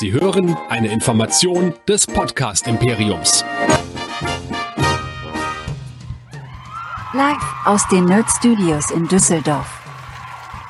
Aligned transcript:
Sie 0.00 0.12
hören 0.12 0.56
eine 0.68 0.92
Information 0.92 1.74
des 1.88 2.06
Podcast 2.06 2.68
Imperiums. 2.68 3.44
Live 7.12 7.42
aus 7.64 7.88
den 7.88 8.04
Nerd 8.04 8.30
Studios 8.30 8.92
in 8.92 9.08
Düsseldorf. 9.08 9.66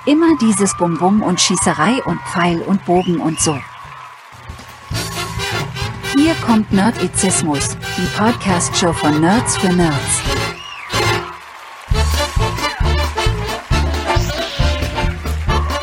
Immer 0.06 0.38
dieses 0.40 0.74
Bum-Bum 0.78 1.22
und 1.22 1.38
Schießerei 1.38 2.02
und 2.04 2.18
Pfeil 2.22 2.62
und 2.62 2.82
Bogen 2.86 3.20
und 3.20 3.38
so. 3.38 3.54
Hier 6.16 6.34
kommt 6.46 6.72
Nerdizismus, 6.72 7.76
die 7.98 8.16
Podcast-Show 8.16 8.94
von 8.94 9.20
Nerds 9.20 9.58
für 9.58 9.74
Nerds. 9.74 10.37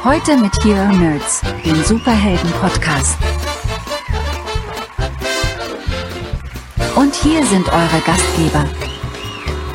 Heute 0.05 0.37
mit 0.37 0.53
Hero 0.63 0.95
Nerds, 0.95 1.41
dem 1.65 1.83
Superhelden-Podcast. 1.83 3.17
Und 6.95 7.15
hier 7.15 7.43
sind 7.47 7.67
eure 7.69 8.01
Gastgeber. 8.05 8.69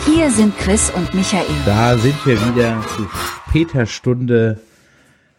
Hier 0.07 0.31
sind 0.31 0.57
Chris 0.57 0.89
und 0.91 1.13
Michael. 1.15 1.45
Da 1.67 1.99
sind 1.99 2.15
wir 2.25 2.41
wieder 2.47 2.81
zu 2.97 3.09
später 3.49 3.87
Stunde. 3.87 4.61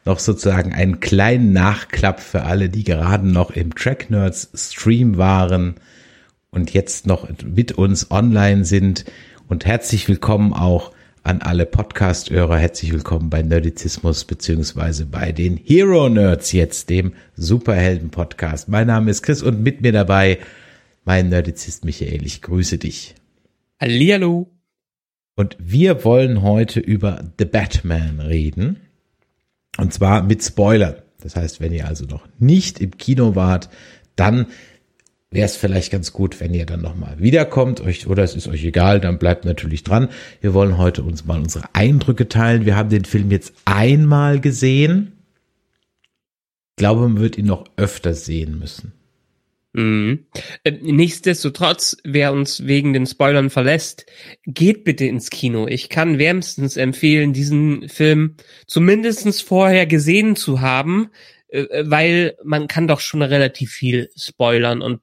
Noch 0.04 0.20
sozusagen 0.20 0.74
einen 0.74 1.00
kleinen 1.00 1.54
Nachklapp 1.54 2.20
für 2.20 2.44
alle, 2.44 2.68
die 2.68 2.84
gerade 2.84 3.26
noch 3.26 3.52
im 3.52 3.74
Track 3.74 4.10
Nerds 4.10 4.50
Stream 4.54 5.16
waren 5.16 5.76
und 6.50 6.74
jetzt 6.74 7.08
noch 7.08 7.30
mit 7.46 7.72
uns 7.72 8.12
online 8.12 8.66
sind. 8.66 9.06
Und 9.48 9.66
herzlich 9.66 10.10
willkommen 10.10 10.52
auch 10.52 10.92
an 11.24 11.42
alle 11.42 11.66
Podcast-Hörer. 11.66 12.58
Herzlich 12.58 12.92
willkommen 12.92 13.30
bei 13.30 13.44
Nerdizismus 13.44 14.26
beziehungsweise 14.26 15.06
bei 15.06 15.32
den 15.32 15.58
Hero 15.58 16.10
Nerds 16.10 16.52
jetzt, 16.52 16.90
dem 16.90 17.14
Superhelden-Podcast. 17.36 18.70
Mein 18.70 18.88
Name 18.88 19.12
ist 19.12 19.22
Chris 19.22 19.44
und 19.44 19.62
mit 19.62 19.82
mir 19.82 19.92
dabei 19.92 20.40
mein 21.06 21.30
Nerdizist 21.30 21.86
Michael. 21.86 22.26
Ich 22.26 22.42
grüße 22.42 22.80
dich. 22.80 23.16
Hallihallo. 23.80 24.50
Und 25.36 25.58
wir 25.60 26.04
wollen 26.04 26.42
heute 26.42 26.80
über 26.80 27.24
The 27.38 27.46
Batman 27.46 28.20
reden. 28.20 28.78
Und 29.78 29.94
zwar 29.94 30.24
mit 30.24 30.44
Spoilern. 30.44 30.96
Das 31.22 31.36
heißt, 31.36 31.62
wenn 31.62 31.72
ihr 31.72 31.88
also 31.88 32.06
noch 32.06 32.28
nicht 32.40 32.82
im 32.82 32.98
Kino 32.98 33.36
wart, 33.36 33.70
dann 34.16 34.48
wäre 35.32 35.46
es 35.46 35.56
vielleicht 35.56 35.92
ganz 35.92 36.12
gut, 36.12 36.40
wenn 36.42 36.54
ihr 36.54 36.66
dann 36.66 36.82
nochmal 36.82 37.16
wiederkommt, 37.20 37.80
euch, 37.80 38.06
oder 38.08 38.22
es 38.24 38.36
ist 38.36 38.50
euch 38.50 38.66
egal, 38.66 39.00
dann 39.00 39.18
bleibt 39.18 39.46
natürlich 39.46 39.84
dran. 39.84 40.10
Wir 40.42 40.54
wollen 40.54 40.78
heute 40.78 41.04
uns 41.04 41.26
mal 41.26 41.40
unsere 41.40 41.74
Eindrücke 41.74 42.28
teilen. 42.28 42.66
Wir 42.66 42.76
haben 42.76 42.90
den 42.90 43.06
Film 43.06 43.32
jetzt 43.32 43.54
einmal 43.64 44.42
gesehen. 44.42 45.14
Ich 46.72 46.76
glaube, 46.76 47.02
man 47.02 47.20
wird 47.20 47.38
ihn 47.38 47.46
noch 47.46 47.66
öfter 47.78 48.14
sehen 48.14 48.60
müssen. 48.60 48.92
Mhm. 49.74 50.26
Äh, 50.66 50.72
nichtsdestotrotz, 50.82 51.96
wer 52.04 52.34
uns 52.34 52.66
wegen 52.66 52.92
den 52.92 53.06
Spoilern 53.06 53.50
verlässt, 53.50 54.06
geht 54.46 54.84
bitte 54.84 55.06
ins 55.06 55.30
Kino. 55.30 55.66
Ich 55.66 55.88
kann 55.88 56.20
wärmstens 56.20 56.76
empfehlen, 56.76 57.32
diesen 57.32 57.88
Film 57.88 58.36
zumindestens 58.68 59.40
vorher 59.40 59.86
gesehen 59.86 60.36
zu 60.36 60.60
haben, 60.60 61.10
äh, 61.48 61.86
weil 61.86 62.36
man 62.44 62.68
kann 62.68 62.90
doch 62.90 63.00
schon 63.00 63.22
relativ 63.22 63.72
viel 63.72 64.10
spoilern 64.18 64.82
und 64.82 65.00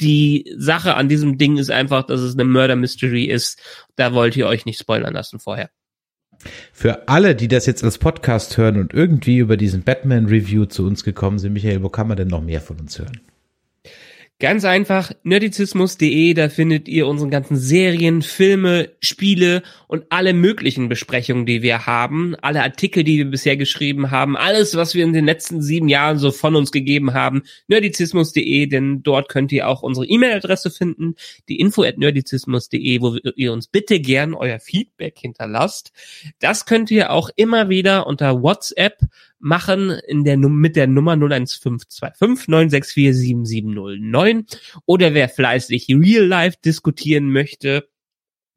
die 0.00 0.52
Sache 0.56 0.94
an 0.94 1.08
diesem 1.08 1.38
Ding 1.38 1.56
ist 1.56 1.70
einfach, 1.70 2.04
dass 2.04 2.20
es 2.20 2.34
eine 2.34 2.44
Murder 2.44 2.76
Mystery 2.76 3.24
ist. 3.24 3.60
Da 3.96 4.12
wollt 4.14 4.36
ihr 4.36 4.46
euch 4.46 4.64
nicht 4.64 4.78
spoilern 4.78 5.14
lassen 5.14 5.40
vorher. 5.40 5.70
Für 6.72 7.08
alle, 7.08 7.34
die 7.34 7.48
das 7.48 7.66
jetzt 7.66 7.84
als 7.84 7.98
Podcast 7.98 8.56
hören 8.56 8.80
und 8.80 8.94
irgendwie 8.94 9.38
über 9.38 9.56
diesen 9.56 9.82
Batman 9.82 10.26
Review 10.26 10.64
zu 10.64 10.86
uns 10.86 11.04
gekommen 11.04 11.38
sind, 11.38 11.52
Michael, 11.52 11.82
wo 11.82 11.90
kann 11.90 12.08
man 12.08 12.16
denn 12.16 12.28
noch 12.28 12.42
mehr 12.42 12.60
von 12.60 12.80
uns 12.80 12.98
hören? 12.98 13.20
Ganz 14.40 14.64
einfach, 14.64 15.12
nerdizismus.de, 15.22 16.32
da 16.32 16.48
findet 16.48 16.88
ihr 16.88 17.06
unsere 17.06 17.28
ganzen 17.28 17.58
Serien, 17.58 18.22
Filme, 18.22 18.88
Spiele 19.00 19.62
und 19.86 20.06
alle 20.08 20.32
möglichen 20.32 20.88
Besprechungen, 20.88 21.44
die 21.44 21.60
wir 21.60 21.84
haben, 21.84 22.34
alle 22.40 22.62
Artikel, 22.62 23.04
die 23.04 23.18
wir 23.18 23.26
bisher 23.26 23.58
geschrieben 23.58 24.10
haben, 24.10 24.38
alles, 24.38 24.76
was 24.76 24.94
wir 24.94 25.04
in 25.04 25.12
den 25.12 25.26
letzten 25.26 25.60
sieben 25.60 25.90
Jahren 25.90 26.16
so 26.16 26.30
von 26.30 26.56
uns 26.56 26.72
gegeben 26.72 27.12
haben, 27.12 27.42
nerdizismus.de, 27.68 28.66
denn 28.66 29.02
dort 29.02 29.28
könnt 29.28 29.52
ihr 29.52 29.68
auch 29.68 29.82
unsere 29.82 30.06
E-Mail-Adresse 30.06 30.70
finden, 30.70 31.16
die 31.50 31.60
info 31.60 31.82
at 31.82 31.98
nerdizismus.de, 31.98 33.02
wo 33.02 33.18
ihr 33.36 33.52
uns 33.52 33.66
bitte 33.66 34.00
gern 34.00 34.32
euer 34.32 34.58
Feedback 34.58 35.18
hinterlasst. 35.18 35.92
Das 36.38 36.64
könnt 36.64 36.90
ihr 36.90 37.10
auch 37.10 37.28
immer 37.36 37.68
wieder 37.68 38.06
unter 38.06 38.42
WhatsApp 38.42 39.00
machen 39.40 39.90
in 40.06 40.24
der 40.24 40.36
mit 40.36 40.76
der 40.76 40.86
Nummer 40.86 41.12
01525 41.12 42.48
964 42.48 43.16
7709 43.16 44.46
oder 44.86 45.14
wer 45.14 45.28
fleißig 45.28 45.88
real 45.88 46.24
life 46.24 46.58
diskutieren 46.64 47.32
möchte, 47.32 47.88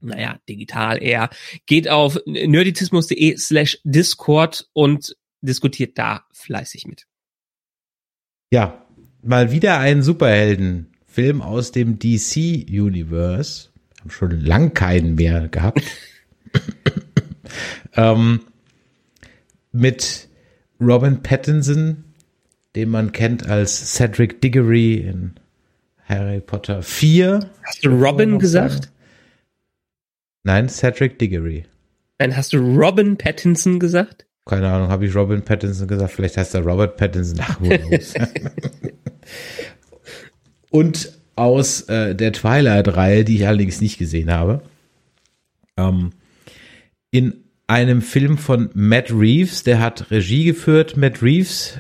naja, 0.02 0.40
digital 0.48 1.02
eher, 1.02 1.30
geht 1.66 1.90
auf 1.90 2.20
nerdizismus.de 2.26 3.38
slash 3.38 3.80
Discord 3.84 4.68
und 4.74 5.16
diskutiert 5.42 5.98
da 5.98 6.26
fleißig 6.32 6.86
mit. 6.86 7.08
Ja, 8.52 8.86
mal 9.22 9.52
wieder 9.52 9.80
ein 9.80 10.04
Superheldenfilm 10.04 11.42
aus 11.42 11.72
dem 11.72 11.98
DC 11.98 12.68
Universe. 12.70 13.70
Haben 14.00 14.10
schon 14.10 14.42
lang 14.42 14.74
keinen 14.74 15.16
mehr 15.16 15.48
gehabt. 15.48 15.82
ähm, 17.96 18.42
mit 19.72 20.30
Robin 20.80 21.22
Pattinson, 21.22 22.04
den 22.76 22.90
man 22.90 23.12
kennt 23.12 23.48
als 23.48 23.96
Cedric 23.96 24.42
Diggory 24.42 24.96
in 24.96 25.34
Harry 26.06 26.42
Potter 26.42 26.82
4. 26.82 27.50
Hast 27.64 27.86
du 27.86 27.90
Robin 27.90 28.40
gesagt? 28.40 28.92
Nein, 30.44 30.68
Cedric 30.70 31.20
Diggory. 31.20 31.66
Nein, 32.20 32.36
hast 32.36 32.54
du 32.54 32.58
Robin 32.58 33.18
Pattinson 33.18 33.80
gesagt? 33.80 34.26
Keine 34.46 34.70
Ahnung, 34.70 34.90
habe 34.90 35.06
ich 35.06 35.16
Robin 35.16 35.42
Pattinson 35.42 35.88
gesagt? 35.88 36.12
Vielleicht 36.12 36.38
heißt 36.38 36.54
er 36.54 36.62
Robert 36.66 36.98
Pattinson. 36.98 37.40
Ach, 37.42 37.60
Und 40.70 41.18
aus 41.36 41.82
äh, 41.84 42.16
der 42.16 42.34
Twilight-Reihe, 42.34 43.24
die 43.24 43.38
ich 43.38 43.48
allerdings 43.48 43.80
nicht 43.80 43.98
gesehen 43.98 44.32
habe. 44.32 44.62
Ähm, 45.78 46.12
in 47.12 47.43
einem 47.74 48.04
Film 48.04 48.38
von 48.38 48.70
Matt 48.76 49.12
Reeves, 49.12 49.64
der 49.64 49.80
hat 49.80 50.12
Regie 50.12 50.46
geführt. 50.46 50.96
Matt 50.96 51.24
Reeves 51.24 51.80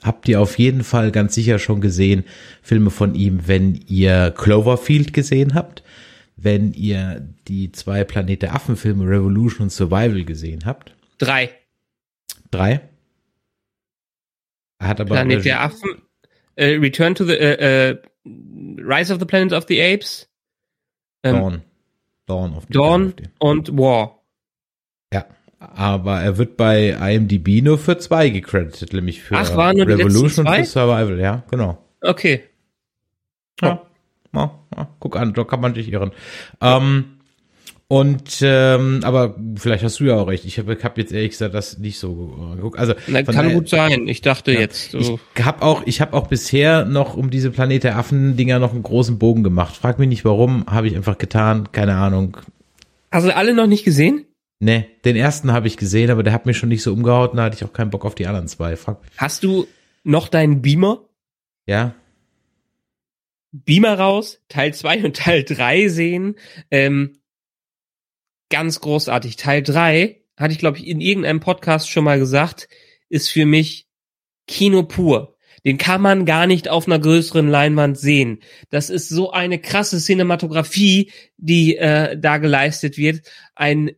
habt 0.00 0.28
ihr 0.28 0.40
auf 0.40 0.56
jeden 0.56 0.84
Fall 0.84 1.10
ganz 1.10 1.34
sicher 1.34 1.58
schon 1.58 1.80
gesehen, 1.80 2.24
Filme 2.62 2.90
von 2.90 3.16
ihm, 3.16 3.48
wenn 3.48 3.74
ihr 3.88 4.30
Cloverfield 4.30 5.12
gesehen 5.12 5.54
habt, 5.54 5.82
wenn 6.36 6.72
ihr 6.72 7.26
die 7.48 7.72
zwei 7.72 8.04
Planet 8.04 8.42
der 8.42 8.54
Affen 8.54 8.76
Filme 8.76 9.04
Revolution 9.04 9.64
und 9.64 9.70
Survival 9.70 10.24
gesehen 10.24 10.64
habt. 10.64 10.94
Drei. 11.18 11.50
Drei? 12.52 12.82
Hat 14.80 15.00
aber 15.00 15.10
Planet 15.10 15.44
der 15.44 15.60
Affen, 15.60 16.02
uh, 16.60 16.80
Return 16.80 17.16
to 17.16 17.24
the 17.24 17.32
uh, 17.32 17.94
uh, 17.94 18.30
Rise 18.78 19.12
of 19.12 19.18
the 19.18 19.26
Planet 19.26 19.52
of 19.52 19.64
the 19.66 19.82
Apes. 19.82 20.28
Ähm, 21.24 21.34
Dawn. 21.34 21.62
Dawn 22.26 22.54
of 22.54 22.64
the 22.68 22.72
Dawn 22.72 23.14
und 23.40 23.76
War. 23.76 24.15
Aber 25.74 26.20
er 26.20 26.38
wird 26.38 26.56
bei 26.56 26.90
IMDb 26.90 27.62
nur 27.62 27.78
für 27.78 27.98
zwei 27.98 28.28
gecredited, 28.28 28.92
nämlich 28.92 29.22
für 29.22 29.36
Ach, 29.36 29.56
waren 29.56 29.76
nur 29.76 29.86
Revolution 29.86 30.46
und 30.46 30.66
Survival, 30.66 31.18
ja, 31.18 31.44
genau. 31.50 31.78
Okay. 32.00 32.42
Ja. 33.60 33.82
ja, 34.34 34.50
ja, 34.76 34.88
guck 35.00 35.16
an, 35.16 35.32
da 35.32 35.44
kann 35.44 35.60
man 35.60 35.74
dich 35.74 35.90
irren. 35.90 36.12
Ähm, 36.60 37.16
und 37.88 38.40
ähm, 38.42 39.00
aber 39.04 39.36
vielleicht 39.56 39.84
hast 39.84 40.00
du 40.00 40.04
ja 40.04 40.16
auch 40.16 40.26
recht. 40.26 40.44
Ich 40.44 40.58
habe 40.58 40.76
hab 40.82 40.98
jetzt 40.98 41.12
ehrlich 41.12 41.30
gesagt 41.30 41.54
das 41.54 41.78
nicht 41.78 42.00
so 42.00 42.52
geguckt. 42.56 42.78
Also 42.78 42.94
Na, 43.06 43.22
kann 43.22 43.52
gut 43.52 43.68
sein. 43.68 44.08
Ich 44.08 44.22
dachte 44.22 44.52
ja, 44.52 44.58
jetzt. 44.58 44.90
So. 44.90 45.20
Ich 45.36 45.44
habe 45.44 45.62
auch, 45.62 45.82
ich 45.86 46.00
habe 46.00 46.14
auch 46.14 46.26
bisher 46.26 46.84
noch 46.84 47.16
um 47.16 47.30
diese 47.30 47.52
Planet 47.52 47.84
der 47.84 47.96
Affen 47.96 48.36
Dinger 48.36 48.58
noch 48.58 48.72
einen 48.72 48.82
großen 48.82 49.18
Bogen 49.18 49.44
gemacht. 49.44 49.76
Frag 49.76 50.00
mich 50.00 50.08
nicht 50.08 50.24
warum, 50.24 50.66
habe 50.66 50.88
ich 50.88 50.96
einfach 50.96 51.16
getan. 51.16 51.68
Keine 51.70 51.94
Ahnung. 51.94 52.36
Hast 53.12 53.26
du 53.26 53.36
alle 53.36 53.54
noch 53.54 53.68
nicht 53.68 53.84
gesehen? 53.84 54.26
Nee, 54.58 54.86
den 55.04 55.16
ersten 55.16 55.52
habe 55.52 55.66
ich 55.66 55.76
gesehen, 55.76 56.10
aber 56.10 56.22
der 56.22 56.32
hat 56.32 56.46
mich 56.46 56.56
schon 56.56 56.70
nicht 56.70 56.82
so 56.82 56.92
umgehaut, 56.92 57.36
da 57.36 57.44
hatte 57.44 57.56
ich 57.56 57.64
auch 57.64 57.72
keinen 57.72 57.90
Bock 57.90 58.04
auf 58.04 58.14
die 58.14 58.26
anderen 58.26 58.48
zwei. 58.48 58.76
Frag 58.76 59.00
Hast 59.18 59.44
du 59.44 59.66
noch 60.02 60.28
deinen 60.28 60.62
Beamer? 60.62 61.08
Ja. 61.66 61.94
Beamer 63.52 63.98
raus, 63.98 64.40
Teil 64.48 64.72
2 64.72 65.04
und 65.04 65.16
Teil 65.16 65.44
3 65.44 65.88
sehen. 65.88 66.36
Ähm, 66.70 67.18
ganz 68.50 68.80
großartig. 68.80 69.36
Teil 69.36 69.62
3, 69.62 70.22
hatte 70.36 70.52
ich, 70.52 70.58
glaube 70.58 70.78
ich, 70.78 70.86
in 70.86 71.00
irgendeinem 71.00 71.40
Podcast 71.40 71.90
schon 71.90 72.04
mal 72.04 72.18
gesagt, 72.18 72.68
ist 73.08 73.30
für 73.30 73.46
mich 73.46 73.88
Kino 74.46 74.82
pur. 74.82 75.36
Den 75.64 75.78
kann 75.78 76.00
man 76.00 76.26
gar 76.26 76.46
nicht 76.46 76.68
auf 76.68 76.86
einer 76.86 76.98
größeren 76.98 77.48
Leinwand 77.48 77.98
sehen. 77.98 78.40
Das 78.70 78.88
ist 78.88 79.08
so 79.08 79.32
eine 79.32 79.58
krasse 79.58 79.98
Cinematografie, 79.98 81.10
die 81.38 81.76
äh, 81.76 82.16
da 82.16 82.38
geleistet 82.38 82.98
wird. 82.98 83.22
Ein 83.56 83.90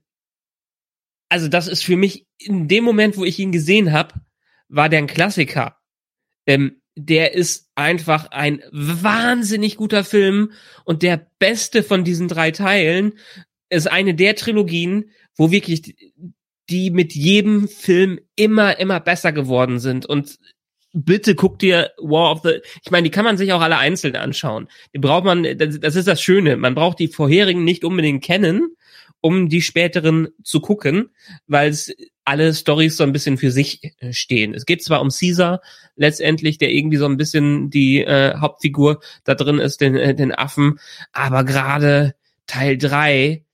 also 1.28 1.48
das 1.48 1.68
ist 1.68 1.84
für 1.84 1.96
mich 1.96 2.26
in 2.38 2.68
dem 2.68 2.84
Moment, 2.84 3.16
wo 3.16 3.24
ich 3.24 3.38
ihn 3.38 3.52
gesehen 3.52 3.92
habe, 3.92 4.14
war 4.68 4.88
der 4.88 5.00
ein 5.00 5.06
Klassiker. 5.06 5.76
Ähm, 6.46 6.80
der 6.96 7.34
ist 7.34 7.70
einfach 7.74 8.30
ein 8.32 8.62
wahnsinnig 8.72 9.76
guter 9.76 10.04
Film 10.04 10.52
und 10.84 11.02
der 11.02 11.28
beste 11.38 11.82
von 11.82 12.02
diesen 12.02 12.26
drei 12.26 12.50
Teilen 12.50 13.12
ist 13.70 13.90
eine 13.90 14.14
der 14.14 14.34
Trilogien, 14.34 15.10
wo 15.36 15.50
wirklich 15.50 15.94
die 16.68 16.90
mit 16.90 17.14
jedem 17.14 17.68
Film 17.68 18.18
immer, 18.34 18.78
immer 18.78 19.00
besser 19.00 19.32
geworden 19.32 19.78
sind 19.78 20.06
und 20.06 20.38
bitte 20.92 21.34
guck 21.34 21.58
dir 21.58 21.92
War 21.98 22.32
of 22.32 22.40
the, 22.42 22.60
ich 22.82 22.90
meine, 22.90 23.04
die 23.04 23.10
kann 23.10 23.24
man 23.24 23.36
sich 23.36 23.52
auch 23.52 23.60
alle 23.60 23.78
einzeln 23.78 24.16
anschauen. 24.16 24.68
Die 24.94 24.98
braucht 24.98 25.24
man, 25.24 25.46
das, 25.56 25.78
das 25.80 25.96
ist 25.96 26.08
das 26.08 26.20
Schöne, 26.20 26.56
man 26.56 26.74
braucht 26.74 26.98
die 26.98 27.08
vorherigen 27.08 27.64
nicht 27.64 27.84
unbedingt 27.84 28.24
kennen, 28.24 28.74
um 29.20 29.48
die 29.48 29.62
späteren 29.62 30.28
zu 30.42 30.60
gucken, 30.60 31.10
weil 31.46 31.70
es 31.70 31.92
alle 32.24 32.54
Stories 32.54 32.96
so 32.96 33.04
ein 33.04 33.12
bisschen 33.12 33.38
für 33.38 33.50
sich 33.50 33.80
äh, 33.98 34.12
stehen. 34.12 34.54
Es 34.54 34.66
geht 34.66 34.82
zwar 34.82 35.00
um 35.00 35.08
Caesar 35.08 35.60
letztendlich, 35.96 36.58
der 36.58 36.70
irgendwie 36.70 36.98
so 36.98 37.06
ein 37.06 37.16
bisschen 37.16 37.70
die 37.70 38.02
äh, 38.02 38.36
Hauptfigur 38.36 39.00
da 39.24 39.34
drin 39.34 39.58
ist, 39.58 39.80
den, 39.80 39.96
äh, 39.96 40.14
den 40.14 40.32
Affen, 40.32 40.78
aber 41.12 41.44
gerade 41.44 42.14
Teil 42.46 42.78
drei 42.78 43.44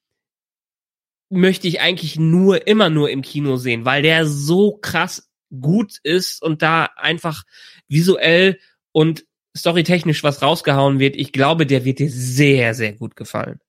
möchte 1.30 1.66
ich 1.66 1.80
eigentlich 1.80 2.18
nur, 2.18 2.66
immer 2.66 2.90
nur 2.90 3.10
im 3.10 3.22
Kino 3.22 3.56
sehen, 3.56 3.84
weil 3.84 4.02
der 4.02 4.26
so 4.26 4.76
krass 4.76 5.28
gut 5.60 5.98
ist 6.02 6.42
und 6.42 6.62
da 6.62 6.90
einfach 6.96 7.44
visuell 7.88 8.58
und 8.92 9.24
storytechnisch 9.56 10.22
was 10.24 10.42
rausgehauen 10.42 10.98
wird. 10.98 11.16
Ich 11.16 11.32
glaube, 11.32 11.66
der 11.66 11.84
wird 11.84 11.98
dir 11.98 12.10
sehr, 12.10 12.74
sehr 12.74 12.92
gut 12.92 13.16
gefallen. 13.16 13.60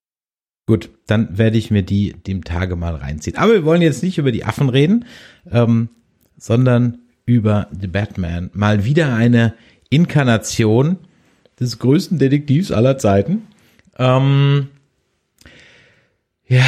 Gut, 0.68 0.90
dann 1.06 1.38
werde 1.38 1.58
ich 1.58 1.70
mir 1.70 1.84
die 1.84 2.14
dem 2.14 2.44
Tage 2.44 2.76
mal 2.76 2.96
reinziehen. 2.96 3.38
Aber 3.38 3.54
wir 3.54 3.66
wollen 3.66 3.84
jetzt 3.84 4.02
nicht 4.02 4.18
über 4.18 4.32
die 4.32 4.46
Affen 4.46 4.70
reden, 4.70 5.06
ähm, 5.52 5.90
sondern 6.38 7.00
über 7.26 7.68
The 7.80 7.88
Batman. 7.88 8.50
Mal 8.54 8.84
wieder 8.84 9.14
eine 9.14 9.54
Inkarnation 9.90 10.98
des 11.60 11.78
größten 11.78 12.18
Detektivs 12.18 12.72
aller 12.72 12.98
Zeiten. 12.98 13.44
Ähm, 13.98 14.70
ja, 16.48 16.66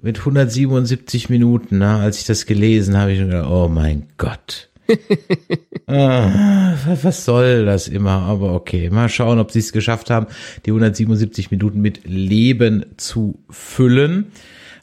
mit 0.00 0.18
177 0.18 1.28
Minuten, 1.28 1.78
ne, 1.78 1.96
als 1.96 2.18
ich 2.18 2.24
das 2.24 2.46
gelesen 2.46 2.96
habe, 2.96 3.12
ich 3.12 3.20
gedacht, 3.20 3.48
oh 3.48 3.68
mein 3.68 4.08
Gott. 4.16 4.69
Ah, 5.86 6.74
was 7.02 7.24
soll 7.24 7.64
das 7.66 7.88
immer? 7.88 8.22
Aber 8.22 8.54
okay, 8.54 8.90
mal 8.90 9.08
schauen, 9.08 9.38
ob 9.38 9.50
sie 9.50 9.60
es 9.60 9.72
geschafft 9.72 10.10
haben, 10.10 10.26
die 10.66 10.70
177 10.70 11.50
Minuten 11.50 11.80
mit 11.80 12.06
Leben 12.06 12.86
zu 12.96 13.38
füllen. 13.50 14.32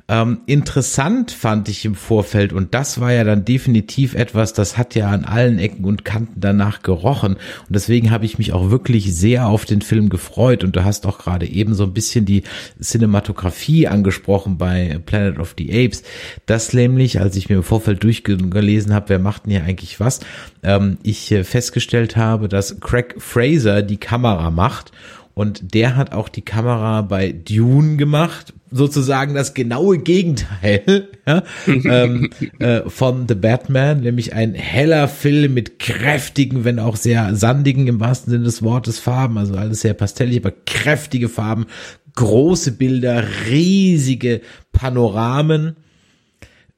Ähm, 0.10 0.40
interessant 0.46 1.32
fand 1.32 1.68
ich 1.68 1.84
im 1.84 1.96
Vorfeld, 1.96 2.54
und 2.54 2.74
das 2.74 3.02
war 3.02 3.12
ja 3.12 3.26
dann 3.26 3.44
definitiv 3.44 4.16
etwas, 4.16 4.54
das 4.54 4.78
hat 4.78 4.96
ja 4.96 5.10
an 5.10 5.26
allen 5.26 5.60
Ecken 5.60 5.84
und 5.84 6.06
Kanten 6.06 6.40
danach 6.40 6.82
gerochen. 6.82 7.34
Und 7.34 7.40
deswegen 7.70 8.10
habe 8.10 8.26
ich 8.26 8.38
mich 8.38 8.54
auch 8.54 8.70
wirklich 8.70 9.14
sehr 9.14 9.48
auf 9.48 9.66
den 9.66 9.82
Film 9.82 10.08
gefreut. 10.08 10.64
Und 10.64 10.78
du 10.78 10.86
hast 10.86 11.06
auch 11.06 11.18
gerade 11.18 11.46
eben 11.46 11.74
so 11.74 11.84
ein 11.84 11.94
bisschen 11.94 12.26
die 12.26 12.44
Cinematografie 12.82 13.88
angesprochen 13.88 14.58
bei 14.58 15.00
Planet 15.06 15.40
of 15.40 15.56
the 15.58 15.70
Apes. 15.72 16.04
Das 16.46 16.72
nämlich, 16.72 17.20
als 17.20 17.36
ich 17.36 17.50
mir 17.50 17.56
im 17.56 17.64
Vorfeld 17.64 18.02
durchgelesen 18.04 18.94
habe, 18.94 19.10
wer 19.10 19.20
macht 19.20 19.46
denn 19.46 19.52
hier 19.52 19.64
eigentlich 19.66 20.00
was, 20.00 20.22
ähm, 20.64 20.98
ich 21.04 21.32
äh, 21.34 21.44
festgestellt 21.44 22.16
habe, 22.16 22.48
dass 22.48 22.80
Craig 22.80 23.16
Fraser 23.18 23.82
die 23.82 23.98
Kamera 23.98 24.52
macht 24.52 24.92
und 25.38 25.76
der 25.76 25.96
hat 25.96 26.14
auch 26.14 26.30
die 26.30 26.42
Kamera 26.42 27.04
bei 27.04 27.32
Dune 27.32 27.98
gemacht, 27.98 28.56
sozusagen 28.72 29.36
das 29.36 29.54
genaue 29.54 30.00
Gegenteil 30.00 31.10
ja, 31.28 31.44
ähm, 31.68 32.32
äh, 32.60 32.82
von 32.88 33.28
The 33.28 33.36
Batman, 33.36 34.02
nämlich 34.02 34.34
ein 34.34 34.56
heller 34.56 35.08
Film 35.08 35.54
mit 35.54 35.78
kräftigen, 35.78 36.66
wenn 36.66 36.80
auch 36.80 36.96
sehr 36.96 37.36
sandigen 37.36 37.86
im 37.86 38.00
wahrsten 38.00 38.32
Sinne 38.32 38.46
des 38.46 38.64
Wortes 38.64 38.98
Farben, 38.98 39.38
also 39.38 39.54
alles 39.54 39.82
sehr 39.82 39.94
pastellig, 39.94 40.44
aber 40.44 40.56
kräftige 40.66 41.30
Farben, 41.30 41.68
große 42.16 42.72
Bilder, 42.72 43.24
riesige 43.48 44.42
Panoramen. 44.72 45.76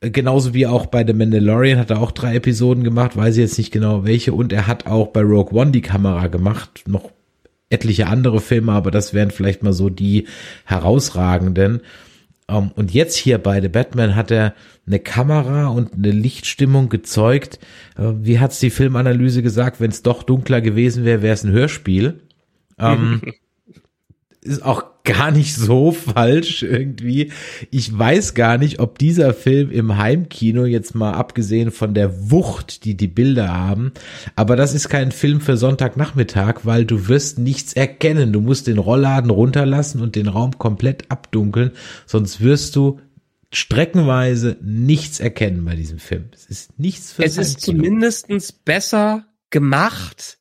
Genauso 0.01 0.53
wie 0.53 0.67
auch 0.67 0.88
bei 0.88 1.07
The 1.07 1.13
Mandalorian 1.13 1.79
hat 1.79 1.91
er 1.91 2.01
auch 2.01 2.11
drei 2.11 2.35
Episoden 2.35 2.83
gemacht, 2.83 3.15
weiß 3.15 3.38
ich 3.38 3.41
jetzt 3.41 3.57
nicht 3.57 3.71
genau 3.71 4.03
welche, 4.03 4.33
und 4.33 4.51
er 4.51 4.67
hat 4.67 4.85
auch 4.85 5.07
bei 5.07 5.21
Rogue 5.21 5.57
One 5.57 5.71
die 5.71 5.81
Kamera 5.81 6.27
gemacht, 6.27 6.83
noch 6.85 7.09
etliche 7.69 8.07
andere 8.07 8.42
Filme, 8.42 8.71
aber 8.71 8.92
das 8.92 9.13
wären 9.13 9.31
vielleicht 9.31 9.63
mal 9.63 9.74
so 9.74 9.89
die 9.89 10.27
herausragenden. 10.66 11.81
Um, 12.48 12.56
ähm, 12.56 12.71
und 12.75 12.94
jetzt 12.94 13.16
hier 13.16 13.38
bei 13.38 13.62
The 13.62 13.69
Batman 13.69 14.16
hat 14.16 14.31
er 14.31 14.56
eine 14.88 15.00
Kamera 15.00 15.68
und 15.68 15.94
eine 15.94 16.12
Lichtstimmung 16.12 16.89
gezeugt. 16.89 17.60
Uh, 17.98 18.13
wie 18.21 18.39
hat's 18.39 18.60
die 18.60 18.71
Filmanalyse 18.71 19.44
gesagt? 19.44 19.80
Wenn 19.80 19.92
es 19.92 20.01
doch 20.01 20.24
dunkler 20.24 20.62
gewesen 20.62 21.06
wäre, 21.06 21.21
wäre 21.21 21.33
es 21.36 21.44
ein 21.44 21.51
Hörspiel. 21.51 22.21
Um, 22.77 23.21
ähm, 23.24 23.33
ist 24.41 24.63
auch 24.63 24.83
gar 25.03 25.31
nicht 25.31 25.56
so 25.56 25.91
falsch 25.91 26.63
irgendwie. 26.63 27.31
Ich 27.71 27.97
weiß 27.97 28.36
gar 28.36 28.57
nicht, 28.57 28.80
ob 28.80 28.97
dieser 28.97 29.33
Film 29.33 29.71
im 29.71 29.97
Heimkino 29.97 30.65
jetzt 30.65 30.95
mal 30.95 31.13
abgesehen 31.13 31.71
von 31.71 31.94
der 31.94 32.31
Wucht, 32.31 32.86
die 32.86 32.95
die 32.95 33.07
Bilder 33.07 33.50
haben, 33.50 33.91
aber 34.36 34.56
das 34.56 34.74
ist 34.74 34.88
kein 34.88 35.12
Film 35.12 35.41
für 35.41 35.57
Sonntagnachmittag, 35.57 36.62
weil 36.63 36.86
du 36.86 37.07
wirst 37.07 37.39
nichts 37.39 37.74
erkennen. 37.74 38.31
Du 38.31 38.39
musst 38.39 38.68
den 38.68 38.77
Rollladen 38.77 39.31
runterlassen 39.31 40.01
und 40.01 40.15
den 40.15 40.27
Raum 40.27 40.57
komplett 40.57 41.09
abdunkeln, 41.12 41.71
sonst 42.06 42.42
wirst 42.42 42.75
du 42.75 43.00
streckenweise 43.51 44.57
nichts 44.62 45.19
erkennen 45.19 45.65
bei 45.65 45.75
diesem 45.75 46.00
Film. 46.00 46.25
Es 46.33 46.45
ist 46.45 46.80
nichts 46.80 47.12
für 47.12 47.24
Es 47.24 47.38
ist 47.38 47.62
zumindestens 47.62 48.51
besser 48.51 49.25
gemacht 49.50 50.38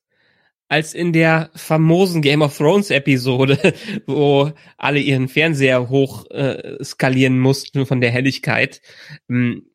als 0.68 0.94
in 0.94 1.12
der 1.12 1.50
famosen 1.54 2.22
Game 2.22 2.42
of 2.42 2.56
Thrones 2.56 2.90
Episode, 2.90 3.74
wo 4.06 4.52
alle 4.76 5.00
ihren 5.00 5.28
Fernseher 5.28 5.88
hoch 5.88 6.30
äh, 6.30 6.82
skalieren 6.84 7.38
mussten 7.38 7.86
von 7.86 8.00
der 8.00 8.10
Helligkeit. 8.10 8.80
Ähm, 9.28 9.66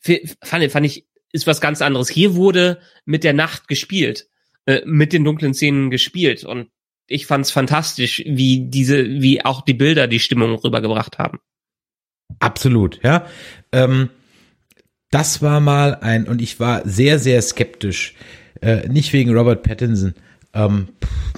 fand, 0.00 0.70
fand 0.70 0.86
ich, 0.86 1.06
ist 1.32 1.46
was 1.46 1.60
ganz 1.60 1.82
anderes. 1.82 2.08
Hier 2.08 2.36
wurde 2.36 2.80
mit 3.04 3.24
der 3.24 3.32
Nacht 3.32 3.66
gespielt, 3.66 4.28
äh, 4.66 4.82
mit 4.84 5.12
den 5.12 5.24
dunklen 5.24 5.54
Szenen 5.54 5.90
gespielt 5.90 6.44
und 6.44 6.68
ich 7.06 7.26
fand's 7.26 7.50
fantastisch, 7.50 8.22
wie 8.24 8.60
diese, 8.68 9.04
wie 9.04 9.44
auch 9.44 9.62
die 9.62 9.74
Bilder 9.74 10.06
die 10.06 10.20
Stimmung 10.20 10.54
rübergebracht 10.54 11.18
haben. 11.18 11.38
Absolut, 12.38 13.00
ja. 13.02 13.26
Ähm, 13.72 14.08
das 15.10 15.42
war 15.42 15.60
mal 15.60 15.96
ein, 15.96 16.26
und 16.26 16.40
ich 16.40 16.60
war 16.60 16.86
sehr, 16.88 17.18
sehr 17.18 17.42
skeptisch 17.42 18.14
äh, 18.60 18.88
nicht 18.88 19.12
wegen 19.12 19.34
Robert 19.36 19.62
Pattinson. 19.62 20.14
Ähm, 20.52 20.88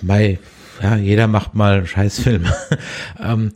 mei, 0.02 0.38
ja, 0.82 0.96
jeder 0.96 1.26
macht 1.26 1.54
mal 1.54 1.86
Scheißfilme. 1.86 2.52
ähm, 3.22 3.52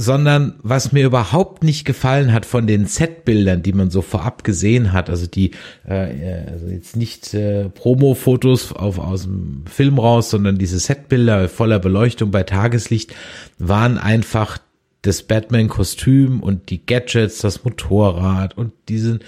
sondern 0.00 0.60
was 0.62 0.92
mir 0.92 1.04
überhaupt 1.04 1.64
nicht 1.64 1.84
gefallen 1.84 2.32
hat 2.32 2.46
von 2.46 2.68
den 2.68 2.86
Setbildern, 2.86 3.64
die 3.64 3.72
man 3.72 3.90
so 3.90 4.00
vorab 4.00 4.44
gesehen 4.44 4.92
hat, 4.92 5.10
also 5.10 5.26
die 5.26 5.50
äh, 5.88 6.44
also 6.52 6.68
jetzt 6.68 6.94
nicht 6.94 7.34
äh, 7.34 7.68
Promo-Fotos 7.68 8.72
auf, 8.72 9.00
aus 9.00 9.24
dem 9.24 9.64
Film 9.66 9.98
raus, 9.98 10.30
sondern 10.30 10.56
diese 10.56 10.78
Setbilder 10.78 11.48
voller 11.48 11.80
Beleuchtung 11.80 12.30
bei 12.30 12.44
Tageslicht 12.44 13.12
waren 13.58 13.98
einfach 13.98 14.58
das 15.02 15.24
Batman-Kostüm 15.24 16.44
und 16.44 16.70
die 16.70 16.86
Gadgets, 16.86 17.40
das 17.40 17.64
Motorrad 17.64 18.56
und 18.56 18.72
diesen, 18.88 19.18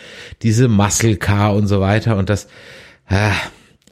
diese 0.42 0.68
Muscle 0.68 1.16
Car 1.16 1.56
und 1.56 1.66
so 1.66 1.80
weiter 1.80 2.16
und 2.16 2.30
das 2.30 2.46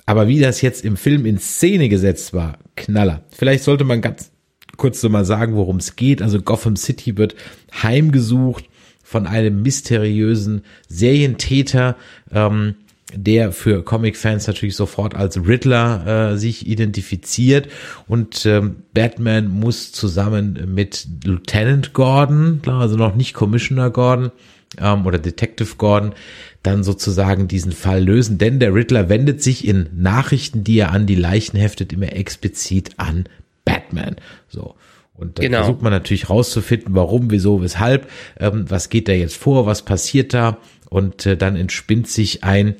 aber 0.06 0.28
wie 0.28 0.40
das 0.40 0.62
jetzt 0.62 0.84
im 0.84 0.96
Film 0.96 1.26
in 1.26 1.38
Szene 1.38 1.88
gesetzt 1.88 2.32
war, 2.32 2.58
Knaller. 2.76 3.22
Vielleicht 3.36 3.64
sollte 3.64 3.84
man 3.84 4.00
ganz 4.00 4.30
kurz 4.76 5.00
so 5.00 5.24
sagen, 5.24 5.54
worum 5.54 5.76
es 5.76 5.96
geht. 5.96 6.22
Also 6.22 6.40
Gotham 6.40 6.76
City 6.76 7.18
wird 7.18 7.34
heimgesucht 7.82 8.64
von 9.02 9.26
einem 9.26 9.62
mysteriösen 9.62 10.62
Serientäter, 10.88 11.96
ähm, 12.32 12.76
der 13.14 13.52
für 13.52 13.82
Comic-Fans 13.82 14.46
natürlich 14.46 14.76
sofort 14.76 15.14
als 15.14 15.46
Riddler 15.46 16.32
äh, 16.32 16.36
sich 16.36 16.66
identifiziert 16.66 17.68
und 18.06 18.44
ähm, 18.44 18.82
Batman 18.92 19.48
muss 19.48 19.92
zusammen 19.92 20.74
mit 20.74 21.08
Lieutenant 21.24 21.94
Gordon, 21.94 22.60
also 22.66 22.96
noch 22.96 23.14
nicht 23.14 23.32
Commissioner 23.32 23.88
Gordon 23.88 24.30
ähm, 24.78 25.06
oder 25.06 25.18
Detective 25.18 25.76
Gordon, 25.78 26.12
dann 26.62 26.82
sozusagen 26.82 27.48
diesen 27.48 27.72
Fall 27.72 28.02
lösen. 28.02 28.38
Denn 28.38 28.58
der 28.58 28.74
Riddler 28.74 29.08
wendet 29.08 29.42
sich 29.42 29.66
in 29.66 29.88
Nachrichten, 29.94 30.64
die 30.64 30.78
er 30.78 30.92
an 30.92 31.06
die 31.06 31.14
Leichen 31.14 31.56
heftet, 31.56 31.92
immer 31.92 32.12
explizit 32.12 32.92
an 32.96 33.24
Batman. 33.64 34.16
So. 34.48 34.74
Und 35.14 35.38
da 35.38 35.42
genau. 35.42 35.58
versucht 35.58 35.82
man 35.82 35.92
natürlich 35.92 36.30
rauszufinden, 36.30 36.94
warum, 36.94 37.30
wieso, 37.30 37.60
weshalb, 37.60 38.08
ähm, 38.38 38.66
was 38.68 38.88
geht 38.88 39.08
da 39.08 39.12
jetzt 39.12 39.36
vor, 39.36 39.66
was 39.66 39.82
passiert 39.82 40.32
da. 40.32 40.58
Und 40.88 41.26
äh, 41.26 41.36
dann 41.36 41.56
entspinnt 41.56 42.08
sich 42.08 42.44
ein 42.44 42.76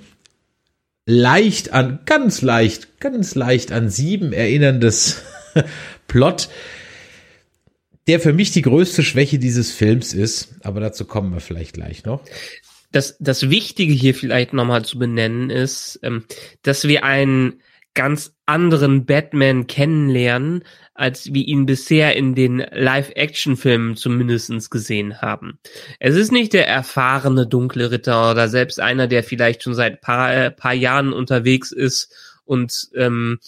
leicht 1.05 1.73
an, 1.73 2.01
ganz 2.07 2.43
leicht, 2.43 3.01
ganz 3.01 3.35
leicht 3.35 3.73
an 3.73 3.89
sieben 3.91 4.33
erinnerndes 4.33 5.23
Plot, 6.07 6.49
der 8.07 8.21
für 8.21 8.33
mich 8.33 8.53
die 8.53 8.63
größte 8.63 9.03
Schwäche 9.03 9.39
dieses 9.39 9.73
Films 9.73 10.15
ist. 10.15 10.55
Aber 10.63 10.81
dazu 10.81 11.07
kommen 11.07 11.33
wir 11.33 11.41
vielleicht 11.41 11.75
gleich 11.75 12.05
noch. 12.05 12.23
Das, 12.91 13.17
das 13.19 13.51
Wichtige 13.51 13.93
hier 13.93 14.15
vielleicht 14.15 14.53
nochmal 14.53 14.85
zu 14.85 14.99
benennen 14.99 15.51
ist, 15.51 16.01
ähm, 16.03 16.25
dass 16.63 16.89
wir 16.89 17.05
einen 17.05 17.61
ganz 17.95 18.33
anderen 18.47 19.07
Batman 19.07 19.67
kennenlernen, 19.67 20.63
als 20.95 21.33
wir 21.33 21.45
ihn 21.45 21.67
bisher 21.67 22.15
in 22.17 22.35
den 22.35 22.59
Live-Action-Filmen 22.59 23.97
zumindestens 23.97 24.71
gesehen 24.71 25.21
haben. 25.21 25.59
Es 25.99 26.15
ist 26.15 26.31
nicht 26.31 26.53
der 26.53 26.69
erfahrene 26.69 27.47
dunkle 27.47 27.91
Ritter 27.91 28.31
oder 28.31 28.49
selbst 28.49 28.79
einer, 28.79 29.09
der 29.09 29.25
vielleicht 29.25 29.65
schon 29.65 29.75
seit 29.75 30.01
paar, 30.01 30.33
äh, 30.33 30.51
paar 30.51 30.75
Jahren 30.75 31.13
unterwegs 31.13 31.73
ist 31.73 32.15
und 32.45 32.89
ähm, 32.95 33.41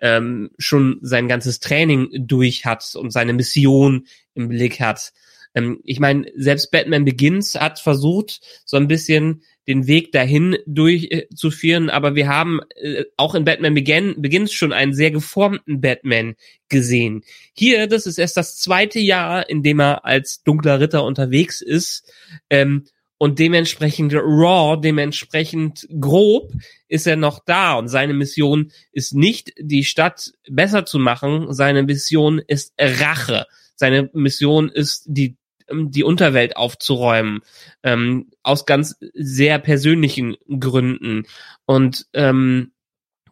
ähm, 0.00 0.50
schon 0.58 0.98
sein 1.02 1.28
ganzes 1.28 1.60
Training 1.60 2.08
durch 2.26 2.64
hat 2.64 2.94
und 2.94 3.10
seine 3.10 3.32
Mission 3.32 4.06
im 4.34 4.48
Blick 4.48 4.80
hat. 4.80 5.12
Ähm, 5.58 5.80
ich 5.84 6.00
meine, 6.00 6.26
selbst 6.36 6.70
Batman 6.70 7.04
Begins 7.04 7.54
hat 7.54 7.80
versucht, 7.80 8.40
so 8.64 8.76
ein 8.76 8.88
bisschen 8.88 9.42
den 9.66 9.86
Weg 9.86 10.12
dahin 10.12 10.56
durchzuführen, 10.66 11.90
aber 11.90 12.14
wir 12.14 12.28
haben 12.28 12.60
äh, 12.76 13.04
auch 13.16 13.34
in 13.34 13.44
Batman 13.44 13.74
Begin, 13.74 14.14
Begins 14.22 14.52
schon 14.52 14.72
einen 14.72 14.94
sehr 14.94 15.10
geformten 15.10 15.80
Batman 15.80 16.36
gesehen. 16.68 17.22
Hier, 17.52 17.86
das 17.86 18.06
ist 18.06 18.18
erst 18.18 18.36
das 18.36 18.56
zweite 18.56 18.98
Jahr, 18.98 19.48
in 19.50 19.62
dem 19.62 19.80
er 19.80 20.04
als 20.06 20.42
dunkler 20.42 20.80
Ritter 20.80 21.04
unterwegs 21.04 21.60
ist. 21.60 22.10
Ähm, 22.48 22.84
und 23.20 23.40
dementsprechend 23.40 24.14
raw, 24.14 24.80
dementsprechend 24.80 25.88
grob 26.00 26.52
ist 26.86 27.06
er 27.08 27.16
noch 27.16 27.40
da 27.44 27.74
und 27.74 27.88
seine 27.88 28.14
Mission 28.14 28.70
ist 28.92 29.12
nicht 29.12 29.52
die 29.58 29.82
Stadt 29.82 30.32
besser 30.48 30.86
zu 30.86 31.00
machen, 31.00 31.52
seine 31.52 31.82
Mission 31.82 32.40
ist 32.46 32.74
Rache. 32.78 33.46
Seine 33.74 34.10
Mission 34.12 34.68
ist 34.70 35.04
die 35.06 35.36
die 35.72 36.04
Unterwelt 36.04 36.56
aufzuräumen, 36.56 37.40
ähm, 37.82 38.30
aus 38.42 38.66
ganz 38.66 38.96
sehr 39.14 39.58
persönlichen 39.58 40.36
Gründen. 40.48 41.26
Und 41.66 42.06
ähm, 42.14 42.72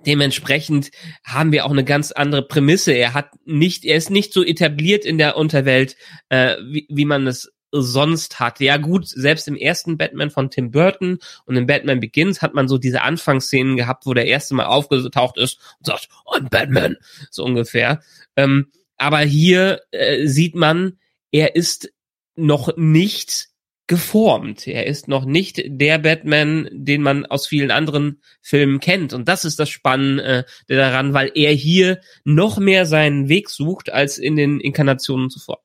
dementsprechend 0.06 0.90
haben 1.24 1.52
wir 1.52 1.64
auch 1.64 1.70
eine 1.70 1.84
ganz 1.84 2.12
andere 2.12 2.42
Prämisse. 2.42 2.92
Er 2.92 3.14
hat 3.14 3.30
nicht, 3.44 3.84
er 3.84 3.96
ist 3.96 4.10
nicht 4.10 4.32
so 4.32 4.44
etabliert 4.44 5.04
in 5.04 5.18
der 5.18 5.36
Unterwelt, 5.36 5.96
äh, 6.28 6.56
wie, 6.62 6.86
wie 6.88 7.04
man 7.04 7.26
es 7.26 7.52
sonst 7.72 8.40
hat. 8.40 8.60
Ja 8.60 8.76
gut, 8.76 9.08
selbst 9.08 9.48
im 9.48 9.56
ersten 9.56 9.98
Batman 9.98 10.30
von 10.30 10.50
Tim 10.50 10.70
Burton 10.70 11.18
und 11.44 11.56
im 11.56 11.66
Batman 11.66 12.00
Begins 12.00 12.42
hat 12.42 12.54
man 12.54 12.68
so 12.68 12.78
diese 12.78 13.02
Anfangsszenen 13.02 13.76
gehabt, 13.76 14.06
wo 14.06 14.14
der 14.14 14.26
erste 14.26 14.54
Mal 14.54 14.66
aufgetaucht 14.66 15.36
ist 15.36 15.58
und 15.78 15.86
sagt, 15.86 16.08
I'm 16.26 16.48
Batman, 16.48 16.96
so 17.30 17.44
ungefähr. 17.44 18.00
Ähm, 18.36 18.70
aber 18.96 19.18
hier 19.20 19.82
äh, 19.90 20.26
sieht 20.26 20.54
man, 20.54 20.98
er 21.32 21.54
ist 21.56 21.92
noch 22.36 22.76
nicht 22.76 23.48
geformt. 23.86 24.66
Er 24.66 24.86
ist 24.86 25.06
noch 25.08 25.24
nicht 25.24 25.62
der 25.64 25.98
Batman, 25.98 26.68
den 26.72 27.02
man 27.02 27.24
aus 27.24 27.46
vielen 27.46 27.70
anderen 27.70 28.20
Filmen 28.42 28.80
kennt. 28.80 29.12
Und 29.12 29.28
das 29.28 29.44
ist 29.44 29.58
das 29.60 29.68
Spannende 29.68 30.44
äh, 30.68 30.74
daran, 30.74 31.14
weil 31.14 31.30
er 31.34 31.52
hier 31.52 32.00
noch 32.24 32.58
mehr 32.58 32.86
seinen 32.86 33.28
Weg 33.28 33.48
sucht 33.48 33.92
als 33.92 34.18
in 34.18 34.36
den 34.36 34.60
Inkarnationen 34.60 35.30
zuvor. 35.30 35.62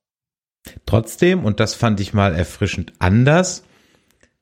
Trotzdem, 0.85 1.43
und 1.43 1.59
das 1.59 1.73
fand 1.73 1.99
ich 1.99 2.13
mal 2.13 2.35
erfrischend 2.35 2.93
anders, 2.99 3.63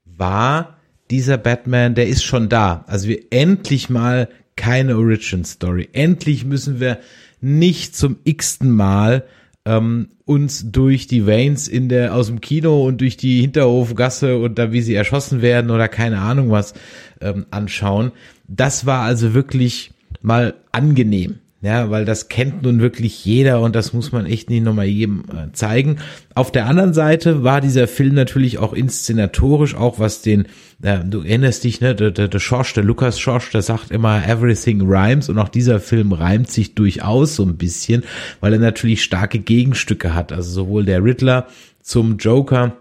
war 0.03 0.77
dieser 1.09 1.37
Batman, 1.37 1.95
der 1.95 2.07
ist 2.07 2.23
schon 2.23 2.49
da. 2.49 2.83
Also 2.87 3.07
wir 3.07 3.31
endlich 3.31 3.89
mal 3.89 4.27
keine 4.57 4.97
Origin 4.97 5.45
Story. 5.45 5.87
Endlich 5.93 6.43
müssen 6.43 6.81
wir 6.81 6.99
nicht 7.39 7.95
zum 7.95 8.17
x-ten 8.25 8.69
Mal 8.69 9.25
ähm, 9.65 10.09
uns 10.25 10.71
durch 10.71 11.07
die 11.07 11.25
Veins 11.25 11.67
in 11.67 11.89
der 11.89 12.15
aus 12.15 12.27
dem 12.27 12.41
Kino 12.41 12.85
und 12.85 13.01
durch 13.01 13.17
die 13.17 13.41
Hinterhofgasse 13.41 14.37
und 14.37 14.57
da 14.57 14.71
wie 14.71 14.81
sie 14.81 14.95
erschossen 14.95 15.41
werden 15.41 15.71
oder 15.71 15.87
keine 15.87 16.19
Ahnung 16.19 16.51
was 16.51 16.73
ähm, 17.21 17.45
anschauen. 17.51 18.11
Das 18.47 18.85
war 18.85 19.01
also 19.01 19.33
wirklich 19.33 19.91
mal 20.21 20.55
angenehm. 20.71 21.39
Ja, 21.61 21.89
weil 21.89 22.05
das 22.05 22.29
kennt 22.29 22.63
nun 22.63 22.79
wirklich 22.79 23.25
jeder 23.25 23.59
und 23.59 23.75
das 23.75 23.91
muss 23.91 24.13
man 24.13 24.25
echt 24.25 24.49
nicht 24.49 24.63
nochmal 24.63 24.85
jedem 24.85 25.25
äh, 25.29 25.51
zeigen. 25.51 25.97
Auf 26.33 26.53
der 26.53 26.67
anderen 26.67 26.93
Seite 26.93 27.43
war 27.43 27.59
dieser 27.59 27.89
Film 27.89 28.15
natürlich 28.15 28.59
auch 28.59 28.71
inszenatorisch, 28.71 29.75
auch 29.75 29.99
was 29.99 30.21
den, 30.21 30.47
äh, 30.81 30.99
du 31.03 31.19
erinnerst 31.19 31.65
dich, 31.65 31.81
ne, 31.81 31.95
der, 31.95 32.11
der, 32.11 32.29
der 32.29 32.39
Schorsch, 32.39 32.73
der 32.75 32.85
Lukas 32.85 33.19
Schorsch, 33.19 33.51
der 33.51 33.61
sagt 33.61 33.91
immer 33.91 34.25
everything 34.25 34.83
rhymes 34.89 35.27
und 35.27 35.37
auch 35.37 35.49
dieser 35.49 35.81
Film 35.81 36.13
reimt 36.13 36.49
sich 36.49 36.75
durchaus 36.75 37.35
so 37.35 37.43
ein 37.43 37.57
bisschen, 37.57 38.05
weil 38.39 38.53
er 38.53 38.59
natürlich 38.59 39.03
starke 39.03 39.39
Gegenstücke 39.39 40.15
hat. 40.15 40.31
Also 40.31 40.49
sowohl 40.51 40.85
der 40.85 41.03
Riddler 41.03 41.47
zum 41.81 42.15
Joker, 42.19 42.77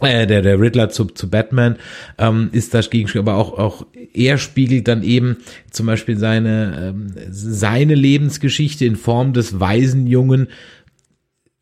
äh, 0.00 0.26
der, 0.26 0.42
der 0.42 0.60
Riddler 0.60 0.90
zu, 0.90 1.06
zu 1.06 1.30
Batman 1.30 1.76
ähm, 2.18 2.50
ist 2.52 2.74
das 2.74 2.90
Gegenstück, 2.90 3.20
aber 3.20 3.36
auch, 3.36 3.58
auch 3.58 3.86
er 4.12 4.38
spiegelt 4.38 4.88
dann 4.88 5.02
eben 5.02 5.38
zum 5.70 5.86
Beispiel 5.86 6.18
seine, 6.18 6.94
ähm, 6.94 7.14
seine 7.30 7.94
Lebensgeschichte 7.94 8.84
in 8.84 8.96
Form 8.96 9.32
des 9.32 9.58
Waisenjungen 9.58 10.48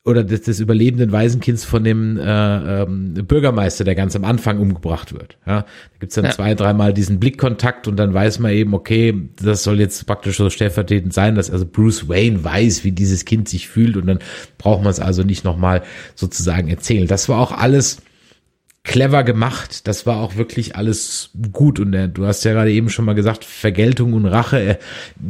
oder 0.06 0.22
des, 0.22 0.42
des 0.42 0.60
überlebenden 0.60 1.12
Waisenkinds 1.12 1.64
von 1.64 1.82
dem 1.82 2.18
äh, 2.18 2.82
ähm, 2.82 3.14
Bürgermeister, 3.14 3.84
der 3.84 3.94
ganz 3.94 4.14
am 4.14 4.24
Anfang 4.24 4.58
umgebracht 4.58 5.14
wird. 5.14 5.38
Ja, 5.46 5.62
da 5.62 5.66
gibt's 5.98 6.14
dann 6.16 6.26
ja. 6.26 6.30
zwei, 6.30 6.54
dreimal 6.54 6.92
diesen 6.92 7.20
Blickkontakt 7.20 7.88
und 7.88 7.96
dann 7.96 8.12
weiß 8.12 8.38
man 8.38 8.52
eben, 8.52 8.74
okay, 8.74 9.14
das 9.42 9.62
soll 9.62 9.80
jetzt 9.80 10.06
praktisch 10.06 10.36
so 10.36 10.50
stellvertretend 10.50 11.14
sein, 11.14 11.36
dass 11.36 11.50
also 11.50 11.64
Bruce 11.64 12.08
Wayne 12.08 12.44
weiß, 12.44 12.84
wie 12.84 12.92
dieses 12.92 13.24
Kind 13.24 13.48
sich 13.48 13.66
fühlt 13.66 13.96
und 13.96 14.06
dann 14.06 14.18
braucht 14.58 14.82
man 14.82 14.90
es 14.90 15.00
also 15.00 15.22
nicht 15.22 15.44
nochmal 15.44 15.82
sozusagen 16.14 16.68
erzählen. 16.68 17.06
Das 17.06 17.30
war 17.30 17.40
auch 17.40 17.52
alles 17.52 18.02
clever 18.84 19.24
gemacht. 19.24 19.88
Das 19.88 20.06
war 20.06 20.20
auch 20.20 20.36
wirklich 20.36 20.76
alles 20.76 21.30
gut. 21.52 21.80
Und 21.80 21.94
äh, 21.94 22.08
du 22.08 22.26
hast 22.26 22.44
ja 22.44 22.52
gerade 22.52 22.70
eben 22.70 22.90
schon 22.90 23.04
mal 23.04 23.14
gesagt, 23.14 23.44
Vergeltung 23.44 24.12
und 24.12 24.26
Rache 24.26 24.78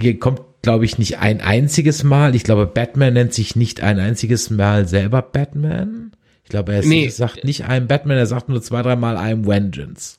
äh, 0.00 0.14
kommt, 0.14 0.42
glaube 0.62 0.84
ich, 0.84 0.98
nicht 0.98 1.18
ein 1.18 1.40
einziges 1.40 2.04
Mal. 2.04 2.34
Ich 2.34 2.44
glaube, 2.44 2.66
Batman 2.66 3.14
nennt 3.14 3.32
sich 3.32 3.56
nicht 3.56 3.82
ein 3.82 3.98
einziges 3.98 4.50
Mal 4.50 4.86
selber 4.86 5.22
Batman. 5.22 6.12
Ich 6.42 6.50
glaube, 6.50 6.74
er 6.74 6.84
nee. 6.84 7.08
sagt 7.08 7.44
nicht 7.44 7.64
I'm 7.64 7.86
Batman, 7.86 8.18
er 8.18 8.26
sagt 8.26 8.48
nur 8.48 8.60
zwei, 8.60 8.82
dreimal 8.82 9.16
I'm 9.16 9.46
Vengeance. 9.46 10.18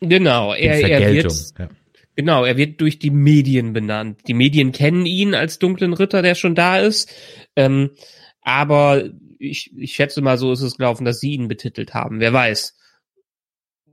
Genau, 0.00 0.52
er, 0.54 0.88
er 0.88 1.12
wird, 1.12 1.32
ja. 1.58 1.68
genau, 2.14 2.44
er 2.44 2.56
wird 2.56 2.80
durch 2.80 2.98
die 2.98 3.10
Medien 3.10 3.72
benannt. 3.72 4.20
Die 4.28 4.34
Medien 4.34 4.72
kennen 4.72 5.06
ihn 5.06 5.34
als 5.34 5.58
dunklen 5.58 5.94
Ritter, 5.94 6.22
der 6.22 6.34
schon 6.34 6.54
da 6.54 6.78
ist. 6.78 7.10
Ähm, 7.56 7.90
aber 8.42 9.04
ich, 9.38 9.72
ich 9.76 9.94
schätze 9.94 10.20
mal, 10.22 10.38
so 10.38 10.52
ist 10.52 10.60
es 10.60 10.76
gelaufen, 10.76 11.04
dass 11.04 11.20
sie 11.20 11.32
ihn 11.32 11.48
betitelt 11.48 11.94
haben. 11.94 12.20
Wer 12.20 12.32
weiß. 12.32 12.76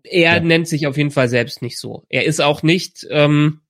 Er 0.04 0.36
ja. 0.36 0.40
nennt 0.40 0.68
sich 0.68 0.88
auf 0.88 0.98
jeden 0.98 1.12
Fall 1.12 1.30
selbst 1.30 1.62
nicht 1.62 1.80
so. 1.80 2.06
Er 2.10 2.26
ist 2.26 2.42
auch 2.42 2.64
nicht 2.64 3.08
ähm, 3.10 3.62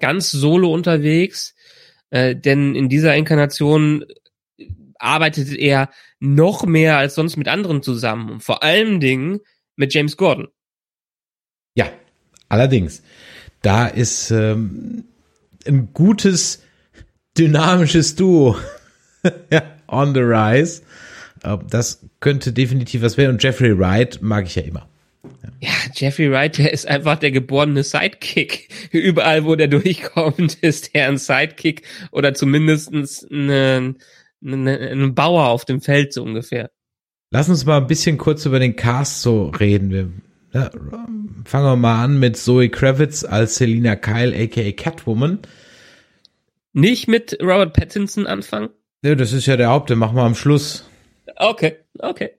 ganz 0.00 0.30
solo 0.30 0.72
unterwegs, 0.72 1.54
äh, 2.10 2.34
denn 2.34 2.74
in 2.74 2.88
dieser 2.88 3.14
Inkarnation 3.14 4.04
arbeitet 4.98 5.52
er 5.52 5.90
noch 6.20 6.64
mehr 6.64 6.96
als 6.96 7.14
sonst 7.14 7.36
mit 7.36 7.48
anderen 7.48 7.82
zusammen 7.82 8.30
und 8.30 8.42
vor 8.42 8.62
allen 8.62 8.98
Dingen 9.00 9.40
mit 9.76 9.92
James 9.92 10.16
Gordon. 10.16 10.48
Ja, 11.74 11.90
allerdings. 12.48 13.02
Da 13.60 13.86
ist 13.86 14.30
ähm, 14.30 15.04
ein 15.66 15.92
gutes, 15.92 16.62
dynamisches 17.36 18.14
Duo. 18.14 18.56
ja 19.50 19.75
on 19.88 20.14
the 20.14 20.20
rise. 20.20 20.82
Das 21.68 22.04
könnte 22.20 22.52
definitiv 22.52 23.02
was 23.02 23.16
werden. 23.16 23.32
Und 23.32 23.42
Jeffrey 23.42 23.78
Wright 23.78 24.20
mag 24.22 24.46
ich 24.46 24.56
ja 24.56 24.62
immer. 24.62 24.88
Ja. 25.60 25.70
Jeffrey 25.94 26.30
Wright, 26.30 26.58
der 26.58 26.72
ist 26.72 26.86
einfach 26.86 27.18
der 27.18 27.30
geborene 27.30 27.82
Sidekick. 27.82 28.68
Überall, 28.90 29.44
wo 29.44 29.54
der 29.54 29.68
durchkommt, 29.68 30.54
ist 30.60 30.90
er 30.92 31.08
ein 31.08 31.18
Sidekick 31.18 31.82
oder 32.10 32.34
zumindestens 32.34 33.26
ein, 33.30 33.96
ein, 34.42 34.68
ein 34.68 35.14
Bauer 35.14 35.48
auf 35.48 35.64
dem 35.64 35.80
Feld 35.80 36.12
so 36.12 36.22
ungefähr. 36.22 36.70
Lass 37.30 37.48
uns 37.48 37.64
mal 37.64 37.78
ein 37.78 37.86
bisschen 37.86 38.18
kurz 38.18 38.46
über 38.46 38.58
den 38.58 38.76
Cast 38.76 39.22
so 39.22 39.48
reden. 39.48 39.90
Wir, 39.90 40.08
ja, 40.52 40.70
fangen 41.44 41.66
wir 41.66 41.76
mal 41.76 42.04
an 42.04 42.18
mit 42.18 42.36
Zoe 42.36 42.68
Kravitz 42.68 43.24
als 43.24 43.56
Selina 43.56 43.96
Kyle, 43.96 44.34
aka 44.34 44.72
Catwoman. 44.72 45.40
Nicht 46.72 47.08
mit 47.08 47.38
Robert 47.40 47.72
Pattinson 47.72 48.26
anfangen? 48.26 48.68
Ne, 49.02 49.16
das 49.16 49.32
ist 49.32 49.46
ja 49.46 49.56
der 49.56 49.68
Haupt, 49.68 49.90
den 49.90 49.98
machen 49.98 50.16
wir 50.16 50.22
am 50.22 50.34
Schluss. 50.34 50.88
Okay, 51.36 51.76
okay. 51.98 52.30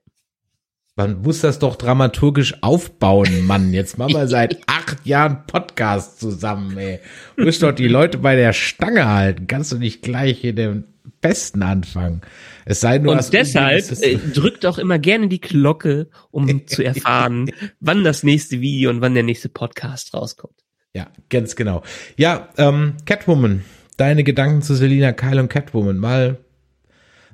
Man 0.95 1.21
muss 1.21 1.41
das 1.41 1.59
doch 1.59 1.75
dramaturgisch 1.75 2.63
aufbauen, 2.63 3.45
Mann. 3.45 3.71
Jetzt 3.71 3.99
machen 3.99 4.15
wir 4.15 4.27
seit 4.27 4.57
acht 4.67 5.05
Jahren 5.05 5.45
Podcast 5.45 6.19
zusammen, 6.19 6.75
ey. 6.75 6.99
Du 7.35 7.45
musst 7.45 7.61
doch 7.61 7.71
die 7.71 7.87
Leute 7.87 8.17
bei 8.17 8.35
der 8.35 8.51
Stange 8.51 9.07
halten. 9.07 9.45
Kannst 9.45 9.71
du 9.71 9.77
nicht 9.77 10.01
gleich 10.01 10.39
hier 10.39 10.53
den 10.53 10.85
Besten 11.21 11.61
anfangen. 11.61 12.21
Es 12.65 12.79
sei 12.79 12.97
nur, 12.97 13.13
Und 13.13 13.31
deshalb 13.31 13.91
äh, 14.01 14.17
drückt 14.17 14.65
auch 14.65 14.79
immer 14.79 14.97
gerne 14.97 15.27
die 15.27 15.39
Glocke, 15.39 16.09
um 16.31 16.65
zu 16.67 16.83
erfahren, 16.83 17.51
wann 17.79 18.03
das 18.03 18.23
nächste 18.23 18.59
Video 18.59 18.89
und 18.89 18.99
wann 18.99 19.13
der 19.13 19.23
nächste 19.23 19.49
Podcast 19.49 20.15
rauskommt. 20.15 20.63
Ja, 20.95 21.07
ganz 21.29 21.55
genau. 21.55 21.83
Ja, 22.17 22.49
ähm, 22.57 22.95
Catwoman. 23.05 23.63
Deine 23.97 24.23
Gedanken 24.23 24.63
zu 24.63 24.73
Selina 24.73 25.11
Kyle 25.11 25.39
und 25.39 25.49
Catwoman. 25.49 25.97
Mal 25.97 26.39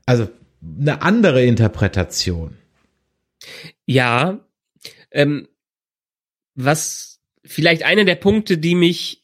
also 0.05 0.29
eine 0.61 1.01
andere 1.01 1.43
Interpretation. 1.43 2.57
Ja, 3.85 4.39
ähm, 5.11 5.47
was 6.55 7.21
vielleicht 7.43 7.83
einer 7.83 8.05
der 8.05 8.15
Punkte, 8.15 8.57
die 8.57 8.75
mich 8.75 9.23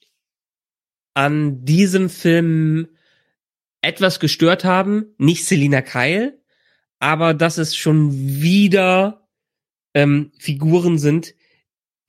an 1.14 1.66
diesem 1.66 2.10
Film 2.10 2.90
etwas 3.82 4.20
gestört 4.20 4.66
haben, 4.66 5.14
nicht 5.18 5.46
Selina 5.46 5.82
Kyle, 5.82 6.40
aber 7.00 7.34
dass 7.34 7.58
es 7.58 7.76
schon 7.76 8.12
wieder 8.42 9.28
ähm, 9.94 10.32
Figuren 10.38 10.98
sind, 10.98 11.34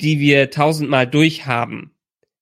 die 0.00 0.18
wir 0.18 0.50
tausendmal 0.50 1.06
durchhaben. 1.06 1.92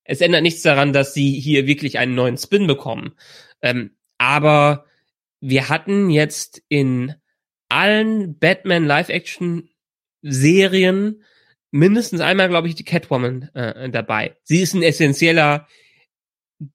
Es 0.04 0.20
ändert 0.20 0.42
nichts 0.42 0.62
daran, 0.62 0.92
dass 0.92 1.12
sie 1.12 1.38
hier 1.38 1.66
wirklich 1.66 1.98
einen 1.98 2.14
neuen 2.14 2.38
Spin 2.38 2.66
bekommen. 2.66 3.12
Ähm, 3.60 3.90
aber 4.16 4.86
wir 5.40 5.68
hatten 5.68 6.10
jetzt 6.10 6.62
in 6.68 7.14
allen 7.68 8.38
Batman 8.38 8.86
Live-Action-Serien 8.86 11.22
mindestens 11.70 12.20
einmal, 12.20 12.48
glaube 12.48 12.68
ich, 12.68 12.74
die 12.74 12.84
Catwoman 12.84 13.50
äh, 13.54 13.90
dabei. 13.90 14.36
Sie 14.42 14.60
ist 14.60 14.74
ein 14.74 14.82
essentieller 14.82 15.68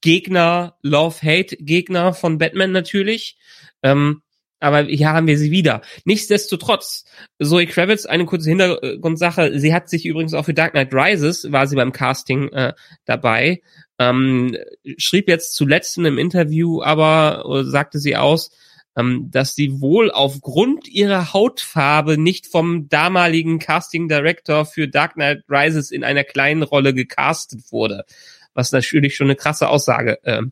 Gegner, 0.02 0.78
Love-Hate-Gegner 0.82 2.14
von 2.14 2.38
Batman 2.38 2.72
natürlich. 2.72 3.38
Ähm, 3.82 4.22
aber 4.60 4.84
hier 4.84 5.10
haben 5.10 5.28
wir 5.28 5.38
sie 5.38 5.52
wieder. 5.52 5.82
Nichtsdestotrotz, 6.06 7.04
Zoe 7.42 7.68
Kravitz, 7.68 8.06
eine 8.06 8.26
kurze 8.26 8.50
Hintergrundsache, 8.50 9.60
sie 9.60 9.74
hat 9.74 9.90
sich 9.90 10.06
übrigens 10.06 10.34
auch 10.34 10.46
für 10.46 10.54
Dark 10.54 10.72
Knight 10.72 10.94
Rises, 10.94 11.52
war 11.52 11.68
sie 11.68 11.76
beim 11.76 11.92
Casting 11.92 12.48
äh, 12.54 12.74
dabei, 13.04 13.62
ähm, 14.10 14.58
schrieb 14.98 15.28
jetzt 15.28 15.56
zuletzt 15.56 15.98
in 15.98 16.06
einem 16.06 16.18
Interview, 16.18 16.82
aber 16.82 17.46
äh, 17.50 17.64
sagte 17.64 18.00
sie 18.00 18.16
aus, 18.16 18.52
ähm, 18.96 19.30
dass 19.32 19.56
sie 19.56 19.82
wohl 19.82 20.12
aufgrund 20.12 20.88
ihrer 20.88 21.34
Hautfarbe 21.34 22.18
nicht 22.18 22.48
vom 22.48 22.90
damaligen 22.90 23.60
Casting 23.60 24.08
Director 24.08 24.66
für 24.66 24.88
Dark 24.88 25.14
Knight 25.14 25.44
Rises 25.50 25.92
in 25.92 26.04
einer 26.04 26.24
kleinen 26.24 26.64
Rolle 26.64 26.94
gecastet 26.94 27.72
wurde. 27.72 28.06
Was 28.54 28.72
natürlich 28.72 29.16
schon 29.16 29.28
eine 29.28 29.36
krasse 29.36 29.68
Aussage 29.70 30.20
äh, 30.24 30.44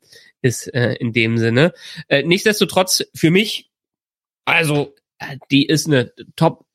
ist 0.42 0.74
äh, 0.74 0.94
in 0.94 1.14
dem 1.14 1.38
Sinne. 1.38 1.74
Äh, 2.08 2.24
nichtsdestotrotz, 2.24 3.04
für 3.14 3.30
mich 3.30 3.72
also, 4.46 4.96
äh, 5.20 5.38
die 5.52 5.66
ist 5.66 5.88
eine 5.88 6.12
Top 6.36 6.66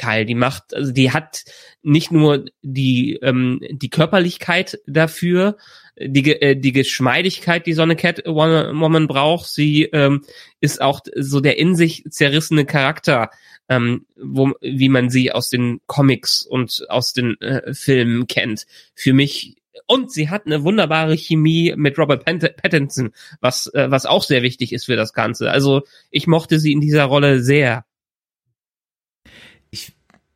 Kyle. 0.00 0.24
Die 0.24 0.34
macht, 0.34 0.74
also 0.74 0.92
die 0.92 1.12
hat 1.12 1.44
nicht 1.82 2.10
nur 2.10 2.46
die 2.62 3.18
ähm, 3.22 3.60
die 3.70 3.90
Körperlichkeit 3.90 4.80
dafür, 4.86 5.56
die 6.00 6.32
äh, 6.40 6.56
die 6.56 6.72
Geschmeidigkeit, 6.72 7.66
die 7.66 7.74
so 7.74 7.82
eine 7.82 7.96
Catwoman 7.96 9.06
braucht. 9.06 9.48
Sie 9.48 9.84
ähm, 9.84 10.24
ist 10.60 10.80
auch 10.80 11.00
so 11.14 11.40
der 11.40 11.58
in 11.58 11.76
sich 11.76 12.04
zerrissene 12.08 12.64
Charakter, 12.64 13.30
ähm, 13.68 14.06
wo 14.16 14.52
wie 14.60 14.88
man 14.88 15.10
sie 15.10 15.32
aus 15.32 15.50
den 15.50 15.80
Comics 15.86 16.42
und 16.42 16.86
aus 16.88 17.12
den 17.12 17.40
äh, 17.40 17.74
Filmen 17.74 18.26
kennt. 18.26 18.66
Für 18.94 19.12
mich 19.12 19.56
und 19.86 20.12
sie 20.12 20.30
hat 20.30 20.46
eine 20.46 20.62
wunderbare 20.62 21.16
Chemie 21.16 21.74
mit 21.76 21.98
Robert 21.98 22.24
Pattinson, 22.24 23.10
was, 23.40 23.66
äh, 23.74 23.90
was 23.90 24.06
auch 24.06 24.22
sehr 24.22 24.42
wichtig 24.42 24.72
ist 24.72 24.86
für 24.86 24.96
das 24.96 25.12
Ganze. 25.12 25.50
Also 25.50 25.82
ich 26.10 26.26
mochte 26.26 26.60
sie 26.60 26.72
in 26.72 26.80
dieser 26.80 27.04
Rolle 27.04 27.42
sehr. 27.42 27.84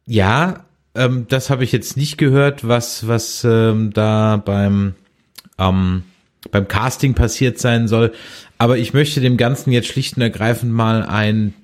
Ja, 0.06 0.64
ähm, 0.94 1.26
das 1.28 1.50
habe 1.50 1.64
ich 1.64 1.72
jetzt 1.72 1.96
nicht 1.96 2.18
gehört, 2.18 2.66
was, 2.66 3.08
was 3.08 3.44
ähm, 3.44 3.92
da 3.92 4.36
beim, 4.44 4.94
ähm, 5.58 6.04
beim 6.50 6.68
Casting 6.68 7.14
passiert 7.14 7.58
sein 7.58 7.88
soll. 7.88 8.12
Aber 8.58 8.78
ich 8.78 8.92
möchte 8.92 9.20
dem 9.20 9.36
Ganzen 9.36 9.72
jetzt 9.72 9.88
schlicht 9.88 10.16
und 10.16 10.22
ergreifend 10.22 10.72
mal 10.72 11.02
ein 11.02 11.54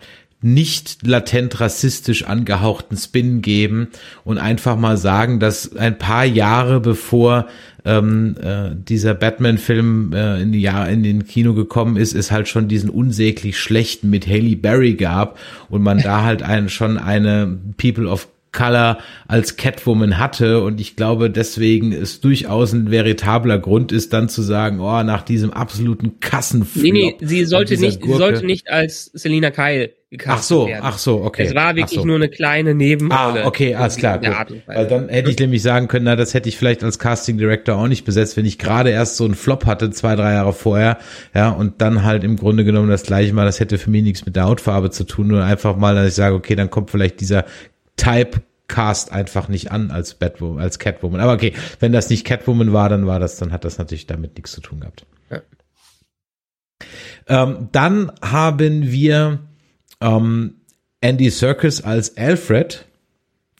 nicht 0.42 1.06
latent 1.06 1.60
rassistisch 1.60 2.24
angehauchten 2.24 2.96
Spin 2.96 3.42
geben 3.42 3.88
und 4.24 4.38
einfach 4.38 4.76
mal 4.76 4.96
sagen, 4.96 5.38
dass 5.38 5.76
ein 5.76 5.98
paar 5.98 6.24
Jahre 6.24 6.80
bevor 6.80 7.46
ähm, 7.84 8.36
äh, 8.42 8.70
dieser 8.74 9.14
Batman-Film 9.14 10.12
äh, 10.14 10.40
in 10.40 10.52
die 10.52 10.62
Jahr 10.62 10.88
in 10.88 11.02
den 11.02 11.26
Kino 11.26 11.54
gekommen 11.54 11.96
ist, 11.96 12.14
es 12.14 12.30
halt 12.30 12.48
schon 12.48 12.68
diesen 12.68 12.90
unsäglich 12.90 13.58
schlechten 13.58 14.08
mit 14.08 14.26
Haley 14.26 14.56
Berry 14.56 14.94
gab 14.94 15.38
und 15.68 15.82
man 15.82 15.98
da 15.98 16.22
halt 16.22 16.42
einen, 16.42 16.68
schon 16.68 16.96
eine 16.96 17.58
People 17.76 18.08
of 18.08 18.28
Color 18.52 18.98
als 19.28 19.56
Catwoman 19.56 20.18
hatte 20.18 20.62
und 20.62 20.80
ich 20.80 20.96
glaube 20.96 21.30
deswegen 21.30 21.92
ist 21.92 22.24
durchaus 22.24 22.72
ein 22.72 22.90
veritabler 22.90 23.58
Grund 23.58 23.92
ist 23.92 24.12
dann 24.12 24.28
zu 24.28 24.42
sagen, 24.42 24.80
oh, 24.80 25.02
nach 25.04 25.22
diesem 25.22 25.52
absoluten 25.52 26.18
Kassenflop. 26.18 26.82
Nee, 26.82 26.90
nee, 26.90 27.16
sie 27.20 27.44
sollte 27.44 27.78
nicht, 27.78 28.02
sie 28.02 28.12
sollte 28.12 28.44
nicht 28.44 28.68
als 28.68 29.04
Selina 29.14 29.50
Kyle 29.50 29.90
Ach 30.26 30.42
so, 30.42 30.66
werden. 30.66 30.80
ach 30.82 30.98
so, 30.98 31.22
okay. 31.22 31.44
Es 31.44 31.54
war 31.54 31.76
wirklich 31.76 32.00
so. 32.00 32.04
nur 32.04 32.16
eine 32.16 32.28
kleine 32.28 32.74
Nebenrolle. 32.74 33.44
Ah, 33.44 33.46
okay, 33.46 33.76
alles 33.76 33.96
klar, 33.96 34.18
gut. 34.18 34.60
Weil 34.66 34.88
dann 34.88 35.08
hätte 35.08 35.30
ich 35.30 35.38
nämlich 35.38 35.62
sagen 35.62 35.86
können, 35.86 36.04
na, 36.04 36.16
das 36.16 36.34
hätte 36.34 36.48
ich 36.48 36.56
vielleicht 36.56 36.82
als 36.82 36.98
Casting 36.98 37.38
Director 37.38 37.76
auch 37.76 37.86
nicht 37.86 38.04
besetzt, 38.04 38.36
wenn 38.36 38.44
ich 38.44 38.58
gerade 38.58 38.90
erst 38.90 39.16
so 39.16 39.24
einen 39.24 39.36
Flop 39.36 39.66
hatte, 39.66 39.90
zwei, 39.90 40.16
drei 40.16 40.32
Jahre 40.32 40.52
vorher, 40.52 40.98
ja, 41.32 41.50
und 41.50 41.80
dann 41.80 42.02
halt 42.02 42.24
im 42.24 42.36
Grunde 42.36 42.64
genommen 42.64 42.88
das 42.88 43.04
gleiche 43.04 43.32
mal, 43.32 43.44
das 43.44 43.60
hätte 43.60 43.78
für 43.78 43.90
mich 43.90 44.02
nichts 44.02 44.26
mit 44.26 44.34
der 44.34 44.46
Hautfarbe 44.46 44.90
zu 44.90 45.04
tun, 45.04 45.28
nur 45.28 45.44
einfach 45.44 45.76
mal, 45.76 45.94
dass 45.94 46.08
ich 46.08 46.14
sage, 46.14 46.34
okay, 46.34 46.56
dann 46.56 46.70
kommt 46.70 46.90
vielleicht 46.90 47.20
dieser 47.20 47.44
Typecast 47.96 49.12
einfach 49.12 49.46
nicht 49.46 49.70
an 49.70 49.92
als 49.92 50.14
Batwoman, 50.14 50.60
als 50.60 50.80
Catwoman. 50.80 51.20
Aber 51.20 51.34
okay, 51.34 51.52
wenn 51.78 51.92
das 51.92 52.10
nicht 52.10 52.26
Catwoman 52.26 52.72
war, 52.72 52.88
dann 52.88 53.06
war 53.06 53.20
das, 53.20 53.36
dann 53.36 53.52
hat 53.52 53.64
das 53.64 53.78
natürlich 53.78 54.08
damit 54.08 54.34
nichts 54.34 54.50
zu 54.50 54.60
tun 54.60 54.80
gehabt. 54.80 55.06
Ja. 55.30 55.40
Ähm, 57.28 57.68
dann 57.70 58.10
haben 58.20 58.90
wir 58.90 59.38
ähm, 60.00 60.60
Andy 61.00 61.30
Serkis 61.30 61.82
als 61.82 62.16
Alfred, 62.16 62.86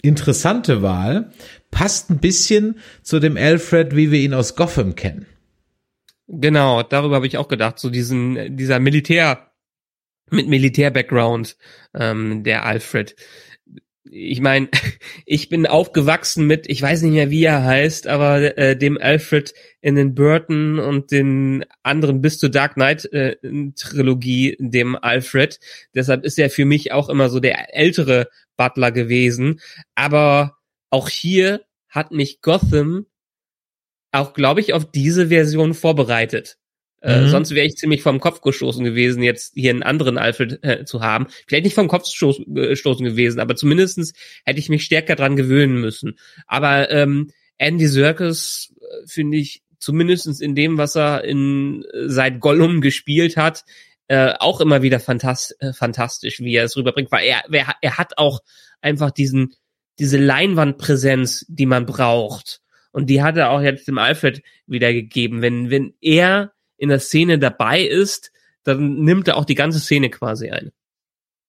interessante 0.02 0.82
Wahl, 0.82 1.32
passt 1.70 2.10
ein 2.10 2.18
bisschen 2.18 2.78
zu 3.02 3.20
dem 3.20 3.36
Alfred, 3.36 3.96
wie 3.96 4.10
wir 4.10 4.20
ihn 4.20 4.34
aus 4.34 4.56
Gotham 4.56 4.94
kennen. 4.94 5.26
Genau, 6.26 6.82
darüber 6.82 7.16
habe 7.16 7.26
ich 7.26 7.38
auch 7.38 7.48
gedacht, 7.48 7.78
so 7.78 7.90
diesen, 7.90 8.56
dieser 8.56 8.78
Militär, 8.78 9.50
mit 10.30 10.48
Militär-Background, 10.48 11.56
ähm, 11.92 12.44
der 12.44 12.64
Alfred 12.64 13.16
ich 14.04 14.40
meine, 14.40 14.68
ich 15.26 15.48
bin 15.48 15.66
aufgewachsen 15.66 16.46
mit, 16.46 16.68
ich 16.68 16.80
weiß 16.80 17.02
nicht 17.02 17.12
mehr, 17.12 17.30
wie 17.30 17.44
er 17.44 17.64
heißt, 17.64 18.06
aber 18.06 18.56
äh, 18.56 18.76
dem 18.76 18.98
Alfred 18.98 19.54
in 19.80 19.94
den 19.94 20.14
Burton 20.14 20.78
und 20.78 21.10
den 21.10 21.64
anderen 21.82 22.20
bis 22.20 22.38
zur 22.38 22.50
Dark 22.50 22.74
Knight 22.74 23.06
äh, 23.12 23.36
Trilogie, 23.76 24.56
dem 24.58 24.96
Alfred. 24.96 25.58
Deshalb 25.94 26.24
ist 26.24 26.38
er 26.38 26.50
für 26.50 26.64
mich 26.64 26.92
auch 26.92 27.08
immer 27.08 27.28
so 27.28 27.40
der 27.40 27.74
ältere 27.74 28.28
Butler 28.56 28.92
gewesen. 28.92 29.60
Aber 29.94 30.58
auch 30.90 31.08
hier 31.08 31.62
hat 31.88 32.12
mich 32.12 32.40
Gotham 32.40 33.06
auch, 34.12 34.34
glaube 34.34 34.60
ich, 34.60 34.72
auf 34.72 34.90
diese 34.90 35.28
Version 35.28 35.74
vorbereitet. 35.74 36.59
Äh, 37.02 37.22
mhm. 37.22 37.28
sonst 37.28 37.54
wäre 37.54 37.66
ich 37.66 37.76
ziemlich 37.76 38.02
vom 38.02 38.20
Kopf 38.20 38.40
gestoßen 38.40 38.84
gewesen, 38.84 39.22
jetzt 39.22 39.54
hier 39.54 39.70
einen 39.70 39.82
anderen 39.82 40.18
Alfred 40.18 40.62
äh, 40.62 40.84
zu 40.84 41.00
haben. 41.00 41.26
Vielleicht 41.46 41.64
nicht 41.64 41.74
vom 41.74 41.88
Kopf 41.88 42.04
gestoßen 42.04 43.04
gewesen, 43.04 43.40
aber 43.40 43.56
zumindestens 43.56 44.12
hätte 44.44 44.58
ich 44.58 44.68
mich 44.68 44.84
stärker 44.84 45.16
dran 45.16 45.36
gewöhnen 45.36 45.80
müssen. 45.80 46.18
Aber 46.46 46.90
ähm, 46.90 47.30
Andy 47.56 47.86
Serkis 47.86 48.74
äh, 48.80 49.06
finde 49.06 49.38
ich 49.38 49.62
zumindestens 49.78 50.40
in 50.40 50.54
dem, 50.54 50.76
was 50.76 50.96
er 50.96 51.24
in 51.24 51.84
seit 52.06 52.40
Gollum 52.40 52.82
gespielt 52.82 53.36
hat, 53.36 53.64
äh, 54.08 54.34
auch 54.38 54.60
immer 54.60 54.82
wieder 54.82 55.00
fantast 55.00 55.56
äh, 55.60 55.72
fantastisch, 55.72 56.40
wie 56.40 56.54
er 56.54 56.64
es 56.64 56.76
rüberbringt, 56.76 57.10
weil 57.12 57.26
er, 57.26 57.44
er, 57.50 57.74
er 57.80 57.96
hat 57.96 58.18
auch 58.18 58.40
einfach 58.82 59.10
diesen 59.10 59.54
diese 60.00 60.16
Leinwandpräsenz, 60.16 61.44
die 61.48 61.66
man 61.66 61.84
braucht. 61.84 62.62
Und 62.90 63.10
die 63.10 63.22
hat 63.22 63.36
er 63.36 63.50
auch 63.50 63.60
jetzt 63.60 63.86
dem 63.86 63.98
Alfred 63.98 64.42
wiedergegeben. 64.66 65.42
Wenn, 65.42 65.70
wenn 65.70 65.94
er 66.00 66.52
in 66.80 66.88
der 66.88 66.98
Szene 66.98 67.38
dabei 67.38 67.82
ist, 67.82 68.32
dann 68.64 69.00
nimmt 69.00 69.28
er 69.28 69.36
auch 69.36 69.44
die 69.44 69.54
ganze 69.54 69.78
Szene 69.78 70.10
quasi 70.10 70.50
ein. 70.50 70.70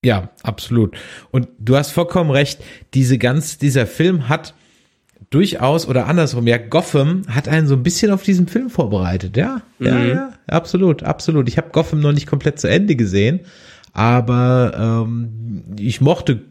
Ja, 0.04 0.30
absolut. 0.44 0.98
Und 1.32 1.48
du 1.60 1.76
hast 1.76 1.92
vollkommen 1.92 2.32
recht. 2.32 2.60
Diese 2.94 3.18
ganz, 3.18 3.58
dieser 3.58 3.86
Film 3.86 4.30
hat 4.30 4.54
durchaus 5.30 5.88
oder 5.88 6.08
andersrum, 6.08 6.48
ja, 6.48 6.58
Gotham 6.58 7.24
hat 7.28 7.48
einen 7.48 7.68
so 7.68 7.76
ein 7.76 7.84
bisschen 7.84 8.12
auf 8.12 8.24
diesen 8.24 8.48
Film 8.48 8.70
vorbereitet, 8.70 9.38
ja. 9.38 9.62
Mhm. 9.80 9.86
Ja, 9.86 10.06
ja, 10.06 10.34
absolut, 10.48 11.04
absolut. 11.04 11.48
Ich 11.48 11.58
habe 11.58 11.70
Gotham 11.72 12.02
noch 12.02 12.12
nicht 12.12 12.28
komplett 12.28 12.60
zu 12.60 12.68
Ende 12.68 12.96
gesehen, 12.96 13.42
aber 13.94 15.06
ähm, 15.08 15.64
ich 15.80 16.02
mochte 16.02 16.42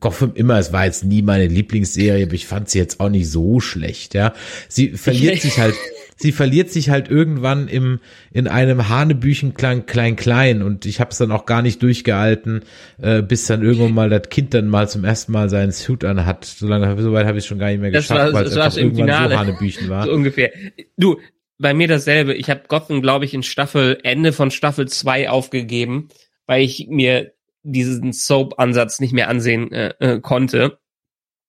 Gotham 0.00 0.32
immer, 0.34 0.58
es 0.58 0.72
war 0.72 0.86
jetzt 0.86 1.04
nie 1.04 1.22
meine 1.22 1.46
Lieblingsserie, 1.46 2.24
aber 2.24 2.34
ich 2.34 2.46
fand 2.46 2.68
sie 2.68 2.78
jetzt 2.78 2.98
auch 2.98 3.10
nicht 3.10 3.30
so 3.30 3.60
schlecht, 3.60 4.14
ja. 4.14 4.32
Sie 4.68 4.90
verliert 4.90 5.40
sich 5.40 5.58
halt 5.58 5.74
sie 6.16 6.32
verliert 6.32 6.70
sich 6.70 6.90
halt 6.90 7.08
irgendwann 7.10 7.68
im 7.68 8.00
in 8.32 8.48
einem 8.48 8.88
Hanebüchenklang 8.88 9.86
klein 9.86 10.16
klein 10.16 10.62
und 10.62 10.86
ich 10.86 11.00
habe 11.00 11.10
es 11.10 11.18
dann 11.18 11.32
auch 11.32 11.46
gar 11.46 11.62
nicht 11.62 11.82
durchgehalten, 11.82 12.62
äh, 13.00 13.22
bis 13.22 13.46
dann 13.46 13.62
irgendwann 13.62 13.94
mal 13.94 14.10
das 14.10 14.28
Kind 14.28 14.54
dann 14.54 14.68
mal 14.68 14.88
zum 14.88 15.04
ersten 15.04 15.32
Mal 15.32 15.48
seinen 15.48 15.72
Suit 15.72 16.04
anhat. 16.04 16.44
So 16.44 16.66
lange 16.66 17.00
so 17.02 17.12
weit 17.12 17.26
habe 17.26 17.38
ich 17.38 17.46
schon 17.46 17.58
gar 17.58 17.68
nicht 17.68 17.80
mehr 17.80 17.90
das 17.90 18.08
geschafft, 18.08 18.32
weil 18.32 18.46
es 18.46 18.56
einfach 18.56 18.76
irgendwann 18.76 19.06
Finale. 19.06 19.34
so 19.34 19.40
Hanebüchen 19.40 19.88
war. 19.88 20.04
So 20.04 20.12
ungefähr. 20.12 20.50
Du, 20.96 21.18
bei 21.58 21.74
mir 21.74 21.88
dasselbe. 21.88 22.34
Ich 22.34 22.50
habe 22.50 22.62
Gotham, 22.68 23.02
glaube 23.02 23.24
ich, 23.24 23.34
in 23.34 23.42
Staffel 23.42 23.98
Ende 24.02 24.32
von 24.32 24.50
Staffel 24.50 24.88
2 24.88 25.30
aufgegeben, 25.30 26.08
weil 26.46 26.62
ich 26.62 26.88
mir 26.88 27.32
diesen 27.62 28.12
Soap-Ansatz 28.12 29.00
nicht 29.00 29.12
mehr 29.12 29.28
ansehen 29.28 29.72
äh, 29.72 29.94
äh, 29.98 30.20
konnte. 30.20 30.78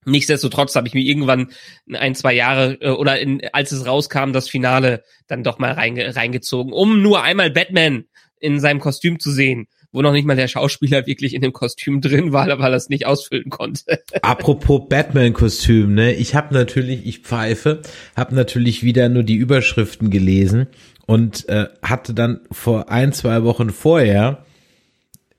Nichtsdestotrotz 0.05 0.75
habe 0.75 0.87
ich 0.87 0.93
mir 0.93 1.03
irgendwann 1.03 1.49
ein, 1.91 2.15
zwei 2.15 2.33
Jahre 2.33 2.77
äh, 2.81 2.89
oder 2.89 3.19
in, 3.19 3.41
als 3.53 3.71
es 3.71 3.85
rauskam, 3.85 4.31
das 4.31 4.49
Finale 4.49 5.03
dann 5.27 5.43
doch 5.43 5.59
mal 5.59 5.71
reinge 5.71 6.15
reingezogen, 6.15 6.73
um 6.73 7.01
nur 7.01 7.23
einmal 7.23 7.49
Batman 7.49 8.05
in 8.39 8.59
seinem 8.59 8.79
Kostüm 8.79 9.19
zu 9.19 9.31
sehen, 9.31 9.67
wo 9.91 10.01
noch 10.01 10.11
nicht 10.11 10.25
mal 10.25 10.35
der 10.35 10.47
Schauspieler 10.47 11.07
wirklich 11.07 11.33
in 11.33 11.41
dem 11.41 11.53
Kostüm 11.53 12.01
drin 12.01 12.33
war, 12.33 12.47
weil 12.59 12.73
er 12.73 12.77
es 12.77 12.89
nicht 12.89 13.05
ausfüllen 13.05 13.49
konnte. 13.49 14.01
Apropos 14.21 14.81
Batman-Kostüm, 14.89 15.93
ne? 15.93 16.13
Ich 16.13 16.35
habe 16.35 16.53
natürlich, 16.53 17.05
ich 17.05 17.19
pfeife, 17.19 17.81
habe 18.15 18.35
natürlich 18.35 18.83
wieder 18.83 19.09
nur 19.09 19.23
die 19.23 19.35
Überschriften 19.35 20.09
gelesen 20.09 20.67
und 21.07 21.47
äh, 21.49 21.67
hatte 21.81 22.13
dann 22.13 22.41
vor 22.51 22.89
ein, 22.89 23.13
zwei 23.13 23.43
Wochen 23.43 23.69
vorher 23.69 24.45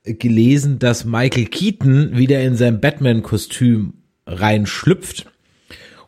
gelesen, 0.03 0.79
dass 0.79 1.05
Michael 1.05 1.45
Keaton 1.45 2.17
wieder 2.17 2.41
in 2.41 2.55
sein 2.55 2.79
Batman-Kostüm 2.79 3.93
reinschlüpft 4.27 5.25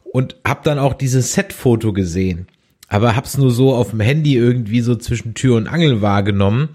und 0.04 0.36
hab 0.46 0.64
dann 0.64 0.78
auch 0.78 0.94
dieses 0.94 1.34
Set-Foto 1.34 1.94
gesehen, 1.94 2.48
aber 2.88 3.16
hab's 3.16 3.38
nur 3.38 3.52
so 3.52 3.74
auf 3.74 3.92
dem 3.92 4.00
Handy 4.00 4.36
irgendwie 4.36 4.82
so 4.82 4.96
zwischen 4.96 5.34
Tür 5.34 5.56
und 5.56 5.68
Angel 5.68 6.02
wahrgenommen 6.02 6.70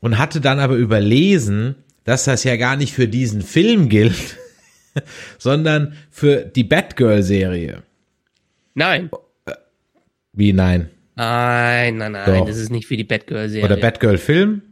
und 0.00 0.18
hatte 0.18 0.40
dann 0.40 0.60
aber 0.60 0.74
überlesen, 0.74 1.76
dass 2.04 2.24
das 2.24 2.44
ja 2.44 2.56
gar 2.56 2.76
nicht 2.76 2.92
für 2.92 3.08
diesen 3.08 3.42
Film 3.42 3.88
gilt, 3.88 4.38
sondern 5.38 5.94
für 6.10 6.44
die 6.44 6.64
Batgirl-Serie. 6.64 7.82
Nein. 8.74 9.10
Wie 10.32 10.52
nein? 10.52 10.90
Nein, 11.16 11.96
nein, 11.98 12.12
nein, 12.12 12.24
Doch. 12.26 12.46
das 12.46 12.56
ist 12.56 12.70
nicht 12.70 12.86
für 12.86 12.96
die 12.96 13.04
Batgirl-Serie. 13.04 13.64
Oder 13.64 13.76
Batgirl-Film? 13.76 14.62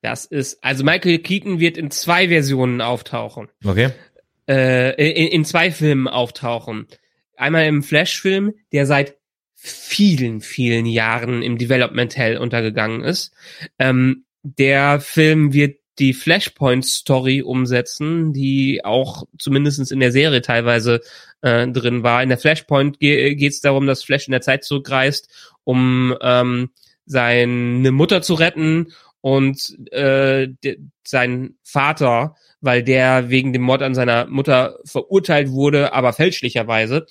Das 0.00 0.24
ist, 0.24 0.62
also 0.62 0.84
Michael 0.84 1.18
Keaton 1.18 1.60
wird 1.60 1.76
in 1.76 1.90
zwei 1.90 2.28
Versionen 2.28 2.80
auftauchen. 2.80 3.48
Okay. 3.64 3.90
Äh, 4.52 5.10
in, 5.10 5.28
in 5.28 5.44
zwei 5.46 5.70
Filmen 5.70 6.08
auftauchen. 6.08 6.86
Einmal 7.38 7.64
im 7.64 7.82
Flash-Film, 7.82 8.52
der 8.70 8.84
seit 8.84 9.16
vielen, 9.54 10.42
vielen 10.42 10.84
Jahren 10.84 11.40
im 11.42 11.56
Development 11.56 12.14
Hell 12.14 12.36
untergegangen 12.36 13.02
ist. 13.02 13.32
Ähm, 13.78 14.26
der 14.42 15.00
Film 15.00 15.54
wird 15.54 15.78
die 15.98 16.12
Flashpoint-Story 16.12 17.40
umsetzen, 17.40 18.34
die 18.34 18.84
auch 18.84 19.24
zumindestens 19.38 19.90
in 19.90 20.00
der 20.00 20.12
Serie 20.12 20.42
teilweise 20.42 21.00
äh, 21.40 21.66
drin 21.68 22.02
war. 22.02 22.22
In 22.22 22.28
der 22.28 22.38
Flashpoint 22.38 23.00
ge 23.00 23.34
geht 23.34 23.52
es 23.52 23.62
darum, 23.62 23.86
dass 23.86 24.04
Flash 24.04 24.26
in 24.26 24.32
der 24.32 24.42
Zeit 24.42 24.64
zurückreist, 24.64 25.30
um 25.64 26.14
ähm, 26.20 26.70
seine 27.06 27.90
Mutter 27.90 28.20
zu 28.20 28.34
retten 28.34 28.92
und 29.22 29.78
äh, 29.92 30.48
sein 31.04 31.54
Vater, 31.62 32.34
weil 32.62 32.82
der 32.82 33.28
wegen 33.28 33.52
dem 33.52 33.62
Mord 33.62 33.82
an 33.82 33.94
seiner 33.94 34.26
Mutter 34.26 34.78
verurteilt 34.84 35.50
wurde, 35.50 35.92
aber 35.92 36.12
fälschlicherweise, 36.12 37.06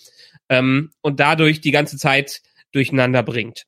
ähm, 0.50 0.90
und 1.02 1.20
dadurch 1.20 1.62
die 1.62 1.72
ganze 1.72 1.98
Zeit 1.98 2.42
durcheinander 2.72 3.22
bringt. 3.22 3.66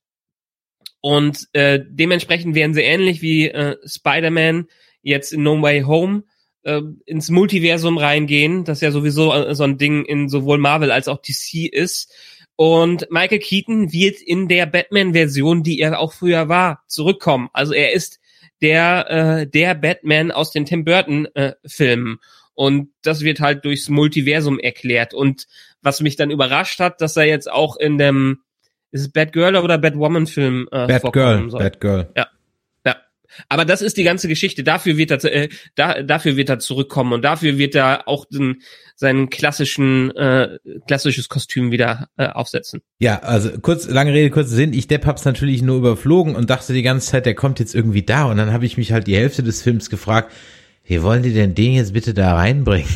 Und 1.01 1.49
äh, 1.51 1.81
dementsprechend 1.85 2.55
werden 2.55 2.73
sie 2.73 2.81
ähnlich 2.81 3.21
wie 3.21 3.49
äh, 3.49 3.75
Spider-Man 3.85 4.67
jetzt 5.01 5.33
in 5.33 5.43
No 5.43 5.61
Way 5.61 5.81
Home 5.81 6.23
äh, 6.63 6.81
ins 7.05 7.29
Multiversum 7.29 7.97
reingehen, 7.97 8.63
das 8.63 8.79
ja 8.79 8.89
sowieso 8.91 9.33
äh, 9.33 9.53
so 9.53 9.63
ein 9.65 9.77
Ding 9.77 10.05
in 10.05 10.29
sowohl 10.29 10.57
Marvel 10.57 10.91
als 10.91 11.09
auch 11.09 11.21
DC 11.21 11.69
ist. 11.69 12.09
Und 12.55 13.07
Michael 13.11 13.39
Keaton 13.39 13.91
wird 13.91 14.21
in 14.21 14.47
der 14.47 14.65
Batman-Version, 14.65 15.63
die 15.63 15.79
er 15.79 15.99
auch 15.99 16.13
früher 16.13 16.47
war, 16.47 16.83
zurückkommen. 16.87 17.49
Also 17.51 17.73
er 17.73 17.91
ist 17.91 18.19
der 18.63 19.09
äh, 19.09 19.47
der 19.47 19.75
Batman 19.75 20.31
aus 20.31 20.51
den 20.51 20.65
Tim 20.65 20.85
Burton 20.85 21.27
äh, 21.35 21.53
Filmen 21.65 22.19
und 22.55 22.89
das 23.03 23.21
wird 23.21 23.39
halt 23.39 23.65
durchs 23.65 23.89
Multiversum 23.89 24.57
erklärt 24.57 25.13
und 25.13 25.45
was 25.81 26.01
mich 26.01 26.15
dann 26.15 26.31
überrascht 26.31 26.79
hat, 26.79 27.01
dass 27.01 27.17
er 27.17 27.25
jetzt 27.25 27.51
auch 27.51 27.75
in 27.75 27.97
dem 27.97 28.39
ist 28.91 29.01
es 29.01 29.11
Batgirl 29.11 29.55
oder 29.55 29.77
Batwoman 29.77 30.27
Film 30.27 30.67
äh, 30.71 30.87
Batgirl. 30.87 31.49
Batgirl. 31.49 32.11
Ja. 32.15 32.27
Aber 33.49 33.65
das 33.65 33.81
ist 33.81 33.97
die 33.97 34.03
ganze 34.03 34.27
Geschichte. 34.27 34.63
Dafür 34.63 34.97
wird 34.97 35.11
er, 35.11 35.23
äh, 35.23 35.49
da, 35.75 36.03
dafür 36.03 36.35
wird 36.35 36.49
er 36.49 36.59
zurückkommen 36.59 37.13
und 37.13 37.23
dafür 37.23 37.57
wird 37.57 37.75
er 37.75 38.07
auch 38.07 38.25
den, 38.25 38.61
seinen 38.95 39.29
klassischen, 39.29 40.15
äh, 40.15 40.57
klassisches 40.87 41.29
Kostüm 41.29 41.71
wieder 41.71 42.09
äh, 42.17 42.27
aufsetzen. 42.27 42.81
Ja, 42.99 43.19
also 43.19 43.51
kurz, 43.59 43.87
lange 43.87 44.13
Rede, 44.13 44.29
kurzer 44.29 44.55
Sinn. 44.55 44.73
Ich 44.73 44.87
Depp 44.87 45.05
hab's 45.05 45.25
natürlich 45.25 45.61
nur 45.61 45.77
überflogen 45.77 46.35
und 46.35 46.49
dachte 46.49 46.73
die 46.73 46.83
ganze 46.83 47.11
Zeit, 47.11 47.25
der 47.25 47.35
kommt 47.35 47.59
jetzt 47.59 47.75
irgendwie 47.75 48.03
da. 48.03 48.25
Und 48.25 48.37
dann 48.37 48.53
habe 48.53 48.65
ich 48.65 48.77
mich 48.77 48.91
halt 48.91 49.07
die 49.07 49.15
Hälfte 49.15 49.43
des 49.43 49.61
Films 49.61 49.89
gefragt, 49.89 50.31
wie 50.85 51.01
wollen 51.01 51.23
die 51.23 51.33
denn 51.33 51.55
den 51.55 51.73
jetzt 51.73 51.93
bitte 51.93 52.13
da 52.13 52.35
reinbringen? 52.35 52.89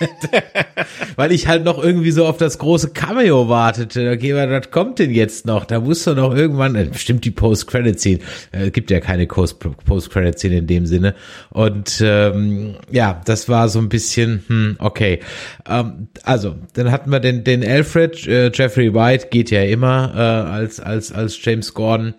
Weil 1.16 1.32
ich 1.32 1.48
halt 1.48 1.64
noch 1.64 1.82
irgendwie 1.82 2.10
so 2.10 2.26
auf 2.26 2.36
das 2.36 2.58
große 2.58 2.90
Cameo 2.90 3.48
wartete. 3.48 4.10
Okay, 4.12 4.34
was 4.34 4.70
kommt 4.70 4.98
denn 4.98 5.12
jetzt 5.12 5.46
noch? 5.46 5.64
Da 5.64 5.80
muss 5.80 6.04
doch 6.04 6.14
noch 6.14 6.34
irgendwann, 6.34 6.74
äh, 6.76 6.84
bestimmt 6.84 7.24
die 7.24 7.30
Post-Credit-Scene. 7.30 8.20
Äh, 8.52 8.70
gibt 8.70 8.90
ja 8.90 9.00
keine 9.00 9.26
Post- 9.26 9.58
Post-Credit-Scene 9.58 10.58
in 10.58 10.66
dem 10.66 10.86
Sinne. 10.86 11.14
Und 11.50 12.00
ähm, 12.04 12.76
ja, 12.90 13.20
das 13.24 13.48
war 13.48 13.68
so 13.68 13.78
ein 13.80 13.88
bisschen, 13.88 14.44
hm, 14.46 14.76
okay. 14.78 15.20
Ähm, 15.68 16.08
also, 16.22 16.56
dann 16.74 16.92
hatten 16.92 17.10
wir 17.10 17.20
den, 17.20 17.44
den 17.44 17.66
Alfred, 17.66 18.26
äh, 18.26 18.50
Jeffrey 18.54 18.94
White 18.94 19.28
geht 19.30 19.50
ja 19.50 19.62
immer 19.62 20.12
äh, 20.14 20.18
als, 20.18 20.80
als, 20.80 21.12
als 21.12 21.42
James 21.44 21.74
Gordon. 21.74 22.14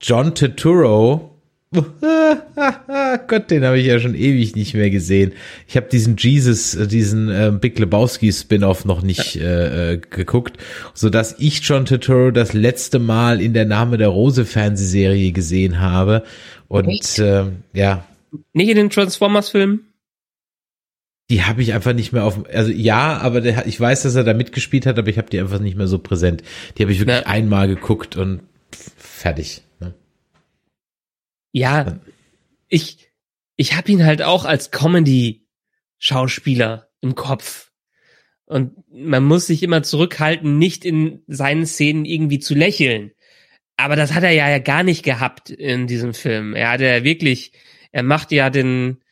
John 0.00 0.34
Turturro, 0.34 1.37
Gott, 3.28 3.50
den 3.50 3.64
habe 3.64 3.78
ich 3.78 3.86
ja 3.86 4.00
schon 4.00 4.14
ewig 4.14 4.56
nicht 4.56 4.74
mehr 4.74 4.88
gesehen. 4.90 5.32
Ich 5.66 5.76
habe 5.76 5.86
diesen 5.90 6.16
Jesus, 6.16 6.74
äh, 6.74 6.86
diesen 6.86 7.28
äh, 7.28 7.52
Big 7.52 7.78
Lebowski 7.78 8.32
Spin-off 8.32 8.84
noch 8.86 9.02
nicht 9.02 9.36
äh, 9.36 9.92
äh, 9.92 9.96
geguckt, 9.98 10.56
so 10.94 11.10
dass 11.10 11.36
ich 11.38 11.60
John 11.60 11.84
Turturro 11.84 12.30
das 12.30 12.54
letzte 12.54 12.98
Mal 12.98 13.40
in 13.42 13.52
der 13.52 13.66
Name 13.66 13.98
der 13.98 14.08
Rose 14.08 14.46
Fernsehserie 14.46 15.32
gesehen 15.32 15.78
habe 15.80 16.22
und 16.68 17.18
äh, 17.18 17.46
ja, 17.74 18.04
Nicht 18.54 18.70
in 18.70 18.76
den 18.76 18.90
Transformers-Filmen? 18.90 19.80
die 21.30 21.42
habe 21.44 21.60
ich 21.60 21.74
einfach 21.74 21.92
nicht 21.92 22.14
mehr 22.14 22.24
auf, 22.24 22.46
also 22.50 22.70
ja, 22.70 23.18
aber 23.18 23.42
der, 23.42 23.66
ich 23.66 23.78
weiß, 23.78 24.04
dass 24.04 24.14
er 24.14 24.24
da 24.24 24.32
mitgespielt 24.32 24.86
hat, 24.86 24.98
aber 24.98 25.08
ich 25.08 25.18
habe 25.18 25.28
die 25.28 25.38
einfach 25.38 25.58
nicht 25.58 25.76
mehr 25.76 25.86
so 25.86 25.98
präsent. 25.98 26.42
Die 26.78 26.82
habe 26.82 26.90
ich 26.92 27.00
wirklich 27.00 27.18
Ja. 27.18 27.26
einmal 27.26 27.68
geguckt 27.68 28.16
und 28.16 28.40
fertig. 28.96 29.60
Ja, 31.58 31.98
ich, 32.68 33.10
ich 33.56 33.76
habe 33.76 33.90
ihn 33.90 34.04
halt 34.04 34.22
auch 34.22 34.44
als 34.44 34.70
Comedy-Schauspieler 34.70 36.88
im 37.00 37.16
Kopf. 37.16 37.72
Und 38.46 38.76
man 38.92 39.24
muss 39.24 39.48
sich 39.48 39.64
immer 39.64 39.82
zurückhalten, 39.82 40.56
nicht 40.56 40.84
in 40.84 41.24
seinen 41.26 41.66
Szenen 41.66 42.04
irgendwie 42.04 42.38
zu 42.38 42.54
lächeln. 42.54 43.10
Aber 43.76 43.96
das 43.96 44.14
hat 44.14 44.22
er 44.22 44.30
ja 44.30 44.58
gar 44.58 44.84
nicht 44.84 45.04
gehabt 45.04 45.50
in 45.50 45.88
diesem 45.88 46.14
Film. 46.14 46.54
Er 46.54 46.70
hat 46.70 46.80
ja 46.80 47.02
wirklich, 47.02 47.50
er 47.90 48.04
macht 48.04 48.30
ja 48.30 48.50
den 48.50 49.02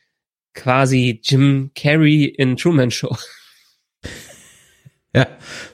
quasi 0.53 1.19
Jim 1.23 1.71
Carrey 1.75 2.23
in 2.25 2.55
Truman 2.55 2.91
Show. 2.91 3.17
Ja, 5.15 5.25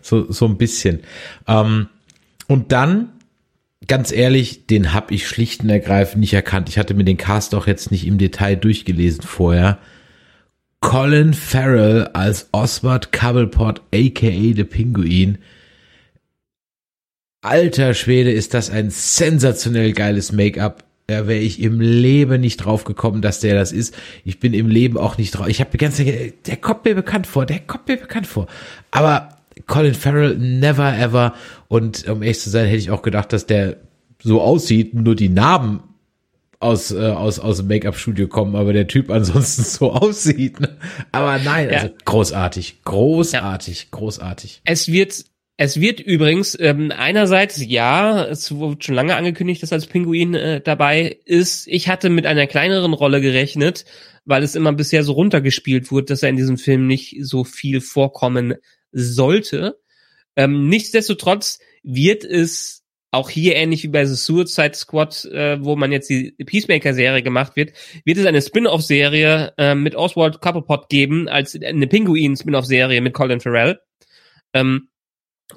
so, 0.01 0.31
so 0.31 0.45
ein 0.45 0.57
bisschen. 0.57 1.03
Ähm, 1.47 1.89
und 2.47 2.71
dann, 2.71 3.12
ganz 3.87 4.11
ehrlich, 4.11 4.67
den 4.67 4.93
hab 4.93 5.11
ich 5.11 5.27
schlicht 5.27 5.63
und 5.63 5.69
ergreifend 5.69 6.21
nicht 6.21 6.33
erkannt. 6.33 6.69
Ich 6.69 6.77
hatte 6.77 6.93
mir 6.93 7.03
den 7.03 7.17
Cast 7.17 7.55
auch 7.55 7.67
jetzt 7.67 7.91
nicht 7.91 8.07
im 8.07 8.17
Detail 8.17 8.55
durchgelesen 8.55 9.23
vorher. 9.23 9.79
Colin 10.79 11.33
Farrell 11.33 12.07
als 12.13 12.49
Oswald 12.51 13.11
Cobblepot, 13.11 13.81
aka 13.93 14.53
The 14.55 14.63
Pinguin. 14.63 15.37
Alter 17.41 17.93
Schwede, 17.93 18.31
ist 18.31 18.53
das 18.53 18.69
ein 18.69 18.89
sensationell 18.89 19.93
geiles 19.93 20.31
Make-up. 20.31 20.83
Da 21.07 21.27
wäre 21.27 21.39
ich 21.39 21.61
im 21.61 21.81
Leben 21.81 22.41
nicht 22.41 22.57
drauf 22.57 22.85
gekommen, 22.85 23.21
dass 23.21 23.41
der 23.41 23.55
das 23.55 23.73
ist. 23.73 23.95
Ich 24.23 24.39
bin 24.39 24.53
im 24.53 24.69
Leben 24.69 24.97
auch 24.97 25.17
nicht 25.17 25.31
drauf. 25.31 25.47
Ich 25.47 25.59
habe 25.59 25.71
die 25.71 25.77
ganze 25.77 26.05
Zeit, 26.05 26.47
der 26.47 26.57
kommt 26.57 26.85
mir 26.85 26.95
bekannt 26.95 27.27
vor, 27.27 27.45
der 27.45 27.59
kommt 27.59 27.87
mir 27.89 27.97
bekannt 27.97 28.27
vor. 28.27 28.47
Aber 28.91 29.29
Colin 29.67 29.93
Farrell, 29.93 30.37
never 30.37 30.97
ever. 30.97 31.33
Und 31.67 32.07
um 32.07 32.21
ehrlich 32.21 32.39
zu 32.39 32.49
sein, 32.49 32.65
hätte 32.65 32.77
ich 32.77 32.91
auch 32.91 33.01
gedacht, 33.01 33.33
dass 33.33 33.45
der 33.45 33.77
so 34.21 34.41
aussieht, 34.41 34.93
nur 34.93 35.15
die 35.15 35.29
Narben 35.29 35.81
aus, 36.59 36.91
äh, 36.91 36.97
aus, 36.97 37.39
aus 37.39 37.57
dem 37.57 37.67
Make-up-Studio 37.67 38.27
kommen, 38.27 38.55
aber 38.55 38.73
der 38.73 38.87
Typ 38.87 39.09
ansonsten 39.11 39.63
so 39.63 39.91
aussieht. 39.91 40.59
Ne? 40.59 40.77
Aber 41.11 41.37
nein, 41.39 41.69
Ja. 41.69 41.79
also 41.79 41.93
großartig, 42.05 42.83
großartig, 42.85 43.91
großartig. 43.91 44.61
Es 44.63 44.87
wird, 44.87 45.25
es 45.57 45.79
wird 45.79 45.99
übrigens 45.99 46.57
ähm, 46.59 46.91
einerseits 46.95 47.63
ja, 47.63 48.23
es 48.25 48.55
wurde 48.55 48.77
schon 48.81 48.95
lange 48.95 49.15
angekündigt, 49.15 49.61
dass 49.61 49.73
als 49.73 49.87
Pinguin 49.87 50.33
äh, 50.35 50.61
dabei 50.61 51.17
ist. 51.25 51.67
Ich 51.67 51.89
hatte 51.89 52.09
mit 52.09 52.25
einer 52.25 52.47
kleineren 52.47 52.93
Rolle 52.93 53.19
gerechnet, 53.21 53.85
weil 54.25 54.41
es 54.41 54.55
immer 54.55 54.71
bisher 54.71 55.03
so 55.03 55.11
runtergespielt 55.13 55.91
wurde, 55.91 56.05
dass 56.05 56.23
er 56.23 56.29
in 56.29 56.37
diesem 56.37 56.57
Film 56.57 56.87
nicht 56.87 57.17
so 57.19 57.43
viel 57.43 57.81
vorkommen 57.81 58.55
sollte. 58.93 59.79
Ähm, 60.35 60.69
nichtsdestotrotz 60.69 61.59
wird 61.83 62.23
es 62.23 62.83
auch 63.11 63.29
hier 63.29 63.55
ähnlich 63.55 63.83
wie 63.83 63.89
bei 63.89 64.05
The 64.05 64.15
Suicide 64.15 64.73
Squad, 64.73 65.25
äh, 65.25 65.63
wo 65.63 65.75
man 65.75 65.91
jetzt 65.91 66.09
die 66.09 66.31
Peacemaker-Serie 66.31 67.21
gemacht 67.21 67.55
wird, 67.55 67.73
wird 68.05 68.17
es 68.17 68.25
eine 68.25 68.41
Spin-off-Serie 68.41 69.53
äh, 69.57 69.75
mit 69.75 69.95
Oswald 69.95 70.41
Cobblepot 70.41 70.89
geben, 70.89 71.27
als 71.27 71.55
eine 71.55 71.85
Pinguin-Spin-off-Serie 71.85 73.01
mit 73.01 73.13
Colin 73.13 73.39
Farrell. 73.39 73.79
Ähm, 74.53 74.89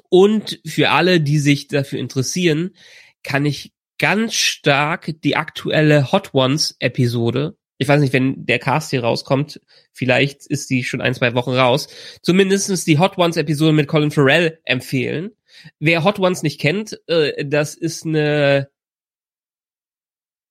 und 0.09 0.59
für 0.67 0.91
alle, 0.91 1.19
die 1.19 1.39
sich 1.39 1.67
dafür 1.67 1.97
interessieren, 1.99 2.75
kann 3.23 3.45
ich 3.45 3.73
ganz 3.97 4.35
stark 4.35 5.15
die 5.23 5.35
aktuelle 5.35 6.11
Hot 6.11 6.35
Ones 6.35 6.75
Episode 6.79 7.56
ich 7.77 7.87
weiß 7.87 8.01
nicht, 8.01 8.13
wenn 8.13 8.45
der 8.45 8.59
Cast 8.59 8.89
hier 8.89 9.03
rauskommt, 9.03 9.61
vielleicht 9.93 10.45
ist 10.47 10.69
die 10.69 10.83
schon 10.83 11.01
ein, 11.01 11.13
zwei 11.13 11.33
Wochen 11.33 11.51
raus, 11.51 11.87
zumindestens 12.21 12.85
die 12.85 12.97
Hot 12.97 13.17
Ones 13.17 13.37
Episode 13.37 13.73
mit 13.73 13.87
Colin 13.87 14.11
Farrell 14.11 14.59
empfehlen. 14.63 15.31
Wer 15.79 16.03
Hot 16.03 16.19
Ones 16.19 16.43
nicht 16.43 16.59
kennt, 16.59 16.99
äh, 17.07 17.45
das 17.45 17.75
ist 17.75 18.05
eine, 18.05 18.69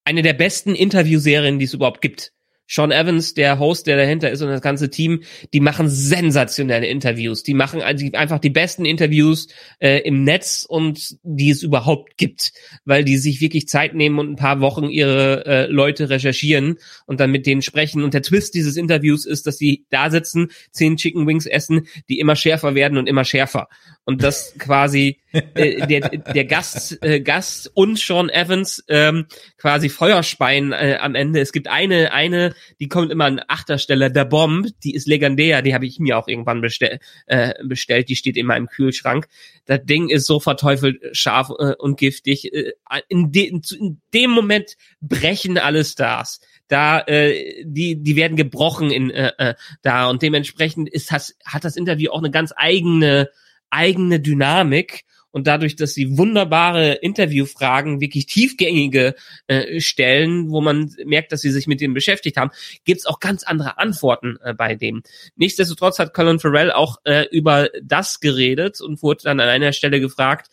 eine 0.04 0.22
der 0.22 0.34
besten 0.34 0.74
Interviewserien, 0.74 1.58
die 1.58 1.64
es 1.64 1.74
überhaupt 1.74 2.00
gibt. 2.00 2.32
Sean 2.68 2.90
Evans, 2.90 3.34
der 3.34 3.58
Host, 3.58 3.86
der 3.86 3.96
dahinter 3.96 4.30
ist 4.30 4.42
und 4.42 4.48
das 4.48 4.60
ganze 4.60 4.90
Team, 4.90 5.22
die 5.52 5.60
machen 5.60 5.88
sensationelle 5.88 6.86
Interviews. 6.86 7.42
Die 7.42 7.54
machen 7.54 7.80
also 7.80 8.06
einfach 8.12 8.38
die 8.38 8.50
besten 8.50 8.84
Interviews 8.84 9.48
äh, 9.78 10.00
im 10.00 10.24
Netz 10.24 10.66
und 10.68 11.16
die 11.22 11.50
es 11.50 11.62
überhaupt 11.62 12.16
gibt, 12.16 12.52
weil 12.84 13.04
die 13.04 13.18
sich 13.18 13.40
wirklich 13.40 13.68
Zeit 13.68 13.94
nehmen 13.94 14.18
und 14.18 14.30
ein 14.30 14.36
paar 14.36 14.60
Wochen 14.60 14.88
ihre 14.88 15.46
äh, 15.46 15.66
Leute 15.66 16.10
recherchieren 16.10 16.76
und 17.06 17.20
dann 17.20 17.30
mit 17.30 17.46
denen 17.46 17.62
sprechen. 17.62 18.02
Und 18.02 18.14
der 18.14 18.22
Twist 18.22 18.54
dieses 18.54 18.76
Interviews 18.76 19.26
ist, 19.26 19.46
dass 19.46 19.56
die 19.56 19.86
da 19.90 20.10
sitzen, 20.10 20.48
zehn 20.72 20.96
Chicken 20.96 21.26
Wings 21.26 21.46
essen, 21.46 21.86
die 22.08 22.18
immer 22.18 22.36
schärfer 22.36 22.74
werden 22.74 22.98
und 22.98 23.06
immer 23.06 23.24
schärfer 23.24 23.68
und 24.06 24.22
das 24.22 24.54
quasi 24.58 25.18
äh, 25.32 25.84
der, 25.88 26.08
der 26.10 26.44
Gast, 26.44 26.96
äh, 27.02 27.20
Gast 27.20 27.70
und 27.74 27.98
Sean 27.98 28.30
Evans 28.30 28.82
ähm, 28.88 29.26
quasi 29.58 29.88
Feuerspeien 29.88 30.72
äh, 30.72 30.98
am 31.00 31.16
Ende. 31.16 31.40
Es 31.40 31.50
gibt 31.50 31.66
eine, 31.66 32.12
eine, 32.12 32.54
die 32.78 32.88
kommt 32.88 33.10
immer 33.10 33.24
an 33.24 33.42
achter 33.48 33.78
Stelle, 33.78 34.12
der 34.12 34.24
Bomb, 34.24 34.68
die 34.84 34.94
ist 34.94 35.08
legendär, 35.08 35.60
die 35.60 35.74
habe 35.74 35.86
ich 35.86 35.98
mir 35.98 36.18
auch 36.18 36.28
irgendwann 36.28 36.60
bestell, 36.60 37.00
äh, 37.26 37.54
bestellt, 37.64 38.08
die 38.08 38.14
steht 38.14 38.36
immer 38.36 38.56
im 38.56 38.68
Kühlschrank. 38.68 39.26
Das 39.66 39.80
Ding 39.84 40.08
ist 40.08 40.26
so 40.26 40.38
verteufelt 40.38 41.00
scharf 41.10 41.50
äh, 41.58 41.74
und 41.76 41.98
giftig. 41.98 42.54
Äh, 42.54 42.74
in, 43.08 43.32
de, 43.32 43.48
in 43.48 44.00
dem 44.14 44.30
Moment 44.30 44.76
brechen 45.00 45.58
alle 45.58 45.84
Stars 45.84 46.40
da 46.68 47.00
äh, 47.02 47.64
die 47.64 48.02
die 48.02 48.16
werden 48.16 48.36
gebrochen 48.36 48.90
in 48.90 49.10
äh, 49.10 49.30
äh, 49.38 49.54
da 49.82 50.10
und 50.10 50.20
dementsprechend 50.22 50.88
ist 50.88 51.12
das 51.12 51.36
hat 51.44 51.64
das 51.64 51.76
Interview 51.76 52.10
auch 52.10 52.18
eine 52.18 52.32
ganz 52.32 52.52
eigene 52.56 53.30
eigene 53.70 54.20
Dynamik 54.20 55.04
und 55.36 55.46
dadurch, 55.46 55.76
dass 55.76 55.92
sie 55.92 56.16
wunderbare 56.16 56.94
Interviewfragen, 56.94 58.00
wirklich 58.00 58.24
tiefgängige 58.24 59.14
äh, 59.48 59.80
stellen, 59.80 60.48
wo 60.48 60.62
man 60.62 60.94
merkt, 61.04 61.30
dass 61.30 61.42
sie 61.42 61.50
sich 61.50 61.66
mit 61.66 61.82
denen 61.82 61.92
beschäftigt 61.92 62.38
haben, 62.38 62.52
gibt's 62.86 63.04
auch 63.04 63.20
ganz 63.20 63.42
andere 63.42 63.76
Antworten 63.76 64.38
äh, 64.42 64.54
bei 64.54 64.76
dem. 64.76 65.02
Nichtsdestotrotz 65.34 65.98
hat 65.98 66.14
Colin 66.14 66.38
Farrell 66.38 66.72
auch 66.72 66.96
äh, 67.04 67.26
über 67.30 67.68
das 67.82 68.20
geredet 68.20 68.80
und 68.80 69.02
wurde 69.02 69.24
dann 69.24 69.38
an 69.38 69.50
einer 69.50 69.74
Stelle 69.74 70.00
gefragt, 70.00 70.46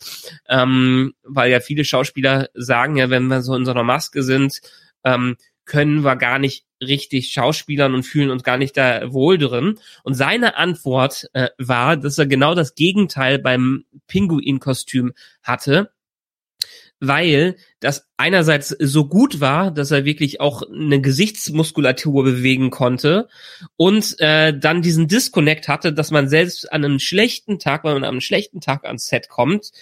ähm, 0.50 1.14
weil 1.22 1.50
ja 1.50 1.60
viele 1.60 1.86
Schauspieler 1.86 2.50
sagen 2.52 2.96
ja, 2.96 3.08
wenn 3.08 3.28
wir 3.28 3.40
so 3.40 3.54
in 3.54 3.64
so 3.64 3.70
einer 3.70 3.84
Maske 3.84 4.22
sind, 4.22 4.60
ähm, 5.02 5.36
können 5.64 6.04
wir 6.04 6.16
gar 6.16 6.38
nicht 6.38 6.66
richtig 6.84 7.32
Schauspielern 7.32 7.94
und 7.94 8.04
fühlen 8.04 8.30
uns 8.30 8.42
gar 8.42 8.56
nicht 8.56 8.76
da 8.76 9.12
wohl 9.12 9.38
drin. 9.38 9.78
Und 10.02 10.14
seine 10.14 10.56
Antwort 10.56 11.28
äh, 11.32 11.48
war, 11.58 11.96
dass 11.96 12.18
er 12.18 12.26
genau 12.26 12.54
das 12.54 12.74
Gegenteil 12.74 13.38
beim 13.38 13.84
Pinguin-Kostüm 14.06 15.12
hatte 15.42 15.90
weil 17.00 17.56
das 17.80 18.08
einerseits 18.16 18.68
so 18.68 19.06
gut 19.06 19.40
war, 19.40 19.70
dass 19.70 19.90
er 19.90 20.04
wirklich 20.04 20.40
auch 20.40 20.62
eine 20.62 21.00
Gesichtsmuskulatur 21.00 22.24
bewegen 22.24 22.70
konnte 22.70 23.28
und 23.76 24.16
äh, 24.20 24.56
dann 24.56 24.82
diesen 24.82 25.08
Disconnect 25.08 25.68
hatte, 25.68 25.92
dass 25.92 26.10
man 26.10 26.28
selbst 26.28 26.72
an 26.72 26.84
einem 26.84 26.98
schlechten 26.98 27.58
Tag, 27.58 27.84
wenn 27.84 27.92
man 27.94 28.04
an 28.04 28.10
einem 28.10 28.20
schlechten 28.20 28.60
Tag 28.60 28.84
ans 28.84 29.06
Set 29.06 29.28
kommt, 29.28 29.72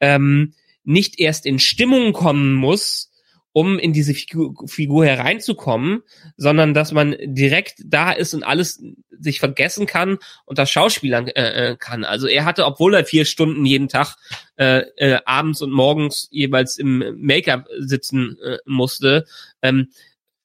ähm, 0.00 0.54
nicht 0.84 1.20
erst 1.20 1.46
in 1.46 1.58
Stimmung 1.58 2.12
kommen 2.12 2.54
muss, 2.54 3.11
um 3.52 3.78
in 3.78 3.92
diese 3.92 4.14
Figur, 4.14 5.04
hereinzukommen, 5.04 6.02
sondern 6.36 6.74
dass 6.74 6.92
man 6.92 7.16
direkt 7.20 7.82
da 7.84 8.12
ist 8.12 8.34
und 8.34 8.42
alles 8.42 8.82
sich 9.10 9.40
vergessen 9.40 9.86
kann 9.86 10.18
und 10.46 10.58
das 10.58 10.70
Schauspielern 10.70 11.28
äh, 11.28 11.70
äh, 11.70 11.76
kann. 11.76 12.04
Also 12.04 12.26
er 12.26 12.44
hatte, 12.44 12.64
obwohl 12.64 12.94
er 12.94 13.04
vier 13.04 13.24
Stunden 13.24 13.64
jeden 13.66 13.88
Tag 13.88 14.16
äh, 14.56 14.84
äh, 14.96 15.20
abends 15.26 15.60
und 15.60 15.70
morgens 15.70 16.28
jeweils 16.30 16.78
im 16.78 17.04
Make-up 17.18 17.66
sitzen 17.78 18.38
äh, 18.42 18.58
musste, 18.64 19.26
ähm, 19.60 19.90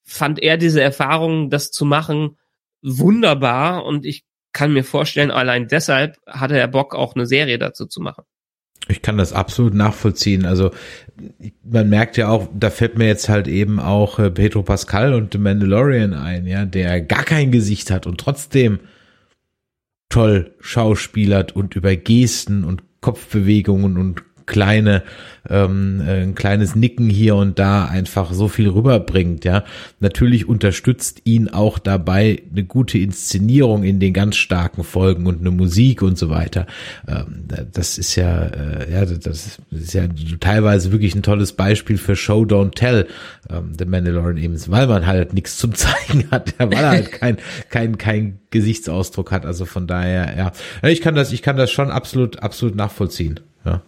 fand 0.04 0.42
er 0.42 0.56
diese 0.56 0.82
Erfahrung, 0.82 1.50
das 1.50 1.70
zu 1.70 1.84
machen, 1.84 2.36
wunderbar 2.82 3.84
und 3.84 4.06
ich 4.06 4.24
kann 4.52 4.72
mir 4.72 4.84
vorstellen, 4.84 5.30
allein 5.30 5.68
deshalb 5.68 6.16
hatte 6.26 6.58
er 6.58 6.68
Bock, 6.68 6.94
auch 6.94 7.14
eine 7.14 7.26
Serie 7.26 7.58
dazu 7.58 7.86
zu 7.86 8.00
machen. 8.00 8.24
Ich 8.88 9.02
kann 9.02 9.18
das 9.18 9.32
absolut 9.32 9.74
nachvollziehen. 9.74 10.44
Also 10.44 10.70
man 11.62 11.88
merkt 11.88 12.16
ja 12.16 12.28
auch, 12.28 12.48
da 12.54 12.70
fällt 12.70 12.96
mir 12.96 13.06
jetzt 13.06 13.28
halt 13.28 13.48
eben 13.48 13.80
auch 13.80 14.18
äh, 14.18 14.30
Pedro 14.30 14.62
Pascal 14.62 15.14
und 15.14 15.32
The 15.32 15.38
Mandalorian 15.38 16.14
ein, 16.14 16.46
ja, 16.46 16.64
der 16.64 17.00
gar 17.00 17.24
kein 17.24 17.50
Gesicht 17.50 17.90
hat 17.90 18.06
und 18.06 18.18
trotzdem 18.18 18.80
toll 20.08 20.54
schauspielert 20.60 21.54
und 21.54 21.76
über 21.76 21.94
Gesten 21.96 22.64
und 22.64 22.82
Kopfbewegungen 23.00 23.96
und 23.98 24.22
kleine 24.48 25.04
ähm, 25.48 26.02
äh, 26.06 26.22
ein 26.22 26.34
kleines 26.34 26.74
Nicken 26.74 27.08
hier 27.08 27.36
und 27.36 27.58
da 27.58 27.86
einfach 27.86 28.32
so 28.32 28.48
viel 28.48 28.68
rüberbringt, 28.68 29.44
ja. 29.44 29.64
Natürlich 30.00 30.48
unterstützt 30.48 31.22
ihn 31.24 31.48
auch 31.48 31.78
dabei 31.78 32.42
eine 32.50 32.64
gute 32.64 32.98
Inszenierung 32.98 33.82
in 33.82 34.00
den 34.00 34.12
ganz 34.12 34.36
starken 34.36 34.84
Folgen 34.84 35.26
und 35.26 35.40
eine 35.40 35.50
Musik 35.50 36.02
und 36.02 36.18
so 36.18 36.30
weiter. 36.30 36.66
Ähm, 37.06 37.44
das 37.72 37.98
ist 37.98 38.16
ja, 38.16 38.42
äh, 38.42 38.92
ja, 38.92 39.04
das 39.04 39.58
ist 39.70 39.94
ja 39.94 40.04
teilweise 40.40 40.92
wirklich 40.92 41.14
ein 41.14 41.22
tolles 41.22 41.52
Beispiel 41.52 41.98
für 41.98 42.16
Show 42.16 42.42
Don't 42.42 42.74
Tell, 42.74 43.06
ähm, 43.50 43.72
The 43.78 43.84
Mandalorian 43.84 44.36
eben, 44.36 44.58
weil 44.68 44.86
man 44.86 45.06
halt 45.06 45.32
nichts 45.32 45.56
zum 45.56 45.74
Zeigen 45.78 46.30
hat, 46.30 46.54
weil 46.58 46.72
er 46.72 46.90
halt 46.90 47.12
kein, 47.12 47.38
kein, 47.70 47.98
kein 47.98 48.38
Gesichtsausdruck 48.50 49.32
hat. 49.32 49.46
Also 49.46 49.64
von 49.64 49.86
daher, 49.86 50.36
ja, 50.36 50.88
ich 50.88 51.00
kann 51.00 51.14
das, 51.14 51.32
ich 51.32 51.42
kann 51.42 51.56
das 51.56 51.70
schon 51.70 51.90
absolut, 51.90 52.40
absolut 52.40 52.74
nachvollziehen. 52.74 53.40
Ja 53.64 53.82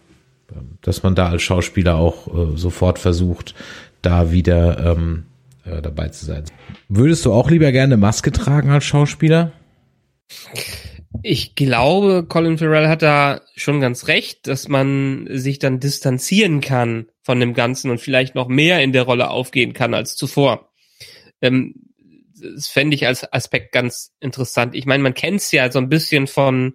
dass 0.81 1.03
man 1.03 1.15
da 1.15 1.29
als 1.29 1.41
Schauspieler 1.41 1.95
auch 1.95 2.27
äh, 2.27 2.57
sofort 2.57 2.99
versucht, 2.99 3.55
da 4.01 4.31
wieder 4.31 4.93
ähm, 4.93 5.25
äh, 5.65 5.81
dabei 5.81 6.09
zu 6.09 6.25
sein. 6.25 6.43
Würdest 6.89 7.25
du 7.25 7.33
auch 7.33 7.49
lieber 7.49 7.71
gerne 7.71 7.97
Maske 7.97 8.31
tragen 8.31 8.69
als 8.69 8.85
Schauspieler? 8.85 9.51
Ich 11.23 11.55
glaube, 11.55 12.25
Colin 12.27 12.57
Farrell 12.57 12.87
hat 12.87 13.01
da 13.01 13.41
schon 13.55 13.81
ganz 13.81 14.07
recht, 14.07 14.47
dass 14.47 14.67
man 14.67 15.27
sich 15.29 15.59
dann 15.59 15.79
distanzieren 15.79 16.61
kann 16.61 17.07
von 17.21 17.39
dem 17.39 17.53
Ganzen 17.53 17.91
und 17.91 17.99
vielleicht 17.99 18.33
noch 18.33 18.47
mehr 18.47 18.81
in 18.81 18.93
der 18.93 19.03
Rolle 19.03 19.29
aufgehen 19.29 19.73
kann 19.73 19.93
als 19.93 20.15
zuvor. 20.15 20.71
Ähm, 21.41 21.75
das 22.33 22.67
fände 22.67 22.95
ich 22.95 23.05
als 23.05 23.31
Aspekt 23.31 23.71
ganz 23.71 24.13
interessant. 24.19 24.73
Ich 24.73 24.85
meine, 24.85 25.03
man 25.03 25.13
kennt 25.13 25.41
es 25.41 25.51
ja 25.51 25.71
so 25.71 25.79
ein 25.79 25.89
bisschen 25.89 26.27
von 26.27 26.73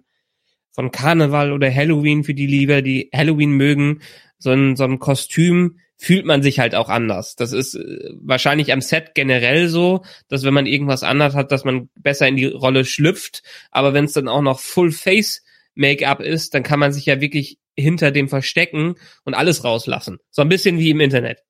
von 0.77 0.91
Karneval 0.91 1.53
oder 1.53 1.73
Halloween 1.73 2.23
für 2.23 2.35
die 2.35 2.45
Liebe, 2.45 2.83
die 2.83 3.09
Halloween 3.11 3.53
mögen, 3.53 4.01
so 4.37 4.51
ein, 4.51 4.75
so 4.75 4.83
ein 4.83 4.99
Kostüm 4.99 5.79
fühlt 5.97 6.23
man 6.23 6.43
sich 6.43 6.59
halt 6.59 6.75
auch 6.75 6.87
anders. 6.87 7.35
Das 7.35 7.51
ist 7.51 7.73
äh, 7.73 8.11
wahrscheinlich 8.21 8.71
am 8.71 8.81
Set 8.81 9.15
generell 9.15 9.69
so, 9.69 10.05
dass 10.27 10.43
wenn 10.43 10.53
man 10.53 10.67
irgendwas 10.67 11.01
anders 11.01 11.33
hat, 11.33 11.51
dass 11.51 11.65
man 11.65 11.89
besser 11.95 12.27
in 12.27 12.35
die 12.35 12.45
Rolle 12.45 12.85
schlüpft. 12.85 13.41
Aber 13.71 13.95
wenn 13.95 14.05
es 14.05 14.13
dann 14.13 14.27
auch 14.27 14.43
noch 14.43 14.59
Full 14.59 14.91
Face 14.91 15.43
Make-up 15.73 16.19
ist, 16.19 16.53
dann 16.53 16.61
kann 16.61 16.79
man 16.79 16.93
sich 16.93 17.07
ja 17.07 17.19
wirklich 17.21 17.57
hinter 17.75 18.11
dem 18.11 18.29
verstecken 18.29 18.97
und 19.23 19.33
alles 19.33 19.63
rauslassen. 19.63 20.19
So 20.29 20.43
ein 20.43 20.49
bisschen 20.49 20.77
wie 20.77 20.91
im 20.91 20.99
Internet. 20.99 21.41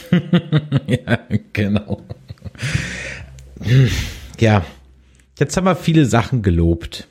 ja, 0.88 1.20
genau. 1.52 2.02
Ja, 4.40 4.66
jetzt 5.38 5.56
haben 5.56 5.66
wir 5.66 5.76
viele 5.76 6.04
Sachen 6.04 6.42
gelobt. 6.42 7.06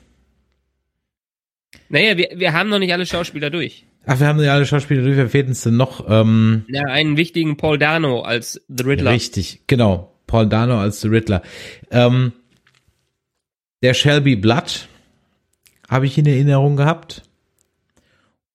Naja, 1.88 2.16
wir, 2.16 2.30
wir 2.34 2.52
haben 2.52 2.68
noch 2.68 2.78
nicht 2.78 2.92
alle 2.92 3.06
Schauspieler 3.06 3.50
durch. 3.50 3.86
Ach, 4.06 4.20
wir 4.20 4.26
haben 4.28 4.40
ja 4.40 4.54
alle 4.54 4.66
Schauspieler 4.66 5.02
durch. 5.02 5.16
Wer 5.16 5.28
fehlt 5.28 5.48
uns 5.48 5.62
denn 5.62 5.76
noch? 5.76 6.08
Ähm, 6.08 6.64
ja, 6.68 6.82
einen 6.82 7.16
wichtigen 7.16 7.56
Paul 7.56 7.78
Dano 7.78 8.22
als 8.22 8.64
The 8.68 8.84
Riddler. 8.84 9.10
Richtig, 9.10 9.62
genau. 9.66 10.12
Paul 10.26 10.48
Dano 10.48 10.78
als 10.78 11.00
The 11.00 11.08
Riddler. 11.08 11.42
Ähm, 11.90 12.32
der 13.82 13.94
Shelby 13.94 14.36
Blood 14.36 14.88
habe 15.88 16.06
ich 16.06 16.18
in 16.18 16.26
Erinnerung 16.26 16.76
gehabt. 16.76 17.22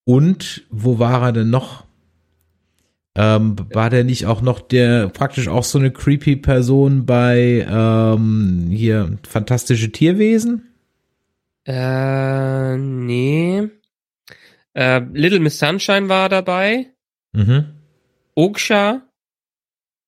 Und 0.04 0.64
wo 0.70 1.00
war 1.00 1.22
er 1.22 1.32
denn 1.32 1.50
noch? 1.50 1.86
Ähm, 3.16 3.56
war 3.74 3.90
der 3.90 4.06
nicht 4.06 4.26
auch 4.26 4.42
noch 4.42 4.62
der 4.62 5.10
praktisch 5.10 5.50
auch 5.50 5.66
so 5.66 5.78
eine 5.78 5.92
creepy 5.92 6.38
Person 6.38 7.06
bei 7.06 7.66
ähm, 7.70 8.68
hier 8.72 9.18
fantastische 9.28 9.92
Tierwesen? 9.92 10.71
Äh, 11.66 12.78
nee. 12.78 13.68
Äh, 14.74 15.02
Little 15.14 15.40
Miss 15.40 15.60
Sunshine 15.60 16.10
war 16.10 16.30
dabei. 16.30 16.88
Mhm. 17.34 17.76
Oksha, 18.36 19.02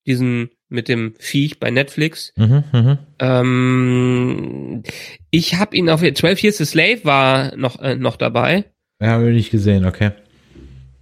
diesen 0.07 0.49
mit 0.69 0.87
dem 0.87 1.13
Viech 1.19 1.59
bei 1.59 1.69
Netflix. 1.69 2.33
Mhm. 2.35 2.63
Mhm. 2.73 2.97
Ähm, 3.19 4.83
ich 5.29 5.55
habe 5.55 5.75
ihn 5.75 5.89
auf 5.89 6.01
12 6.01 6.43
Years 6.43 6.61
a 6.61 6.65
Slave 6.65 7.05
war 7.05 7.55
noch 7.55 7.79
äh, 7.79 7.95
noch 7.95 8.15
dabei. 8.17 8.65
Ja, 8.99 9.09
haben 9.09 9.25
wir 9.25 9.31
nicht 9.33 9.51
gesehen, 9.51 9.85
okay. 9.85 10.11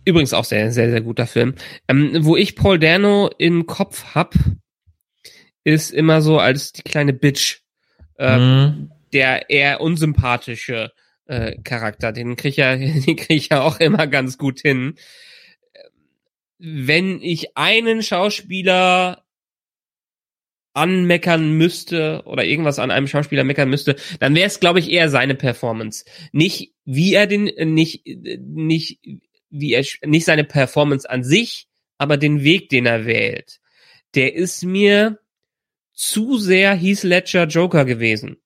Übrigens 0.04 0.34
auch 0.34 0.46
sehr 0.46 0.72
sehr 0.72 0.90
sehr 0.90 1.02
guter 1.02 1.28
Film. 1.28 1.56
Ähm, 1.88 2.18
wo 2.22 2.36
ich 2.36 2.56
Paul 2.56 2.80
Dano 2.80 3.30
im 3.38 3.66
Kopf 3.66 4.14
hab, 4.16 4.36
ist 5.64 5.92
immer 5.92 6.22
so 6.22 6.40
als 6.40 6.74
die 6.74 6.82
kleine 6.84 7.14
Bitch. 7.14 7.62
Ähm, 8.18 8.42
Mhm. 8.42 8.92
Der 9.13 9.50
eher 9.50 9.82
unsympathische 9.82 10.91
äh, 11.26 11.58
Charakter. 11.63 12.12
Den 12.12 12.36
krieg 12.36 12.52
ich 12.52 12.58
ja, 12.58 12.76
den 12.78 13.15
krieg 13.15 13.30
ich 13.30 13.50
ja 13.50 13.62
auch 13.62 13.80
immer 13.80 14.08
ganz 14.08 14.38
gut 14.38 14.62
hin. 14.62 14.95
Wenn 16.58 17.21
ich 17.21 17.58
einen 17.58 18.04
Schauspieler 18.04 19.26
anmeckern 20.74 21.52
müsste 21.52 22.24
oder 22.26 22.45
irgendwas 22.45 22.80
an 22.80 22.91
einem 22.91 23.08
Schauspieler 23.08 23.43
meckern 23.43 23.69
müsste, 23.69 23.95
dann 24.19 24.36
wäre 24.36 24.47
es, 24.47 24.60
glaube 24.60 24.80
ich, 24.80 24.89
eher 24.89 25.10
seine 25.10 25.36
Performance. 25.36 26.06
Nicht 26.32 26.74
wie 26.86 27.13
er 27.13 27.28
den, 27.28 27.45
nicht, 27.74 28.06
nicht, 28.06 29.00
wie 29.50 29.74
er, 29.74 29.86
nicht 30.06 30.26
seine 30.26 30.43
Performance 30.43 31.10
an 31.10 31.24
sich, 31.24 31.67
aber 31.97 32.17
den 32.17 32.43
Weg, 32.43 32.69
den 32.69 32.86
er 32.86 33.06
wählt. 33.06 33.60
Der 34.15 34.34
ist 34.34 34.63
mir 34.63 35.19
zu 35.93 36.38
sehr 36.38 36.74
Heath 36.74 37.04
Ledger 37.04 37.47
Joker 37.47 37.86
gewesen. 37.86 38.40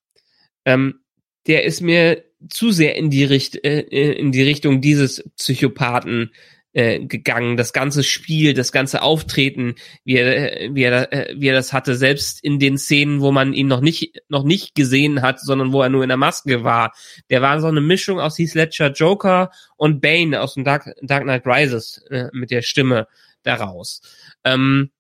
Ähm, 0.66 1.00
der 1.48 1.64
ist 1.64 1.82
mir 1.82 2.24
zu 2.50 2.72
sehr 2.72 2.96
in 2.96 3.10
die, 3.10 3.24
Richt 3.24 3.64
äh, 3.64 3.82
in 3.82 4.32
die 4.32 4.44
Richtung 4.44 4.82
dieses 4.82 5.24
Psychopathen 5.38 6.32
äh, 6.74 7.00
gegangen. 7.00 7.56
Das 7.56 7.72
ganze 7.72 8.04
Spiel, 8.04 8.54
das 8.54 8.72
ganze 8.72 9.02
Auftreten, 9.02 9.76
wie 10.04 10.18
er, 10.18 10.62
äh, 10.62 10.70
wie 10.74 10.84
er, 10.84 11.14
äh, 11.14 11.36
wie 11.38 11.48
er 11.48 11.56
das 11.56 11.72
hatte, 11.72 11.96
selbst 11.96 12.44
in 12.44 12.60
den 12.60 12.78
Szenen, 12.78 13.22
wo 13.22 13.32
man 13.32 13.54
ihn 13.54 13.68
noch 13.68 13.82
nicht, 13.82 14.22
noch 14.28 14.44
nicht 14.44 14.76
gesehen 14.76 15.22
hat, 15.22 15.40
sondern 15.40 15.72
wo 15.72 15.82
er 15.82 15.90
nur 15.90 16.04
in 16.04 16.10
der 16.10 16.18
Maske 16.18 16.64
war. 16.64 16.94
Der 17.30 17.42
war 17.42 17.62
so 17.62 17.68
eine 17.68 17.82
Mischung 17.82 18.20
aus 18.20 18.38
Heath 18.38 18.56
Ledger 18.56 18.92
Joker 18.92 19.52
und 19.78 20.02
Bane 20.02 20.42
aus 20.42 20.56
dem 20.56 20.66
Dark, 20.66 20.94
Dark 21.02 21.24
Knight 21.24 21.48
Rises 21.48 22.04
äh, 22.10 22.28
mit 22.34 22.52
der 22.52 22.62
Stimme 22.62 23.08
daraus. 23.44 24.02
Ähm, 24.44 24.92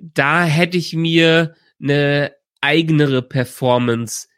da 0.00 0.44
hätte 0.44 0.78
ich 0.78 0.94
mir 0.94 1.54
eine 1.82 2.32
eigenere 2.60 3.20
Performance 3.22 4.28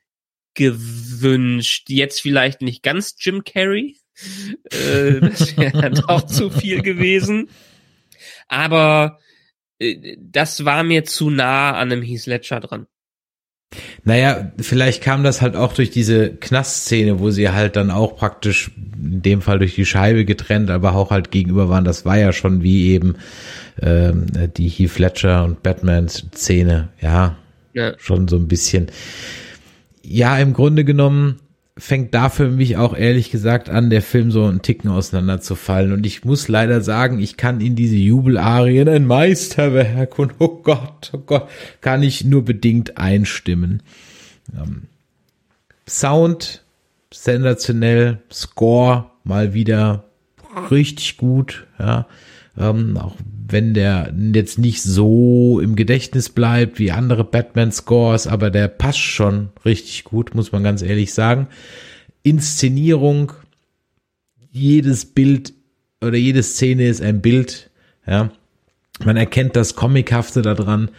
gewünscht. 0.57 1.85
Jetzt 1.89 2.21
vielleicht 2.21 2.63
nicht 2.63 2.83
ganz 2.83 3.15
Jim 3.19 3.45
Carrey. 3.45 3.97
Äh, 4.71 5.21
das 5.21 5.57
wäre 5.57 5.91
doch 6.09 6.27
zu 6.27 6.51
viel 6.51 6.83
gewesen. 6.83 7.49
Aber 8.49 9.19
äh, 9.79 10.17
das 10.19 10.65
war 10.65 10.83
mir 10.83 11.05
zu 11.05 11.31
nah 11.31 11.73
an 11.73 11.93
einem 11.93 12.03
Heath 12.03 12.27
Ledger 12.27 12.61
dran. 12.61 12.87
Naja, 14.05 14.53
vielleicht 14.59 15.03
kam 15.03 15.25
das 15.25 15.43
halt 15.43 15.57
auch 15.57 15.73
durch 15.73 15.91
diese 15.91 16.31
Knastszene, 16.37 17.19
wo 17.19 17.31
sie 17.31 17.51
halt 17.51 17.75
dann 17.75 17.91
auch 17.91 18.17
praktisch 18.17 18.71
in 19.03 19.23
dem 19.23 19.43
Fall 19.43 19.59
durch 19.59 19.75
die 19.75 19.85
Scheibe 19.85 20.25
getrennt, 20.25 20.71
aber 20.71 20.95
auch 20.95 21.11
halt 21.11 21.33
gegenüber 21.33 21.69
waren. 21.69 21.85
Das 21.85 22.05
war 22.05 22.17
ja 22.17 22.33
schon 22.33 22.63
wie 22.63 22.93
eben 22.93 23.17
ähm, 23.83 24.27
die 24.57 24.69
Heath 24.69 24.99
Ledger 24.99 25.45
und 25.45 25.63
Batman-Szene. 25.65 26.89
Ja, 27.01 27.37
Ja. 27.75 27.95
schon 27.99 28.29
so 28.29 28.37
ein 28.37 28.47
bisschen. 28.49 28.87
Ja, 30.09 30.39
im 30.39 30.53
Grunde 30.53 30.85
genommen 30.85 31.41
fängt 31.79 32.15
da 32.15 32.31
für 32.31 32.49
mich 32.49 32.77
auch 32.77 32.97
ehrlich 32.97 33.31
gesagt 33.31 33.69
an, 33.69 33.91
der 33.91 34.03
Film 34.03 34.31
so 34.31 34.45
einen 34.45 34.63
Ticken 34.63 34.91
auseinanderzufallen. 34.91 35.93
Und 35.93 36.07
ich 36.07 36.25
muss 36.25 36.49
leider 36.49 36.81
sagen, 36.81 37.19
ich 37.19 37.37
kann 37.37 37.61
in 37.61 37.77
diese 37.77 37.97
Jubelarien 37.97 38.89
ein 38.89 39.05
Meisterwerk 39.05 40.19
und 40.19 40.35
oh 40.39 40.63
Gott, 40.63 41.11
oh 41.13 41.19
Gott, 41.19 41.49
kann 41.81 42.03
ich 42.03 42.25
nur 42.25 42.45
bedingt 42.45 42.97
einstimmen. 42.99 43.83
Ähm, 44.57 44.83
Sound 45.89 46.63
sensationell, 47.13 48.19
Score 48.33 49.11
mal 49.25 49.53
wieder 49.53 50.05
richtig 50.71 51.17
gut, 51.17 51.67
ja. 51.79 52.07
Ähm, 52.59 52.97
auch 52.97 53.17
wenn 53.49 53.75
der 53.75 54.13
jetzt 54.33 54.59
nicht 54.59 54.83
so 54.83 55.61
im 55.61 55.77
Gedächtnis 55.77 56.31
bleibt 56.31 56.79
wie 56.79 56.91
andere 56.91 57.25
Batman-Scores, 57.25 58.27
aber 58.27 58.51
der 58.51 58.69
passt 58.69 58.99
schon 58.99 59.51
richtig 59.65 60.05
gut, 60.05 60.35
muss 60.35 60.53
man 60.53 60.65
ganz 60.65 60.83
ehrlich 60.83 61.15
sagen. 61.15 61.49
Inszenierung, 62.23 63.33
jedes 64.51 65.05
Bild 65.05 65.53
oder 66.03 66.17
jede 66.17 66.43
Szene 66.43 66.89
ist 66.89 67.03
ein 67.03 67.21
Bild, 67.21 67.71
ja. 68.07 68.31
Man 69.05 69.19
erkennt 69.19 69.57
das 69.57 69.77
Comichafte 69.77 70.41
daran, 70.41 70.91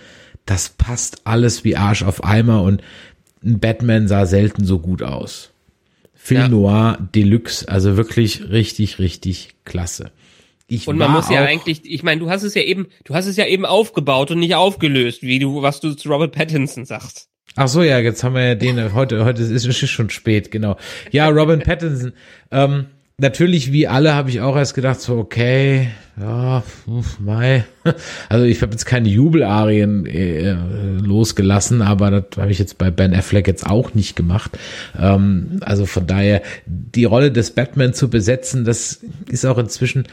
das 0.45 0.69
passt 0.69 1.25
alles 1.25 1.63
wie 1.63 1.75
Arsch 1.75 2.03
auf 2.03 2.23
Eimer 2.23 2.61
und 2.61 2.81
ein 3.43 3.59
Batman 3.59 4.07
sah 4.07 4.25
selten 4.25 4.65
so 4.65 4.79
gut 4.79 5.01
aus. 5.01 5.51
Film 6.13 6.41
Ja. 6.41 6.47
Noir 6.47 7.09
Deluxe, 7.15 7.67
also 7.67 7.97
wirklich 7.97 8.49
richtig, 8.49 8.99
richtig 8.99 9.55
klasse. 9.65 10.11
Ich 10.69 10.87
Und 10.87 10.97
man 10.97 11.11
muss 11.11 11.29
ja 11.29 11.43
eigentlich, 11.43 11.81
ich 11.85 12.03
meine, 12.03 12.19
du 12.19 12.29
hast 12.29 12.43
es 12.43 12.53
ja 12.53 12.61
eben, 12.61 12.87
du 13.05 13.15
hast 13.15 13.25
es 13.25 13.37
ja 13.37 13.45
eben 13.45 13.65
aufgebaut 13.65 14.31
und 14.31 14.39
nicht 14.39 14.55
aufgelöst, 14.55 15.21
wie 15.21 15.39
du, 15.39 15.61
was 15.61 15.79
du 15.79 15.93
zu 15.93 16.09
Robert 16.09 16.33
Pattinson 16.33 16.85
sagst. 16.85 17.29
Ach 17.55 17.69
so, 17.69 17.81
ja, 17.81 17.99
jetzt 17.99 18.23
haben 18.23 18.35
wir 18.35 18.45
ja 18.45 18.55
den, 18.55 18.93
heute, 18.93 19.23
heute 19.23 19.41
ist 19.41 19.65
es 19.65 19.89
schon 19.89 20.09
spät, 20.09 20.51
genau. 20.51 20.75
Ja, 21.11 21.29
Robin 21.29 21.59
Pattinson, 21.61 22.13
ähm, 22.51 22.87
natürlich 23.17 23.71
wie 23.71 23.87
alle 23.87 24.13
habe 24.13 24.29
ich 24.29 24.41
auch 24.41 24.55
erst 24.55 24.75
gedacht, 24.75 24.99
so, 25.01 25.17
okay, 25.17 25.87
ja, 26.19 26.63
uff, 26.85 27.19
mei. 27.19 27.65
Also 28.29 28.45
ich 28.45 28.61
habe 28.61 28.73
jetzt 28.73 28.85
keine 28.85 29.07
Jubelarien 29.07 30.05
äh, 30.05 30.51
losgelassen, 30.51 31.81
aber 31.81 32.11
das 32.11 32.37
habe 32.37 32.51
ich 32.51 32.59
jetzt 32.59 32.77
bei 32.77 32.91
Ben 32.91 33.13
Affleck 33.13 33.47
jetzt 33.47 33.65
auch 33.65 33.93
nicht 33.93 34.15
gemacht. 34.15 34.57
Ähm, 34.99 35.59
also 35.61 35.85
von 35.85 36.05
daher, 36.05 36.41
die 36.65 37.05
Rolle 37.05 37.31
des 37.31 37.51
Batman 37.51 37.93
zu 37.93 38.09
besetzen, 38.09 38.65
das 38.65 38.99
ist 39.29 39.45
auch 39.45 39.57
inzwischen, 39.57 40.07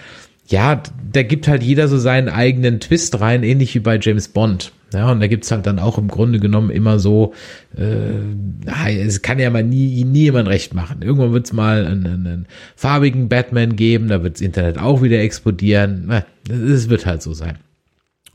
ja, 0.47 0.83
da 1.13 1.23
gibt 1.23 1.49
halt 1.49 1.63
jeder 1.63 1.89
so 1.89 1.99
seinen 1.99 2.29
eigenen 2.29 2.81
Twist 2.81 3.21
rein, 3.21 3.43
ähnlich 3.43 3.75
wie 3.75 3.81
bei 3.81 3.99
James 4.01 4.29
Bond. 4.29 4.73
Ja, 4.93 5.11
und 5.11 5.19
da 5.21 5.27
gibt's 5.27 5.51
halt 5.51 5.67
dann 5.67 5.81
auch 5.81 5.99
im 5.99 6.07
Grunde 6.07 6.39
genommen 6.39 6.71
immer 6.71 7.01
so, 7.01 7.35
äh, 7.77 8.95
es 8.97 9.23
kann 9.23 9.41
ja 9.41 9.51
mal 9.51 9.65
nie, 9.65 10.05
nie 10.05 10.21
jemand 10.21 10.49
recht 10.49 10.73
machen. 10.73 11.03
Irgendwann 11.03 11.33
wird's 11.33 11.53
mal 11.53 11.85
einen, 11.85 12.07
einen 12.07 12.47
farbigen 12.77 13.29
Batman 13.29 13.75
geben, 13.75 14.07
da 14.07 14.23
wirds 14.23 14.41
Internet 14.41 14.79
auch 14.79 15.03
wieder 15.03 15.21
explodieren. 15.21 16.13
Es 16.49 16.89
wird 16.89 17.07
halt 17.07 17.23
so 17.23 17.33
sein. 17.33 17.59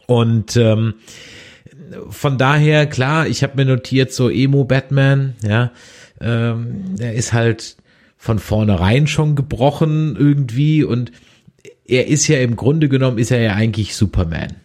Und 0.06 0.58
ähm, 0.58 0.96
von 2.10 2.38
daher, 2.38 2.88
klar, 2.88 3.28
ich 3.28 3.42
habe 3.42 3.54
mir 3.56 3.66
notiert, 3.66 4.12
so 4.12 4.30
Emo-Batman, 4.30 5.36
ja, 5.48 5.72
ähm, 6.20 6.96
der 6.98 7.14
ist 7.14 7.32
halt 7.32 7.78
von 8.18 8.38
vornherein 8.40 9.08
schon 9.08 9.36
gebrochen 9.36 10.18
irgendwie 10.20 10.84
und 10.84 11.14
er 11.90 12.08
ist 12.08 12.28
ja 12.28 12.40
im 12.40 12.56
Grunde 12.56 12.88
genommen, 12.90 13.18
ist 13.18 13.32
er 13.32 13.42
ja 13.42 13.54
eigentlich 13.54 13.96
Superman. 13.96 14.56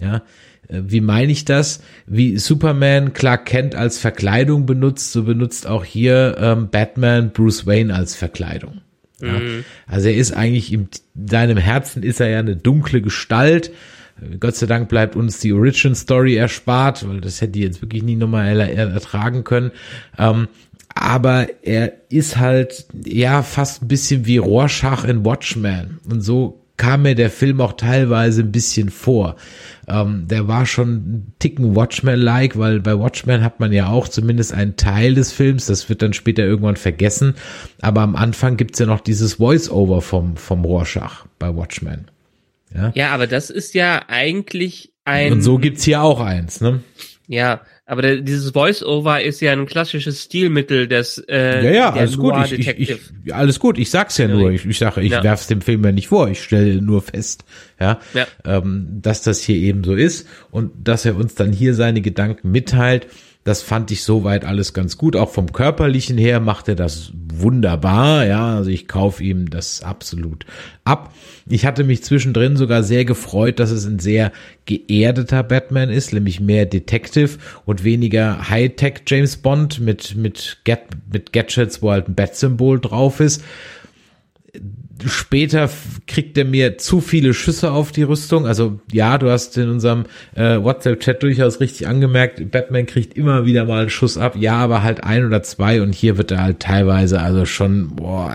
Ja, 0.00 0.22
Äh, 0.68 0.82
wie 0.86 1.00
meine 1.00 1.32
ich 1.32 1.44
das? 1.44 1.80
Wie 2.06 2.38
Superman 2.38 3.12
Clark 3.12 3.46
Kent 3.46 3.74
als 3.74 3.98
Verkleidung 3.98 4.66
benutzt, 4.66 5.12
so 5.12 5.24
benutzt 5.24 5.66
auch 5.66 5.84
hier 5.84 6.36
ähm, 6.38 6.68
Batman 6.70 7.30
Bruce 7.30 7.66
Wayne 7.66 7.94
als 7.94 8.14
Verkleidung. 8.14 8.80
Ja. 9.20 9.40
Also 9.88 10.08
er 10.08 10.14
ist 10.14 10.32
eigentlich 10.32 10.72
in 10.72 10.88
seinem 11.26 11.56
Herzen 11.56 12.04
ist 12.04 12.20
er 12.20 12.28
ja 12.28 12.38
eine 12.38 12.54
dunkle 12.54 13.02
Gestalt. 13.02 13.72
Äh, 14.20 14.36
Gott 14.38 14.54
sei 14.56 14.66
Dank 14.66 14.88
bleibt 14.88 15.16
uns 15.16 15.40
die 15.40 15.52
Origin 15.52 15.94
Story 15.94 16.36
erspart, 16.36 17.08
weil 17.08 17.20
das 17.20 17.40
hätte 17.40 17.52
die 17.52 17.62
jetzt 17.62 17.82
wirklich 17.82 18.02
nie 18.04 18.16
nochmal 18.16 18.60
er 18.60 18.90
ertragen 18.90 19.42
können. 19.42 19.72
Ähm, 20.18 20.48
aber 21.00 21.46
er 21.62 21.92
ist 22.10 22.36
halt 22.36 22.86
ja 23.04 23.42
fast 23.42 23.82
ein 23.82 23.88
bisschen 23.88 24.26
wie 24.26 24.38
Rorschach 24.38 25.04
in 25.04 25.24
Watchmen 25.24 26.00
und 26.10 26.20
so 26.20 26.64
kam 26.76 27.02
mir 27.02 27.14
der 27.16 27.30
Film 27.30 27.60
auch 27.60 27.72
teilweise 27.72 28.42
ein 28.42 28.52
bisschen 28.52 28.88
vor. 28.88 29.34
Ähm, 29.88 30.26
der 30.28 30.46
war 30.46 30.64
schon 30.64 30.94
ein 30.94 31.32
Ticken 31.40 31.74
Watchmen-like, 31.74 32.56
weil 32.56 32.78
bei 32.80 32.96
Watchmen 32.96 33.42
hat 33.42 33.58
man 33.58 33.72
ja 33.72 33.88
auch 33.88 34.06
zumindest 34.06 34.54
einen 34.54 34.76
Teil 34.76 35.14
des 35.14 35.32
Films, 35.32 35.66
das 35.66 35.88
wird 35.88 36.02
dann 36.02 36.12
später 36.12 36.44
irgendwann 36.44 36.76
vergessen, 36.76 37.34
aber 37.80 38.02
am 38.02 38.14
Anfang 38.14 38.56
gibt's 38.56 38.78
ja 38.78 38.86
noch 38.86 39.00
dieses 39.00 39.34
Voice-Over 39.34 40.02
vom, 40.02 40.36
vom 40.36 40.64
Rorschach 40.64 41.26
bei 41.38 41.54
Watchmen. 41.54 42.10
Ja, 42.94 43.10
aber 43.10 43.26
das 43.26 43.50
ist 43.50 43.74
ja 43.74 44.02
eigentlich 44.08 44.92
ein, 45.04 45.32
Und 45.32 45.42
so 45.42 45.58
gibt's 45.58 45.84
hier 45.84 46.02
auch 46.02 46.20
eins, 46.20 46.60
ne? 46.60 46.80
ja, 47.26 47.60
aber 47.88 48.02
der, 48.02 48.16
dieses 48.18 48.50
Voice-Over 48.50 49.22
ist 49.22 49.40
ja 49.40 49.52
ein 49.52 49.64
klassisches 49.64 50.22
Stilmittel 50.24 50.86
des, 50.88 51.16
äh, 51.26 51.64
Ja, 51.64 51.70
ja, 51.70 51.90
alles 51.94 52.18
gut. 52.18 52.34
Ich, 52.44 52.68
ich, 52.68 52.78
ich, 53.24 53.34
alles 53.34 53.58
gut. 53.58 53.78
Ich 53.78 53.90
sag's 53.90 54.18
ja 54.18 54.28
nur. 54.28 54.50
Ich, 54.50 54.66
ich 54.66 54.76
sage, 54.78 55.00
ich 55.00 55.10
Ja. 55.10 55.24
werf's 55.24 55.46
dem 55.46 55.62
Film 55.62 55.82
ja 55.84 55.90
nicht 55.90 56.08
vor. 56.08 56.28
Ich 56.28 56.42
stelle 56.42 56.82
nur 56.82 57.00
fest, 57.00 57.44
ja, 57.80 57.98
Ja. 58.12 58.26
Ähm, 58.44 58.98
dass 59.00 59.22
das 59.22 59.40
hier 59.40 59.56
eben 59.56 59.84
so 59.84 59.94
ist 59.94 60.28
und 60.50 60.70
dass 60.86 61.06
er 61.06 61.16
uns 61.16 61.34
dann 61.34 61.50
hier 61.50 61.72
seine 61.72 62.02
Gedanken 62.02 62.50
mitteilt. 62.50 63.06
Das 63.48 63.62
fand 63.62 63.90
ich 63.90 64.02
soweit 64.02 64.44
alles 64.44 64.74
ganz 64.74 64.98
gut. 64.98 65.16
Auch 65.16 65.30
vom 65.30 65.52
körperlichen 65.52 66.18
her 66.18 66.38
macht 66.38 66.68
er 66.68 66.74
das 66.74 67.12
wunderbar. 67.14 68.26
Ja, 68.26 68.56
also 68.56 68.68
ich 68.68 68.86
kaufe 68.86 69.24
ihm 69.24 69.48
das 69.48 69.82
absolut 69.82 70.44
ab. 70.84 71.14
Ich 71.48 71.64
hatte 71.64 71.82
mich 71.82 72.04
zwischendrin 72.04 72.58
sogar 72.58 72.82
sehr 72.82 73.06
gefreut, 73.06 73.58
dass 73.58 73.70
es 73.70 73.86
ein 73.86 74.00
sehr 74.00 74.32
geerdeter 74.66 75.42
Batman 75.42 75.88
ist, 75.88 76.12
nämlich 76.12 76.40
mehr 76.40 76.66
Detective 76.66 77.38
und 77.64 77.84
weniger 77.84 78.50
Hightech 78.50 79.04
James 79.06 79.38
Bond 79.38 79.80
mit, 79.80 80.14
mit, 80.14 80.58
Get, 80.64 80.80
mit 81.10 81.32
Gadgets, 81.32 81.80
wo 81.80 81.90
halt 81.90 82.06
ein 82.06 82.14
Bat-Symbol 82.14 82.80
drauf 82.80 83.18
ist 83.18 83.42
später 85.06 85.70
kriegt 86.06 86.36
er 86.38 86.44
mir 86.44 86.78
zu 86.78 87.00
viele 87.00 87.32
Schüsse 87.32 87.70
auf 87.70 87.92
die 87.92 88.02
Rüstung. 88.02 88.46
Also 88.46 88.80
ja, 88.90 89.18
du 89.18 89.30
hast 89.30 89.56
in 89.56 89.68
unserem 89.68 90.06
äh, 90.34 90.60
WhatsApp-Chat 90.60 91.22
durchaus 91.22 91.60
richtig 91.60 91.86
angemerkt, 91.86 92.50
Batman 92.50 92.86
kriegt 92.86 93.16
immer 93.16 93.46
wieder 93.46 93.64
mal 93.64 93.82
einen 93.82 93.90
Schuss 93.90 94.18
ab. 94.18 94.34
Ja, 94.36 94.56
aber 94.56 94.82
halt 94.82 95.04
ein 95.04 95.24
oder 95.24 95.42
zwei 95.42 95.82
und 95.82 95.94
hier 95.94 96.18
wird 96.18 96.32
er 96.32 96.42
halt 96.42 96.60
teilweise 96.60 97.20
also 97.20 97.44
schon 97.46 97.94
boah, 97.96 98.34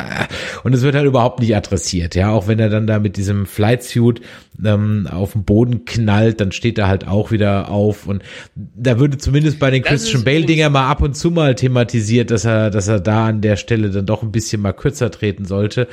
und 0.64 0.74
es 0.74 0.82
wird 0.82 0.96
halt 0.96 1.06
überhaupt 1.06 1.42
nicht 1.42 1.56
adressiert. 1.56 2.16
Ja, 2.16 2.32
auch 2.32 2.48
wenn 2.48 2.60
er 2.60 2.70
dann 2.70 2.88
da 2.88 3.00
mit 3.00 3.18
diesem 3.18 3.46
Flightsuit 3.46 4.22
ähm, 4.64 5.08
auf 5.12 5.34
den 5.34 5.44
Boden 5.44 5.86
knallt, 5.86 6.40
dann 6.40 6.52
steht 6.52 6.78
er 6.78 6.88
halt 6.88 7.08
auch 7.08 7.32
wieder 7.32 7.70
auf 7.70 8.08
und 8.08 8.24
da 8.56 9.00
würde 9.00 9.18
zumindest 9.18 9.60
bei 9.60 9.70
den 9.70 9.84
das 9.84 9.92
Christian 9.92 10.24
Bale 10.24 10.46
Dinger 10.46 10.70
mal 10.70 10.90
ab 10.90 11.02
und 11.02 11.16
zu 11.16 11.32
mal 11.32 11.56
thematisiert, 11.56 12.32
dass 12.32 12.46
er, 12.46 12.70
dass 12.70 12.88
er 12.88 13.00
da 13.00 13.28
an 13.28 13.42
der 13.42 13.58
Stelle 13.58 13.90
dann 13.90 14.06
doch 14.06 14.24
ein 14.24 14.32
bisschen 14.32 14.62
mal 14.62 14.74
kürzer 14.74 15.12
treten 15.12 15.46
sollte 15.46 15.88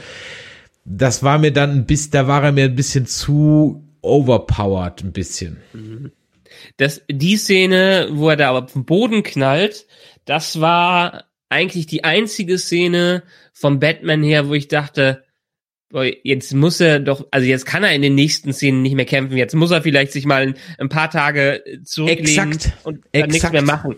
das 0.84 1.22
war 1.22 1.38
mir 1.38 1.52
dann 1.52 1.70
ein 1.70 1.86
bisschen, 1.86 2.12
da 2.12 2.26
war 2.26 2.44
er 2.44 2.52
mir 2.52 2.64
ein 2.64 2.74
bisschen 2.74 3.06
zu 3.06 3.84
overpowered, 4.02 5.02
ein 5.04 5.12
bisschen. 5.12 5.58
Das, 6.76 7.02
die 7.10 7.36
Szene, 7.36 8.08
wo 8.12 8.30
er 8.30 8.36
da 8.36 8.50
auf 8.50 8.72
den 8.72 8.84
Boden 8.84 9.22
knallt, 9.22 9.86
das 10.24 10.60
war 10.60 11.24
eigentlich 11.48 11.86
die 11.86 12.04
einzige 12.04 12.58
Szene 12.58 13.22
vom 13.52 13.78
Batman 13.80 14.22
her, 14.22 14.48
wo 14.48 14.54
ich 14.54 14.68
dachte, 14.68 15.24
boah, 15.90 16.04
jetzt 16.22 16.54
muss 16.54 16.80
er 16.80 17.00
doch, 17.00 17.26
also 17.30 17.46
jetzt 17.46 17.66
kann 17.66 17.84
er 17.84 17.92
in 17.92 18.02
den 18.02 18.14
nächsten 18.14 18.52
Szenen 18.52 18.82
nicht 18.82 18.94
mehr 18.94 19.04
kämpfen, 19.04 19.36
jetzt 19.36 19.54
muss 19.54 19.70
er 19.70 19.82
vielleicht 19.82 20.12
sich 20.12 20.24
mal 20.24 20.42
ein, 20.42 20.54
ein 20.78 20.88
paar 20.88 21.10
Tage 21.10 21.62
zurücklegen 21.84 22.52
Exakt. 22.52 22.72
und 22.84 23.04
dann 23.12 23.30
nichts 23.30 23.52
mehr 23.52 23.62
machen. 23.62 23.96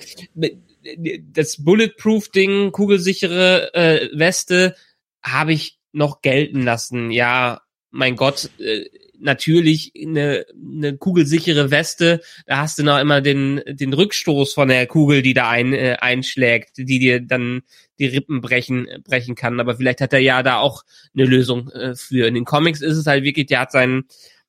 Das 1.32 1.62
Bulletproof-Ding, 1.62 2.72
kugelsichere 2.72 3.72
äh, 3.74 4.08
Weste, 4.12 4.74
habe 5.22 5.52
ich 5.52 5.78
noch 5.92 6.22
gelten 6.22 6.62
lassen. 6.62 7.10
Ja, 7.10 7.62
mein 7.90 8.16
Gott, 8.16 8.50
äh, 8.58 8.86
natürlich 9.22 9.92
eine, 9.96 10.46
eine 10.54 10.96
kugelsichere 10.96 11.70
Weste, 11.70 12.20
da 12.46 12.58
hast 12.58 12.78
du 12.78 12.82
noch 12.82 12.98
immer 12.98 13.20
den, 13.20 13.60
den 13.66 13.92
Rückstoß 13.92 14.52
von 14.52 14.68
der 14.68 14.86
Kugel, 14.86 15.22
die 15.22 15.34
da 15.34 15.48
ein, 15.48 15.72
äh, 15.72 15.96
einschlägt, 16.00 16.78
die 16.78 16.98
dir 16.98 17.20
dann 17.20 17.62
die 17.98 18.06
Rippen 18.06 18.40
brechen, 18.40 18.88
brechen 19.04 19.34
kann. 19.34 19.60
Aber 19.60 19.76
vielleicht 19.76 20.00
hat 20.00 20.12
er 20.12 20.18
ja 20.18 20.42
da 20.42 20.58
auch 20.58 20.82
eine 21.14 21.24
Lösung 21.24 21.70
äh, 21.70 21.94
für. 21.94 22.26
In 22.26 22.34
den 22.34 22.44
Comics 22.44 22.80
ist 22.80 22.96
es 22.96 23.06
halt 23.06 23.22
wirklich, 23.22 23.46
der 23.46 23.60
hat 23.60 23.72
seinen, 23.72 24.04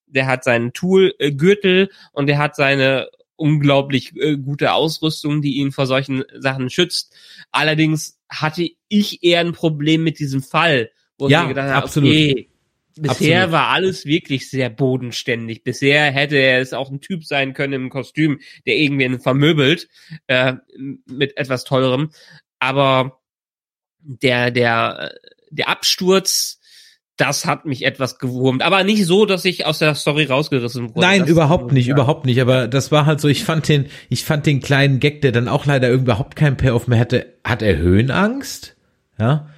der 0.08 0.26
hat 0.26 0.44
seinen 0.44 0.74
Tool-Gürtel 0.74 1.90
und 2.12 2.28
der 2.28 2.40
hat 2.40 2.56
seine 2.56 3.10
unglaublich 3.36 4.16
äh, 4.16 4.38
gute 4.38 4.74
Ausrüstung, 4.74 5.42
die 5.42 5.58
ihn 5.58 5.72
vor 5.72 5.86
solchen 5.86 6.24
Sachen 6.38 6.70
schützt. 6.70 7.14
Allerdings 7.52 8.20
hatte 8.30 8.68
ich 8.88 9.24
eher 9.24 9.42
ein 9.42 9.54
Problem 9.54 10.04
mit 10.04 10.20
diesem 10.20 10.42
Fall, 10.42 10.90
wo 11.18 11.28
ja, 11.28 11.42
ich 11.42 11.44
mir 11.44 11.54
gedacht 11.54 11.70
habe, 11.70 11.84
absolut. 11.84 12.10
okay, 12.10 12.50
bisher 12.96 13.44
Absolut. 13.44 13.52
war 13.52 13.68
alles 13.70 14.06
wirklich 14.06 14.50
sehr 14.50 14.70
bodenständig. 14.70 15.64
Bisher 15.64 16.12
hätte 16.12 16.40
es 16.40 16.74
auch 16.74 16.92
ein 16.92 17.02
Typ 17.02 17.26
sein 17.26 17.54
können 17.54 17.74
im 17.74 17.90
Kostüm, 17.90 18.40
der 18.66 18.76
irgendwen 18.78 19.20
vermöbelt 19.20 19.88
äh, 20.28 20.54
mit 21.06 21.38
etwas 21.38 21.64
teurem. 21.64 22.12
Aber 22.60 23.20
der 24.00 24.52
der 24.52 25.14
der 25.50 25.70
Absturz, 25.70 26.60
das 27.18 27.46
hat 27.46 27.66
mich 27.66 27.86
etwas 27.86 28.18
gewurmt. 28.18 28.64
Aber 28.64 28.84
nicht 28.84 29.06
so, 29.06 29.26
dass 29.26 29.46
ich 29.46 29.66
aus 29.66 29.80
der 29.80 29.96
Story 29.96 30.26
rausgerissen 30.26 30.90
wurde. 30.90 31.02
Nein, 31.02 31.22
das, 31.22 31.30
überhaupt 31.30 31.72
nicht, 31.72 31.88
ja. 31.88 31.94
überhaupt 31.94 32.26
nicht. 32.26 32.42
Aber 32.42 32.68
das 32.68 32.92
war 32.92 33.06
halt 33.06 33.22
so, 33.22 33.28
ich 33.28 33.44
fand 33.44 33.68
den, 33.68 33.88
ich 34.10 34.24
fand 34.24 34.46
den 34.46 34.62
kleinen 34.62 35.00
Gag, 35.00 35.22
der 35.22 35.32
dann 35.32 35.48
auch 35.48 35.66
leider 35.66 35.92
überhaupt 35.92 36.36
keinen 36.36 36.58
Payoff 36.58 36.88
mehr 36.88 37.00
hatte. 37.00 37.38
Hat 37.44 37.62
er 37.62 37.78
Höhenangst? 37.78 38.76
Ja. 39.20 39.53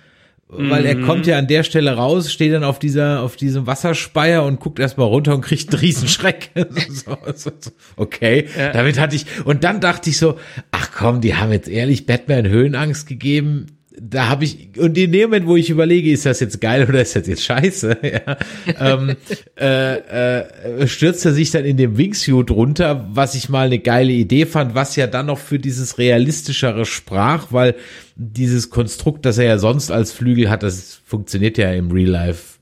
Weil 0.48 0.86
er 0.86 0.96
Mhm. 0.96 1.06
kommt 1.06 1.26
ja 1.28 1.38
an 1.40 1.48
der 1.48 1.64
Stelle 1.64 1.96
raus, 1.96 2.32
steht 2.32 2.54
dann 2.54 2.64
auf 2.64 2.78
dieser, 2.78 3.22
auf 3.24 3.36
diesem 3.36 3.66
Wasserspeier 3.66 4.44
und 4.46 4.60
guckt 4.60 4.80
erstmal 4.80 5.08
runter 5.08 5.34
und 5.34 5.42
kriegt 5.42 5.72
einen 5.74 5.80
Riesenschreck. 5.80 6.52
so, 6.90 7.18
so, 7.36 7.52
so. 7.60 7.72
Okay, 7.96 8.48
Ja. 8.58 8.72
damit 8.72 9.00
hatte 9.00 9.16
ich, 9.16 9.26
und 9.44 9.64
dann 9.64 9.82
dachte 9.82 10.10
ich 10.12 10.18
so, 10.20 10.38
ach 10.72 10.92
komm, 10.96 11.20
die 11.22 11.36
haben 11.36 11.52
jetzt 11.52 11.68
ehrlich 11.68 12.06
Batman 12.06 12.48
Höhenangst 12.48 13.08
gegeben. 13.08 13.66
Da 14.00 14.28
habe 14.28 14.44
ich, 14.44 14.70
und 14.78 14.98
in 14.98 15.12
dem 15.12 15.30
Moment, 15.30 15.48
wo 15.48 15.56
ich 15.56 15.70
überlege, 15.70 16.12
ist 16.12 16.26
das 16.26 16.40
jetzt 16.40 16.60
geil 16.60 16.86
oder 16.88 17.02
ist 17.02 17.16
das 17.16 17.28
jetzt 17.28 17.44
scheiße, 17.44 17.98
ja, 18.04 18.38
ähm, 18.80 19.16
äh, 19.60 20.40
äh, 20.40 20.88
stürzt 20.88 21.26
er 21.26 21.34
sich 21.34 21.52
dann 21.52 21.66
in 21.66 21.78
dem 21.78 21.98
Wingsuit 21.98 22.52
runter, 22.52 23.08
was 23.12 23.36
ich 23.36 23.50
mal 23.50 23.68
eine 23.68 23.80
geile 23.80 24.12
Idee 24.12 24.46
fand, 24.46 24.76
was 24.76 24.96
ja 24.96 25.08
dann 25.08 25.28
noch 25.28 25.40
für 25.40 25.60
dieses 25.60 25.98
realistischere 25.98 26.86
sprach, 26.86 27.48
weil 27.52 27.76
dieses 28.16 28.70
Konstrukt, 28.70 29.26
das 29.26 29.38
er 29.38 29.46
ja 29.46 29.58
sonst 29.58 29.92
als 29.92 30.12
Flügel 30.12 30.50
hat, 30.50 30.64
das 30.64 31.00
funktioniert 31.06 31.58
ja 31.58 31.72
im 31.72 31.92
Real 31.92 32.10
Life 32.10 32.55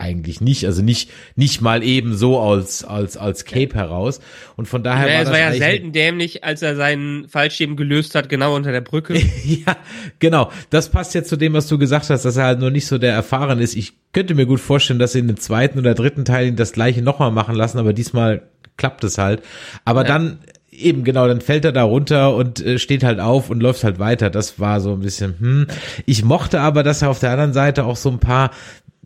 eigentlich 0.00 0.40
nicht, 0.40 0.64
also 0.64 0.82
nicht 0.82 1.10
nicht 1.36 1.60
mal 1.60 1.82
eben 1.82 2.16
so 2.16 2.40
als 2.40 2.84
als 2.84 3.16
als 3.16 3.44
Cape 3.44 3.74
heraus 3.74 4.20
und 4.56 4.66
von 4.66 4.82
daher 4.82 5.06
Naja, 5.06 5.16
war 5.18 5.22
es 5.22 5.30
war 5.30 5.38
ja 5.38 5.52
selten 5.52 5.92
dämlich, 5.92 6.42
als 6.44 6.62
er 6.62 6.76
seinen 6.76 7.28
Fallschirm 7.28 7.76
gelöst 7.76 8.14
hat, 8.14 8.28
genau 8.28 8.56
unter 8.56 8.72
der 8.72 8.80
Brücke. 8.80 9.20
Ja, 9.44 9.76
genau. 10.18 10.50
Das 10.70 10.90
passt 10.90 11.14
jetzt 11.14 11.28
zu 11.28 11.36
dem, 11.36 11.54
was 11.54 11.66
du 11.66 11.78
gesagt 11.78 12.08
hast, 12.10 12.24
dass 12.24 12.36
er 12.36 12.44
halt 12.44 12.60
nur 12.60 12.70
nicht 12.70 12.86
so 12.86 12.98
der 12.98 13.12
erfahren 13.12 13.58
ist. 13.58 13.74
Ich 13.74 13.94
könnte 14.12 14.34
mir 14.34 14.46
gut 14.46 14.60
vorstellen, 14.60 14.98
dass 14.98 15.12
sie 15.12 15.18
in 15.18 15.26
den 15.26 15.38
zweiten 15.38 15.78
oder 15.78 15.94
dritten 15.94 16.24
Teil 16.24 16.46
ihn 16.46 16.56
das 16.56 16.72
gleiche 16.72 17.02
nochmal 17.02 17.30
machen 17.30 17.54
lassen, 17.54 17.78
aber 17.78 17.92
diesmal 17.92 18.42
klappt 18.76 19.02
es 19.04 19.18
halt. 19.18 19.42
Aber 19.84 20.04
dann 20.04 20.38
eben 20.70 21.04
genau, 21.04 21.26
dann 21.26 21.40
fällt 21.40 21.64
er 21.64 21.72
da 21.72 21.82
runter 21.82 22.34
und 22.34 22.64
äh, 22.64 22.78
steht 22.78 23.04
halt 23.04 23.20
auf 23.20 23.50
und 23.50 23.62
läuft 23.62 23.84
halt 23.84 23.98
weiter. 23.98 24.30
Das 24.30 24.58
war 24.58 24.80
so 24.80 24.92
ein 24.92 25.00
bisschen, 25.00 25.34
hm. 25.38 25.66
Ich 26.06 26.24
mochte 26.24 26.60
aber, 26.60 26.82
dass 26.82 27.02
er 27.02 27.10
auf 27.10 27.20
der 27.20 27.30
anderen 27.30 27.52
Seite 27.52 27.84
auch 27.84 27.96
so 27.96 28.10
ein 28.10 28.18
paar 28.18 28.50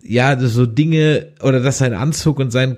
ja, 0.07 0.39
so 0.39 0.67
Dinge 0.67 1.33
oder 1.43 1.61
dass 1.61 1.79
sein 1.79 1.95
Anzug 1.95 2.39
und 2.39 2.51
sein, 2.51 2.77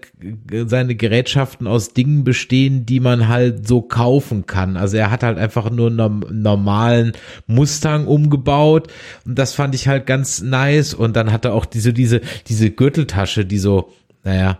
seine 0.66 0.94
Gerätschaften 0.94 1.66
aus 1.66 1.92
Dingen 1.92 2.22
bestehen, 2.22 2.86
die 2.86 3.00
man 3.00 3.26
halt 3.26 3.66
so 3.66 3.82
kaufen 3.82 4.46
kann. 4.46 4.76
Also 4.76 4.96
er 4.96 5.10
hat 5.10 5.24
halt 5.24 5.36
einfach 5.36 5.68
nur 5.70 5.88
einen 5.88 5.96
norm- 5.96 6.24
normalen 6.30 7.12
Mustang 7.48 8.06
umgebaut 8.06 8.92
und 9.24 9.36
das 9.36 9.54
fand 9.54 9.74
ich 9.74 9.88
halt 9.88 10.06
ganz 10.06 10.40
nice 10.40 10.94
und 10.94 11.16
dann 11.16 11.32
hat 11.32 11.44
er 11.44 11.52
auch 11.54 11.64
diese, 11.64 11.92
diese, 11.92 12.20
diese 12.46 12.70
Gürteltasche, 12.70 13.44
die 13.44 13.58
so, 13.58 13.92
naja, 14.22 14.58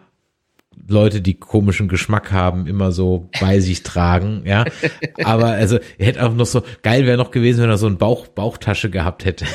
Leute, 0.89 1.21
die 1.21 1.35
komischen 1.35 1.89
Geschmack 1.89 2.33
haben, 2.33 2.67
immer 2.67 2.93
so 2.93 3.29
bei 3.41 3.61
sich 3.61 3.83
tragen, 3.83 4.43
ja. 4.45 4.65
Aber 5.25 5.47
also, 5.47 5.79
hätte 5.99 6.25
auch 6.25 6.35
noch 6.35 6.47
so, 6.47 6.63
geil 6.83 7.07
wäre 7.07 7.17
noch 7.17 7.33
gewesen, 7.33 7.63
wenn 7.63 7.71
er 7.71 7.79
so 7.79 7.87
eine 7.87 7.97
Bauch, 7.97 8.29
Bauchtasche 8.29 8.89
gehabt 8.91 9.25
hätte. 9.25 9.47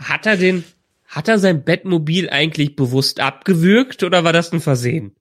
Hat 0.00 0.26
er 0.26 0.36
den, 0.36 0.64
hat 1.12 1.28
er 1.28 1.38
sein 1.38 1.62
Bettmobil 1.62 2.30
eigentlich 2.30 2.74
bewusst 2.74 3.20
abgewürgt 3.20 4.02
oder 4.02 4.24
war 4.24 4.32
das 4.32 4.50
ein 4.50 4.62
Versehen? 4.62 5.14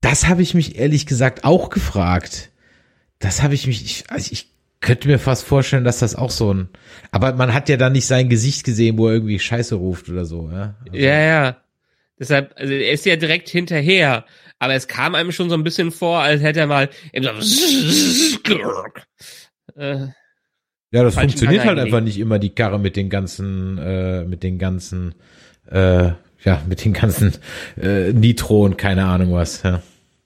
Das 0.00 0.28
habe 0.28 0.42
ich 0.42 0.54
mich 0.54 0.78
ehrlich 0.78 1.06
gesagt 1.06 1.42
auch 1.42 1.70
gefragt. 1.70 2.52
Das 3.18 3.42
habe 3.42 3.54
ich 3.54 3.66
mich, 3.66 3.84
ich, 3.84 4.04
also 4.10 4.30
ich 4.30 4.52
könnte 4.80 5.08
mir 5.08 5.18
fast 5.18 5.44
vorstellen, 5.44 5.82
dass 5.82 5.98
das 5.98 6.14
auch 6.14 6.30
so 6.30 6.54
ein, 6.54 6.68
aber 7.10 7.32
man 7.32 7.52
hat 7.52 7.68
ja 7.68 7.76
dann 7.76 7.94
nicht 7.94 8.06
sein 8.06 8.28
Gesicht 8.28 8.62
gesehen, 8.62 8.96
wo 8.96 9.08
er 9.08 9.14
irgendwie 9.14 9.40
Scheiße 9.40 9.74
ruft 9.74 10.08
oder 10.08 10.24
so, 10.24 10.48
ja. 10.52 10.76
Also, 10.84 10.96
Ja, 10.96 11.18
ja. 11.18 11.56
Deshalb, 12.20 12.54
also 12.56 12.72
er 12.72 12.92
ist 12.92 13.06
ja 13.06 13.16
direkt 13.16 13.48
hinterher. 13.48 14.24
Aber 14.60 14.74
es 14.74 14.86
kam 14.86 15.16
einem 15.16 15.32
schon 15.32 15.50
so 15.50 15.56
ein 15.56 15.64
bisschen 15.64 15.90
vor, 15.90 16.20
als 16.20 16.42
hätte 16.42 16.60
er 16.60 16.68
mal 16.68 16.90
eben 17.12 17.24
so 17.24 17.30
äh, 19.76 20.06
ja, 20.90 21.02
das 21.02 21.14
funktioniert 21.14 21.64
halt 21.64 21.78
einfach 21.78 22.00
nicht 22.00 22.18
immer 22.18 22.38
die 22.38 22.50
Karre 22.50 22.78
mit 22.78 22.96
den 22.96 23.10
ganzen, 23.10 23.78
äh, 23.78 24.24
mit 24.24 24.42
den 24.42 24.58
ganzen, 24.58 25.14
äh, 25.70 26.12
ja, 26.44 26.62
mit 26.68 26.84
den 26.84 26.92
ganzen 26.92 27.34
äh, 27.80 28.12
Nitro 28.12 28.64
und 28.64 28.78
keine 28.78 29.04
Ahnung 29.04 29.32
was. 29.32 29.62
Ja. 29.62 29.82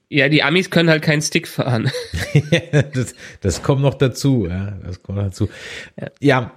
Ja, 0.09 0.29
die 0.29 0.43
Amis 0.43 0.69
können 0.69 0.89
halt 0.89 1.01
keinen 1.01 1.23
Stick 1.23 1.47
fahren. 1.47 1.89
das, 2.93 3.15
das 3.41 3.63
kommt 3.63 3.81
noch 3.81 3.95
dazu, 3.95 4.45
ja, 4.47 4.77
das 4.85 5.01
kommt 5.01 5.17
noch 5.17 5.25
dazu. 5.25 5.49
Ja, 6.21 6.51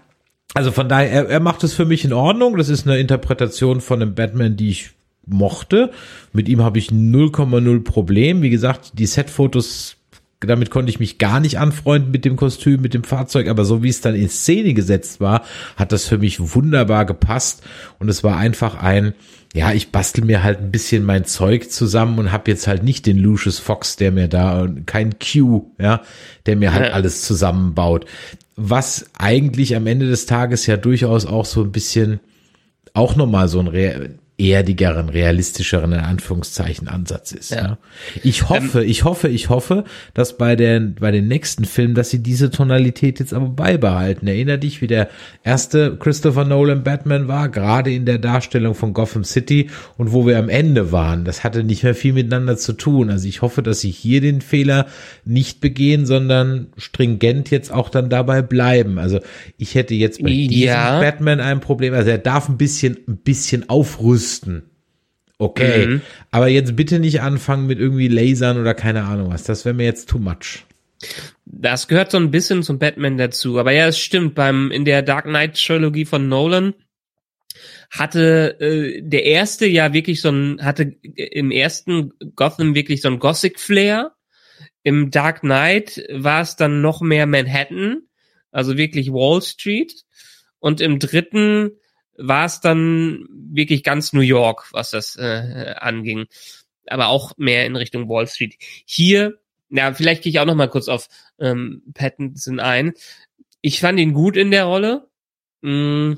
also 0.55 0.73
von 0.73 0.89
daher, 0.89 1.11
er, 1.11 1.29
er 1.29 1.41
macht 1.41 1.65
es 1.65 1.75
für 1.75 1.85
mich 1.85 2.05
in 2.05 2.13
Ordnung. 2.13 2.57
Das 2.57 2.69
ist 2.69 2.87
eine 2.87 2.99
Interpretation 2.99 3.81
von 3.81 4.01
einem 4.01 4.15
Batman, 4.15 4.57
die 4.57 4.71
ich 4.71 4.91
mochte. 5.27 5.91
Mit 6.33 6.49
ihm 6.49 6.63
habe 6.63 6.79
ich 6.79 6.89
0,0 6.89 7.85
Problem. 7.85 8.43
Wie 8.43 8.51
gesagt, 8.51 8.93
die 8.99 9.07
Setfotos 9.07 9.96
damit 10.41 10.71
konnte 10.71 10.91
ich 10.91 11.01
mich 11.01 11.19
gar 11.19 11.41
nicht 11.41 11.59
anfreunden 11.59 12.11
mit 12.11 12.25
dem 12.25 12.37
Kostüm, 12.37 12.83
mit 12.83 12.95
dem 12.95 13.05
Fahrzeug, 13.05 13.49
aber 13.49 13.65
so 13.65 13.83
wie 13.83 13.89
es 13.89 14.03
dann 14.03 14.15
in 14.15 14.29
Szene 14.29 14.75
gesetzt 14.75 15.21
war, 15.21 15.43
hat 15.77 15.93
das 15.93 16.07
für 16.07 16.19
mich 16.19 16.55
wunderbar 16.55 17.07
gepasst 17.07 17.63
und 17.99 18.09
es 18.09 18.23
war 18.23 18.37
einfach 18.37 18.83
ein, 18.83 19.15
ja, 19.55 19.73
ich 19.73 19.93
bastel 19.93 20.25
mir 20.25 20.43
halt 20.43 20.61
ein 20.61 20.71
bisschen 20.71 21.05
mein 21.05 21.25
Zeug 21.25 21.71
zusammen 21.71 22.19
und 22.19 22.33
habe 22.33 22.51
jetzt 22.51 22.67
halt 22.67 22.83
nicht 22.83 23.07
den 23.07 23.17
Lucius 23.17 23.59
Fox, 23.59 23.97
der 23.97 24.13
mir 24.13 24.29
da 24.29 24.69
kein 24.85 25.15
Q, 25.19 25.71
ja, 25.79 26.03
der 26.45 26.57
mir 26.57 26.75
halt 26.75 26.89
ja. 26.89 26.93
alles 26.93 27.23
zusammenbaut. 27.23 28.05
Was 28.57 29.07
eigentlich 29.19 29.75
am 29.75 29.87
Ende 29.87 30.09
des 30.09 30.27
Tages 30.27 30.67
ja 30.67 30.77
durchaus 30.77 31.25
auch 31.25 31.47
so 31.47 31.63
ein 31.63 31.73
bisschen 31.73 32.21
auch 32.93 33.17
nochmal 33.17 33.49
so 33.49 33.61
ein 33.61 33.69
erdigeren, 34.39 35.09
realistischeren, 35.09 35.93
in 35.93 36.01
Anführungszeichen, 36.01 36.89
Ansatz 36.89 37.33
ist. 37.33 37.53
Ja. 37.53 37.57
ja. 37.57 37.79
Ich 38.23 38.51
hoffe, 38.51 38.83
ähm, 38.83 38.89
ich 38.89 39.05
hoffe, 39.05 39.29
ich 39.29 39.49
hoffe, 39.49 39.85
dass 40.13 40.37
bei 40.37 40.57
den, 40.57 40.95
bei 40.97 41.11
den 41.11 41.27
nächsten 41.27 41.65
Filmen, 41.65 41.95
dass 41.95 42.11
sie 42.11 42.23
diese 42.23 42.51
Tonalität 42.51 43.19
jetzt 43.19 43.33
aber 43.33 43.49
beibehalten. 43.49 44.27
Erinner 44.27 44.59
dich, 44.59 44.83
wie 44.83 44.89
der 44.89 45.09
erste 45.43 45.97
Christopher 45.97 46.45
Nolan 46.45 46.85
Batman 46.85 47.29
war, 47.29 47.49
gerade 47.49 47.91
in 47.91 48.05
der 48.05 48.19
Darstellung 48.19 48.75
von 48.75 48.93
Gotham 48.93 49.25
City 49.25 49.71
und 49.97 50.13
wo 50.13 50.27
wir 50.27 50.39
am 50.39 50.51
Ende 50.51 50.93
waren. 50.93 51.25
Das 51.25 51.43
hatte 51.43 51.65
nicht 51.65 51.83
mehr 51.83 51.95
viel 51.95 52.13
miteinander 52.13 52.59
zu 52.59 52.75
tun. 52.75 53.09
Also 53.09 53.27
ich 53.29 53.41
hoffe, 53.41 53.63
dass 53.63 53.81
sie 53.81 53.91
hier 53.91 54.21
den 54.21 54.43
Fehler 54.43 54.87
nicht 55.25 55.63
begehen, 55.63 56.05
sondern 56.05 56.67
stringent 56.77 57.51
jetzt 57.51 57.73
auch 57.73 57.89
dann 57.89 58.11
dabei 58.11 58.43
bleiben. 58.43 58.99
Also 58.99 59.21
ich 59.57 59.75
hätte 59.75 59.95
jetzt 59.95 60.23
bei 60.23 60.29
ja. 60.29 60.49
diesem 60.49 60.75
Batman 61.01 61.41
ein 61.41 61.61
Problem. 61.61 61.95
Also 61.95 62.11
er 62.11 62.19
darf 62.19 62.51
ein 62.51 62.59
bisschen, 62.59 62.99
ein 63.09 63.17
bisschen 63.17 63.71
aufrüsten 63.71 64.26
müssten. 64.27 64.71
Okay, 65.39 65.87
mhm. 65.87 66.01
aber 66.31 66.49
jetzt 66.49 66.77
bitte 66.77 66.99
nicht 66.99 67.21
anfangen 67.21 67.67
mit 67.67 67.79
irgendwie 67.79 68.09
Lasern 68.09 68.59
oder 68.59 68.75
keine 68.75 69.05
Ahnung 69.05 69.31
was. 69.31 69.45
Das 69.45 69.65
wäre 69.65 69.75
mir 69.75 69.85
jetzt 69.85 70.09
too 70.09 70.19
much. 70.19 70.65
Das 71.45 71.89
gehört 71.89 72.11
so 72.11 72.17
ein 72.17 72.31
bisschen 72.31 72.63
zum 72.63 72.79
Batman 72.79 73.19
dazu. 73.19 73.59
Aber 73.59 73.71
ja, 73.71 73.87
es 73.87 73.99
stimmt. 73.99 74.35
Beim 74.35 74.71
in 74.71 74.87
der 74.87 75.03
Dark 75.03 75.27
Knight 75.27 75.63
Trilogie 75.63 76.07
von 76.07 76.29
Nolan 76.29 76.75
hatte 77.91 78.59
äh, 78.61 79.03
der 79.03 79.25
erste 79.25 79.67
ja 79.67 79.93
wirklich 79.93 80.23
so 80.23 80.31
ein 80.31 80.59
hatte 80.65 80.97
im 81.05 81.51
ersten 81.51 82.13
Gotham 82.35 82.75
wirklich 82.75 83.03
so 83.03 83.09
ein 83.09 83.19
Gothic 83.19 83.61
Flair. 83.61 84.13
Im 84.83 85.11
Dark 85.11 85.41
Knight 85.41 86.03
war 86.11 86.41
es 86.41 86.57
dann 86.57 86.81
noch 86.81 87.03
mehr 87.03 87.27
Manhattan, 87.27 88.03
also 88.53 88.79
wirklich 88.79 89.13
Wall 89.13 89.43
Street. 89.43 89.93
Und 90.61 90.81
im 90.81 90.99
dritten 90.99 91.73
war 92.19 92.47
es 92.47 92.61
dann 92.61 93.27
wirklich 93.31 93.83
ganz 93.83 94.13
New 94.13 94.21
York, 94.21 94.69
was 94.73 94.91
das 94.91 95.17
äh, 95.17 95.75
anging. 95.79 96.27
Aber 96.87 97.09
auch 97.09 97.33
mehr 97.37 97.67
in 97.67 97.77
Richtung 97.77 98.09
Wall 98.09 98.27
Street. 98.27 98.57
Hier, 98.85 99.39
ja, 99.71 99.93
vielleicht 99.93 100.23
gehe 100.23 100.31
ich 100.31 100.39
auch 100.39 100.45
noch 100.45 100.55
mal 100.55 100.71
kurz 100.71 100.89
auf 100.89 101.09
ähm, 101.39 101.83
Pattinson 101.95 102.61
ein. 102.61 102.95
Ich 103.61 103.81
fand 103.81 103.99
ihn 103.99 104.13
gut 104.13 104.37
in 104.37 104.51
der 104.51 104.65
Rolle. 104.65 105.09
Mm, 105.63 106.15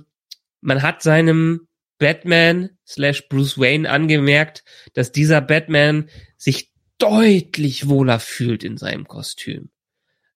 man 0.61 0.83
hat 0.83 1.03
seinem 1.03 1.69
Batman 1.99 2.71
slash 2.87 3.29
Bruce 3.29 3.59
Wayne 3.59 3.91
angemerkt, 3.91 4.65
dass 4.95 5.13
dieser 5.13 5.41
Batman 5.41 6.09
sich 6.37 6.71
deutlich 6.99 7.89
wohler 7.89 8.21
fühlt 8.21 8.65
in 8.65 8.77
seinem 8.77 9.07
Kostüm. 9.07 9.71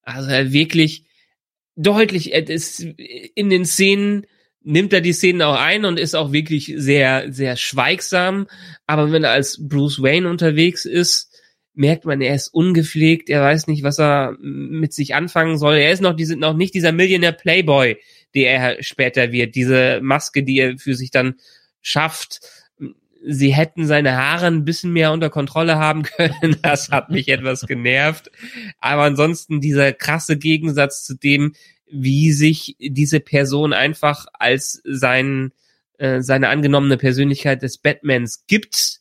Also 0.03 0.31
er 0.31 0.53
wirklich 0.53 1.05
deutlich, 1.77 2.33
er 2.33 2.49
ist 2.49 2.81
in 2.81 3.51
den 3.51 3.65
Szenen 3.65 4.27
nimmt 4.65 4.93
er 4.93 5.01
die 5.01 5.13
Szenen 5.13 5.43
auch 5.43 5.59
ein 5.59 5.85
und 5.85 5.99
ist 5.99 6.15
auch 6.15 6.33
wirklich 6.33 6.73
sehr, 6.77 7.33
sehr 7.33 7.57
schweigsam. 7.57 8.47
Aber 8.87 9.13
wenn 9.13 9.25
er 9.25 9.33
als 9.33 9.59
Bruce 9.61 10.03
Wayne 10.03 10.29
unterwegs 10.29 10.85
ist, 10.85 11.31
merkt 11.75 12.05
man, 12.05 12.21
er 12.21 12.35
ist 12.35 12.49
ungepflegt, 12.49 13.31
er 13.31 13.43
weiß 13.43 13.67
nicht, 13.67 13.83
was 13.83 13.99
er 13.99 14.37
mit 14.41 14.93
sich 14.93 15.15
anfangen 15.15 15.59
soll. 15.59 15.77
Er 15.77 15.93
ist 15.93 16.03
noch, 16.03 16.15
die 16.15 16.25
sind 16.25 16.41
noch 16.41 16.55
nicht 16.55 16.75
dieser 16.75 16.93
Millionär 16.93 17.33
Playboy, 17.33 17.99
der 18.35 18.51
er 18.51 18.83
später 18.83 19.33
wird. 19.33 19.55
Diese 19.55 20.01
Maske, 20.03 20.43
die 20.43 20.59
er 20.59 20.79
für 20.79 20.95
sich 20.95 21.11
dann 21.11 21.35
schafft. 21.81 22.41
Sie 23.25 23.55
hätten 23.55 23.87
seine 23.87 24.17
Haare 24.17 24.47
ein 24.47 24.65
bisschen 24.65 24.93
mehr 24.93 25.13
unter 25.13 25.31
Kontrolle 25.31 25.77
haben 25.77 26.03
können. 26.17 26.57
Das 26.63 26.91
hat 26.91 27.11
mich 27.11 27.29
etwas 27.29 27.63
genervt. 27.67 28.31
Aber 28.79 29.03
ansonsten 29.03 29.61
dieser 29.61 29.93
krasse 29.93 30.37
Gegensatz 30.37 31.05
zu 31.05 31.15
dem, 31.15 31.55
wie 31.93 32.33
sich 32.33 32.77
diese 32.79 33.21
Person 33.21 33.73
einfach 33.73 34.27
als 34.33 34.81
sein, 34.85 35.53
äh, 35.99 36.21
seine 36.21 36.49
angenommene 36.49 36.97
Persönlichkeit 36.97 37.63
des 37.63 37.79
Batmans 37.79 38.45
gibt 38.47 39.01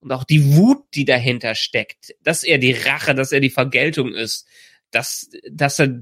und 0.00 0.12
auch 0.12 0.24
die 0.24 0.54
Wut, 0.54 0.78
die 0.94 1.04
dahinter 1.04 1.54
steckt, 1.54 2.14
dass 2.22 2.42
er 2.42 2.58
die 2.58 2.72
Rache, 2.72 3.14
dass 3.14 3.32
er 3.32 3.40
die 3.40 3.50
Vergeltung 3.50 4.14
ist, 4.14 4.46
dass, 4.90 5.30
dass 5.50 5.78
er 5.78 6.00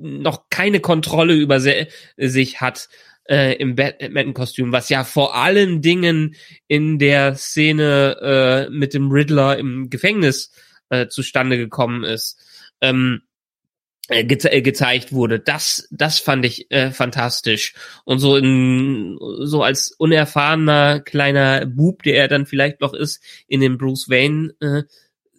noch 0.00 0.48
keine 0.50 0.80
Kontrolle 0.80 1.34
über 1.34 1.60
sich 1.60 2.60
hat 2.60 2.88
äh, 3.28 3.56
im 3.56 3.74
Batman-Kostüm, 3.74 4.72
was 4.72 4.88
ja 4.88 5.04
vor 5.04 5.34
allen 5.34 5.80
Dingen 5.82 6.36
in 6.68 6.98
der 6.98 7.34
Szene 7.34 8.68
äh, 8.68 8.70
mit 8.70 8.94
dem 8.94 9.10
Riddler 9.10 9.58
im 9.58 9.90
Gefängnis 9.90 10.52
äh, 10.90 11.08
zustande 11.08 11.56
gekommen 11.56 12.04
ist. 12.04 12.38
Ähm, 12.80 13.22
äh, 13.22 13.33
Ge 14.08 14.38
äh, 14.44 14.60
gezeigt 14.60 15.12
wurde. 15.12 15.40
Das, 15.40 15.88
das 15.90 16.18
fand 16.18 16.44
ich 16.44 16.70
äh, 16.70 16.90
fantastisch. 16.90 17.74
Und 18.04 18.18
so 18.18 18.36
in, 18.36 19.18
so 19.40 19.62
als 19.62 19.92
unerfahrener 19.92 21.00
kleiner 21.00 21.64
Bub, 21.64 22.02
der 22.02 22.16
er 22.16 22.28
dann 22.28 22.44
vielleicht 22.44 22.80
noch 22.82 22.92
ist, 22.92 23.22
in 23.48 23.60
den 23.60 23.78
Bruce 23.78 24.10
Wayne 24.10 24.54
äh, 24.60 24.82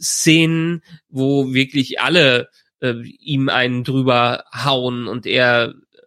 Szenen, 0.02 0.82
wo 1.10 1.54
wirklich 1.54 2.00
alle 2.02 2.50
äh, 2.80 2.94
ihm 3.20 3.50
einen 3.50 3.84
drüber 3.84 4.46
hauen 4.52 5.08
und 5.08 5.28
er 5.28 5.76
äh, 5.94 6.02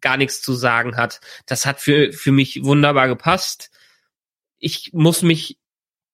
gar 0.00 0.16
nichts 0.16 0.40
zu 0.40 0.54
sagen 0.54 0.96
hat. 0.96 1.20
Das 1.44 1.66
hat 1.66 1.80
für, 1.80 2.12
für 2.12 2.32
mich 2.32 2.64
wunderbar 2.64 3.08
gepasst. 3.08 3.70
Ich 4.58 4.90
muss 4.94 5.20
mich 5.20 5.58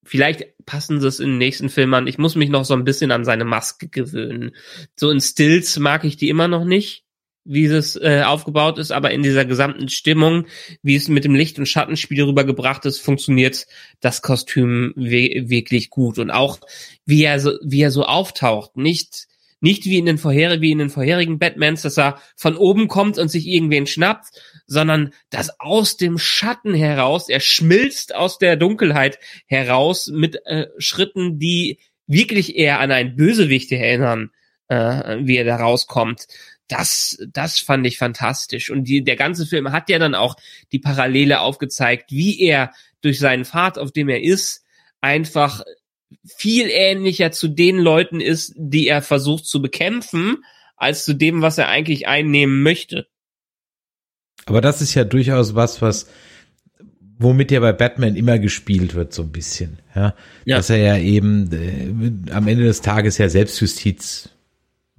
vielleicht 0.05 0.45
passen 0.67 1.01
sie 1.01 1.09
es 1.09 1.21
in 1.21 1.31
den 1.31 1.39
nächsten 1.39 1.69
Film 1.69 1.95
an. 1.95 2.07
Ich 2.07 2.19
muss 2.19 2.35
mich 2.35 2.51
noch 2.51 2.65
so 2.65 2.75
ein 2.75 2.85
bisschen 2.85 3.11
an 3.11 3.25
seine 3.25 3.45
Maske 3.45 3.89
gewöhnen. 3.89 4.53
So 4.97 5.11
in 5.11 5.21
Stills 5.21 5.79
mag 5.79 6.05
ich 6.05 6.17
die 6.17 6.29
immer 6.29 6.49
noch 6.49 6.65
nicht, 6.65 7.05
wie 7.45 7.65
es 7.65 7.97
äh, 7.97 8.23
aufgebaut 8.25 8.79
ist, 8.79 8.93
aber 8.93 9.11
in 9.11 9.23
dieser 9.23 9.45
gesamten 9.45 9.89
Stimmung, 9.89 10.47
wie 10.83 10.95
es 10.95 11.09
mit 11.09 11.25
dem 11.25 11.35
Licht- 11.35 11.59
und 11.59 11.67
Schattenspiel 11.67 12.23
rübergebracht 12.23 12.85
ist, 12.85 13.01
funktioniert 13.01 13.67
das 14.01 14.23
Kostüm 14.23 14.93
we 14.97 15.49
wirklich 15.49 15.91
gut. 15.91 16.19
Und 16.19 16.31
auch 16.31 16.59
wie 17.05 17.25
er 17.25 17.41
so, 17.41 17.53
wie 17.65 17.83
er 17.83 17.91
so 17.91 18.05
auftaucht. 18.05 18.77
Nicht 18.77 19.27
nicht 19.63 19.85
wie 19.85 19.99
in 19.99 20.07
den 20.07 20.19
vorherigen, 20.19 20.61
wie 20.61 20.73
in 20.73 20.79
den 20.79 20.91
vorherigen 20.91 21.39
Batmans, 21.39 21.83
dass 21.83 21.97
er 21.97 22.21
von 22.37 22.57
oben 22.57 22.89
kommt 22.89 23.17
und 23.17 23.29
sich 23.29 23.47
irgendwen 23.47 23.87
schnappt, 23.87 24.27
sondern 24.67 25.15
dass 25.31 25.61
aus 25.61 25.97
dem 25.97 26.19
Schatten 26.19 26.75
heraus, 26.75 27.29
er 27.29 27.41
schmilzt 27.41 28.15
aus 28.15 28.39
der 28.39 28.57
Dunkelheit 28.57 29.19
heraus 29.47 30.09
mit 30.09 30.45
äh, 30.47 30.67
Schritten, 30.79 31.39
die 31.39 31.79
wirklich 32.09 32.57
eher 32.57 32.81
an 32.81 32.91
einen 32.91 33.15
Bösewicht 33.15 33.71
erinnern, 33.71 34.31
äh, 34.67 35.19
wie 35.21 35.37
er 35.37 35.45
da 35.45 35.57
rauskommt. 35.57 36.27
Das, 36.67 37.19
das 37.31 37.61
fand 37.61 37.87
ich 37.87 37.99
fantastisch. 37.99 38.69
Und 38.69 38.85
die, 38.85 39.05
der 39.05 39.17
ganze 39.17 39.47
Film 39.47 39.71
hat 39.71 39.89
ja 39.89 40.01
dann 40.01 40.17
auch 40.17 40.37
die 40.73 40.81
Parallele 40.81 41.41
aufgezeigt, 41.41 42.11
wie 42.11 42.41
er 42.41 42.73
durch 43.01 43.21
seinen 43.21 43.45
Pfad, 43.45 43.79
auf 43.79 43.93
dem 43.93 44.09
er 44.09 44.23
ist, 44.23 44.65
einfach 45.01 45.63
viel 46.25 46.69
ähnlicher 46.71 47.33
zu 47.33 47.49
den 47.49 47.79
Leuten 47.79 48.21
ist, 48.21 48.55
die 48.57 48.89
er 48.89 49.03
versucht 49.03 49.47
zu 49.47 49.63
bekämpfen, 49.63 50.45
als 50.77 51.05
zu 51.05 51.15
dem, 51.15 51.43
was 51.43 51.59
er 51.59 51.69
eigentlich 51.69 52.07
einnehmen 52.07 52.63
möchte. 52.63 53.07
Aber 54.47 54.61
das 54.61 54.83
ist 54.83 54.95
ja 54.95 55.05
durchaus 55.05 55.55
was, 55.55 55.83
was 55.83 56.09
womit 57.19 57.51
ja 57.51 57.61
bei 57.61 57.73
Batman 57.73 58.17
immer 58.17 58.39
gespielt 58.39 58.95
wird, 58.95 59.13
so 59.13 59.23
ein 59.23 59.33
bisschen. 59.33 59.79
Ja, 59.95 60.15
ja. 60.45 60.57
dass 60.57 60.71
er 60.71 60.79
ja 60.79 60.99
eben 60.99 61.51
äh, 61.53 62.33
am 62.33 62.49
Ende 62.49 62.65
des 62.65 62.81
Tages 62.81 63.19
ja 63.19 63.29
Selbstjustiz 63.29 64.31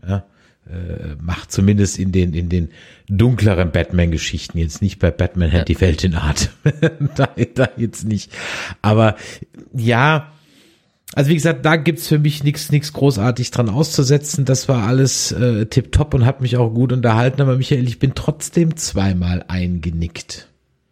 ja, 0.07 0.25
äh, 0.67 1.15
macht, 1.19 1.51
zumindest 1.51 1.99
in 1.99 2.11
den 2.11 2.33
in 2.33 2.49
den 2.49 2.69
dunkleren 3.07 3.71
Batman-Geschichten. 3.71 4.57
Jetzt 4.57 4.81
nicht 4.81 4.99
bei 4.99 5.11
Batman 5.11 5.51
ja. 5.51 5.59
hat 5.59 5.67
die 5.67 5.79
Welt 5.81 6.03
in 6.03 6.15
Art, 6.15 6.51
da, 7.15 7.29
da 7.53 7.69
jetzt 7.77 8.05
nicht. 8.05 8.31
Aber 8.81 9.15
ja, 9.73 10.31
also 11.13 11.29
wie 11.29 11.35
gesagt, 11.35 11.65
da 11.65 11.75
gibt's 11.75 12.07
für 12.07 12.19
mich 12.19 12.43
nichts 12.43 12.71
nichts 12.71 12.93
großartig 12.93 13.51
dran 13.51 13.69
auszusetzen. 13.69 14.45
Das 14.45 14.67
war 14.67 14.87
alles 14.87 15.31
äh, 15.31 15.65
tipptopp 15.67 16.13
und 16.13 16.25
hat 16.25 16.41
mich 16.41 16.57
auch 16.57 16.73
gut 16.73 16.91
unterhalten. 16.91 17.41
Aber 17.41 17.57
Michael, 17.57 17.87
ich 17.87 17.99
bin 17.99 18.13
trotzdem 18.15 18.75
zweimal 18.75 19.45
eingenickt. 19.47 20.47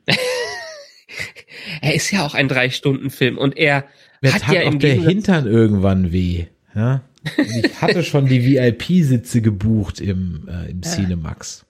er 1.82 1.96
ist 1.96 2.12
ja 2.12 2.26
auch 2.26 2.36
ein 2.36 2.48
Drei-Stunden-Film 2.48 3.38
und 3.38 3.58
er 3.58 3.86
Mir 4.22 4.34
hat 4.34 4.48
ja 4.52 4.68
auch 4.68 4.76
der 4.76 4.94
Hintern 4.94 5.48
irgendwann 5.48 6.12
weh. 6.12 6.46
Ja? 6.76 7.02
Und 7.38 7.66
ich 7.66 7.82
hatte 7.82 8.04
schon 8.04 8.28
die 8.28 8.46
VIP-Sitze 8.46 9.42
gebucht 9.42 10.00
im, 10.00 10.48
äh, 10.48 10.70
im 10.72 10.82
ja. 10.84 10.90
Cinemax. 10.90 11.66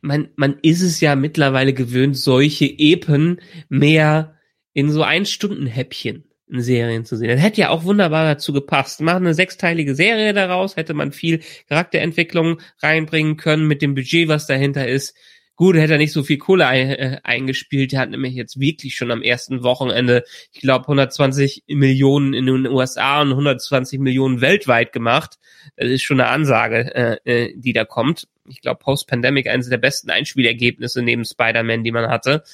Man, 0.00 0.28
man 0.36 0.56
ist 0.62 0.82
es 0.82 1.00
ja 1.00 1.16
mittlerweile 1.16 1.72
gewöhnt, 1.72 2.16
solche 2.16 2.66
Epen 2.66 3.40
mehr 3.68 4.36
in 4.72 4.90
so 4.90 5.02
Ein-Stunden-Häppchen 5.02 6.24
in 6.48 6.60
Serien 6.60 7.04
zu 7.04 7.16
sehen. 7.16 7.28
Das 7.28 7.42
hätte 7.42 7.60
ja 7.60 7.70
auch 7.70 7.84
wunderbar 7.84 8.24
dazu 8.24 8.52
gepasst. 8.52 9.00
Machen 9.00 9.24
eine 9.24 9.34
sechsteilige 9.34 9.94
Serie 9.94 10.32
daraus, 10.32 10.76
hätte 10.76 10.94
man 10.94 11.12
viel 11.12 11.40
Charakterentwicklung 11.68 12.60
reinbringen 12.82 13.36
können 13.36 13.66
mit 13.66 13.82
dem 13.82 13.94
Budget, 13.94 14.28
was 14.28 14.46
dahinter 14.46 14.86
ist. 14.86 15.16
Gut, 15.56 15.74
hätte 15.76 15.94
er 15.94 15.98
nicht 15.98 16.12
so 16.12 16.22
viel 16.22 16.36
Kohle 16.36 16.66
ein, 16.66 16.90
äh, 16.90 17.20
eingespielt. 17.24 17.94
Er 17.94 18.00
hat 18.00 18.10
nämlich 18.10 18.34
jetzt 18.34 18.60
wirklich 18.60 18.94
schon 18.94 19.10
am 19.10 19.22
ersten 19.22 19.62
Wochenende, 19.62 20.22
ich 20.52 20.60
glaube, 20.60 20.84
120 20.84 21.64
Millionen 21.68 22.34
in 22.34 22.44
den 22.44 22.66
USA 22.66 23.22
und 23.22 23.30
120 23.30 23.98
Millionen 23.98 24.42
weltweit 24.42 24.92
gemacht. 24.92 25.38
Das 25.76 25.88
ist 25.88 26.02
schon 26.02 26.20
eine 26.20 26.28
Ansage, 26.28 26.94
äh, 26.94 27.16
äh, 27.24 27.54
die 27.56 27.72
da 27.72 27.86
kommt. 27.86 28.28
Ich 28.46 28.60
glaube, 28.60 28.80
Post-Pandemic 28.80 29.48
eines 29.48 29.70
der 29.70 29.78
besten 29.78 30.10
Einspielergebnisse 30.10 31.02
neben 31.02 31.24
Spider-Man, 31.24 31.84
die 31.84 31.92
man 31.92 32.10
hatte. 32.10 32.44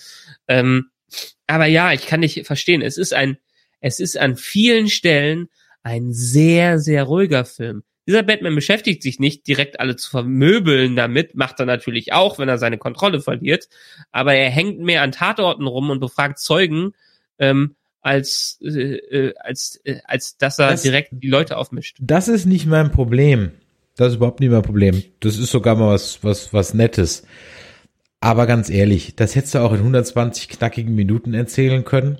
Ähm, 0.47 0.90
aber 1.49 1.66
ja, 1.66 1.93
ich 1.93 2.07
kann 2.07 2.20
nicht 2.20 2.47
verstehen. 2.47 2.82
Es 2.82 2.97
ist 2.99 3.12
ein, 3.12 3.36
es 3.83 4.01
ist 4.01 4.16
an 4.16 4.37
vielen 4.37 4.89
Stellen 4.89 5.49
ein 5.83 6.12
sehr, 6.12 6.78
sehr 6.78 7.05
ruhiger 7.05 7.45
Film. 7.45 7.83
Dieser 8.07 8.22
Batman 8.22 8.55
beschäftigt 8.55 9.03
sich 9.03 9.20
nicht 9.20 9.47
direkt 9.47 9.78
alle 9.78 9.97
zu 9.97 10.11
vermöbeln 10.11 10.97
damit, 10.97 11.37
macht 11.37 11.61
er 11.61 11.66
natürlich 11.66 12.12
auch, 12.12 12.39
wenn 12.39 12.49
er 12.49 12.59
seine 12.59 12.78
Kontrolle 12.78 13.20
verliert, 13.20 13.68
aber 14.11 14.35
er 14.35 14.51
hängt 14.51 14.80
mehr 14.80 15.03
an 15.03 15.12
Tatorten 15.12 15.66
rum 15.66 15.91
und 15.91 16.01
befragt 16.01 16.39
Zeugen, 16.39 16.95
ähm, 17.39 17.76
als, 18.01 18.59
äh, 18.62 18.97
äh 18.97 19.35
als, 19.39 19.80
äh, 19.85 20.01
als 20.05 20.37
dass 20.37 20.59
er 20.59 20.70
das, 20.70 20.83
direkt 20.83 21.11
die 21.12 21.28
Leute 21.28 21.57
aufmischt. 21.57 21.99
Das 22.01 22.26
ist 22.26 22.47
nicht 22.47 22.66
mein 22.66 22.91
Problem. 22.91 23.53
Das 23.97 24.09
ist 24.09 24.16
überhaupt 24.16 24.41
nicht 24.41 24.51
mein 24.51 24.62
Problem. 24.62 25.03
Das 25.20 25.39
ist 25.39 25.51
sogar 25.51 25.76
mal 25.76 25.93
was, 25.95 26.24
was, 26.24 26.53
was 26.53 26.74
Nettes. 26.74 27.24
Aber 28.20 28.47
ganz 28.47 28.70
ehrlich, 28.70 29.14
das 29.14 29.37
hättest 29.37 29.55
du 29.55 29.59
auch 29.59 29.72
in 29.72 29.78
120 29.78 30.49
knackigen 30.49 30.95
Minuten 30.95 31.35
erzählen 31.35 31.85
können. 31.85 32.18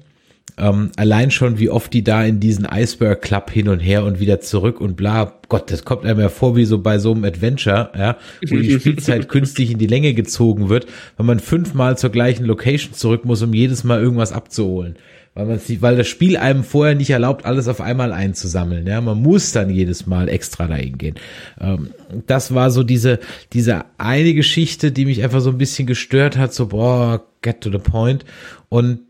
Ähm, 0.59 0.91
allein 0.97 1.31
schon, 1.31 1.59
wie 1.59 1.71
oft 1.71 1.93
die 1.93 2.05
da 2.05 2.25
in 2.25 2.41
diesen 2.41 2.67
Iceberg 2.67 3.23
Club 3.23 3.51
hin 3.51 3.69
und 3.69 3.81
her 3.81 4.05
und 4.05 4.21
wieder 4.21 4.41
zurück 4.41 4.81
und 4.81 4.97
bla. 4.97 5.35
Gott, 5.49 5.71
das 5.71 5.85
kommt 5.85 6.05
einem 6.05 6.21
ja 6.21 6.29
vor 6.29 6.57
wie 6.57 6.65
so 6.65 6.79
bei 6.79 6.99
so 6.99 7.13
einem 7.13 7.25
Adventure, 7.25 7.91
ja, 7.97 8.17
wo 8.49 8.57
die 8.57 8.71
Spielzeit 8.81 9.29
künstlich 9.29 9.71
in 9.71 9.79
die 9.79 9.87
Länge 9.87 10.15
gezogen 10.15 10.69
wird, 10.69 10.87
weil 11.17 11.27
man 11.27 11.41
fünfmal 11.41 11.97
zur 11.97 12.11
gleichen 12.11 12.45
Location 12.45 12.95
zurück 12.95 13.25
muss, 13.25 13.43
um 13.43 13.55
jedes 13.55 13.85
Mal 13.85 14.01
irgendwas 14.01 14.33
abzuholen. 14.33 14.97
Weil 15.35 15.47
man 15.47 15.61
nicht, 15.67 15.81
weil 15.81 15.97
das 15.97 16.09
Spiel 16.09 16.37
einem 16.37 16.63
vorher 16.63 16.95
nicht 16.95 17.09
erlaubt, 17.09 17.47
alles 17.47 17.67
auf 17.67 17.81
einmal 17.81 18.13
einzusammeln. 18.13 18.87
Ja, 18.87 19.01
man 19.01 19.21
muss 19.23 19.53
dann 19.53 19.71
jedes 19.71 20.07
Mal 20.07 20.29
extra 20.29 20.67
dahin 20.67 20.99
gehen. 20.99 21.15
Ähm, 21.59 21.91
das 22.27 22.55
war 22.55 22.71
so 22.71 22.83
diese, 22.83 23.19
diese 23.55 23.87
eine 23.97 24.35
Geschichte, 24.35 24.93
die 24.93 25.07
mich 25.07 25.23
einfach 25.23 25.41
so 25.41 25.49
ein 25.49 25.57
bisschen 25.57 25.87
gestört 25.87 26.37
hat, 26.37 26.53
so, 26.53 26.67
boah, 26.67 27.25
get 27.41 27.63
to 27.63 27.71
the 27.71 27.79
point. 27.79 28.27
Und 28.69 29.01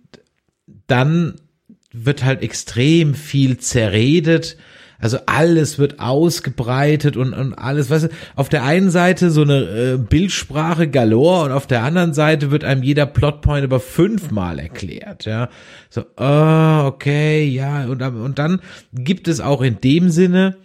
dann 0.92 1.34
wird 1.92 2.22
halt 2.22 2.42
extrem 2.42 3.14
viel 3.14 3.56
zerredet. 3.56 4.56
Also 4.98 5.18
alles 5.26 5.78
wird 5.80 5.98
ausgebreitet 5.98 7.16
und, 7.16 7.32
und 7.32 7.54
alles, 7.54 7.90
weißt 7.90 8.04
du, 8.04 8.08
auf 8.36 8.48
der 8.48 8.62
einen 8.62 8.90
Seite 8.90 9.32
so 9.32 9.42
eine 9.42 9.62
äh, 9.62 9.96
Bildsprache 9.96 10.86
galore 10.88 11.46
und 11.46 11.52
auf 11.52 11.66
der 11.66 11.82
anderen 11.82 12.14
Seite 12.14 12.52
wird 12.52 12.62
einem 12.62 12.84
jeder 12.84 13.06
Plotpoint 13.06 13.64
aber 13.64 13.80
fünfmal 13.80 14.60
erklärt, 14.60 15.24
ja. 15.24 15.48
So, 15.90 16.02
oh, 16.16 16.86
okay, 16.86 17.44
ja, 17.44 17.86
und, 17.86 18.00
und 18.00 18.38
dann 18.38 18.60
gibt 18.92 19.26
es 19.26 19.40
auch 19.40 19.60
in 19.60 19.80
dem 19.80 20.10
Sinne 20.10 20.56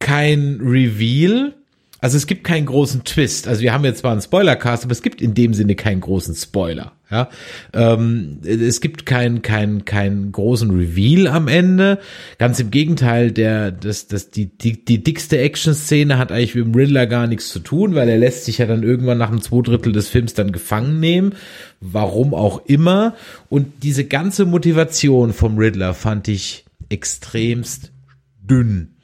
kein 0.00 0.58
Reveal, 0.60 1.54
also 2.00 2.16
es 2.16 2.26
gibt 2.26 2.42
keinen 2.42 2.66
großen 2.66 3.04
Twist. 3.04 3.46
Also 3.46 3.62
wir 3.62 3.72
haben 3.72 3.84
jetzt 3.84 4.00
zwar 4.00 4.10
einen 4.10 4.20
Spoilercast, 4.20 4.82
aber 4.82 4.90
es 4.90 5.02
gibt 5.02 5.22
in 5.22 5.34
dem 5.34 5.54
Sinne 5.54 5.76
keinen 5.76 6.00
großen 6.00 6.34
Spoiler. 6.34 6.92
Ja, 7.12 7.28
ähm, 7.74 8.38
es 8.42 8.80
gibt 8.80 9.04
keinen 9.04 9.42
keinen 9.42 9.84
keinen 9.84 10.32
großen 10.32 10.70
Reveal 10.70 11.26
am 11.26 11.46
Ende. 11.46 11.98
Ganz 12.38 12.58
im 12.58 12.70
Gegenteil, 12.70 13.32
der 13.32 13.70
das 13.70 14.06
das 14.06 14.30
die 14.30 14.46
die, 14.46 14.82
die 14.82 15.04
dickste 15.04 15.36
Action-Szene 15.36 16.16
hat 16.16 16.32
eigentlich 16.32 16.54
mit 16.54 16.64
dem 16.64 16.74
Riddler 16.74 17.06
gar 17.06 17.26
nichts 17.26 17.50
zu 17.50 17.58
tun, 17.58 17.94
weil 17.94 18.08
er 18.08 18.16
lässt 18.16 18.46
sich 18.46 18.56
ja 18.56 18.66
dann 18.66 18.82
irgendwann 18.82 19.18
nach 19.18 19.28
einem 19.28 19.42
Zweidrittel 19.42 19.92
des 19.92 20.08
Films 20.08 20.32
dann 20.32 20.52
gefangen 20.52 21.00
nehmen. 21.00 21.34
Warum 21.82 22.32
auch 22.32 22.64
immer. 22.64 23.14
Und 23.50 23.82
diese 23.82 24.06
ganze 24.06 24.46
Motivation 24.46 25.34
vom 25.34 25.58
Riddler 25.58 25.92
fand 25.92 26.28
ich 26.28 26.64
extremst 26.88 27.92
dünn. 28.40 28.94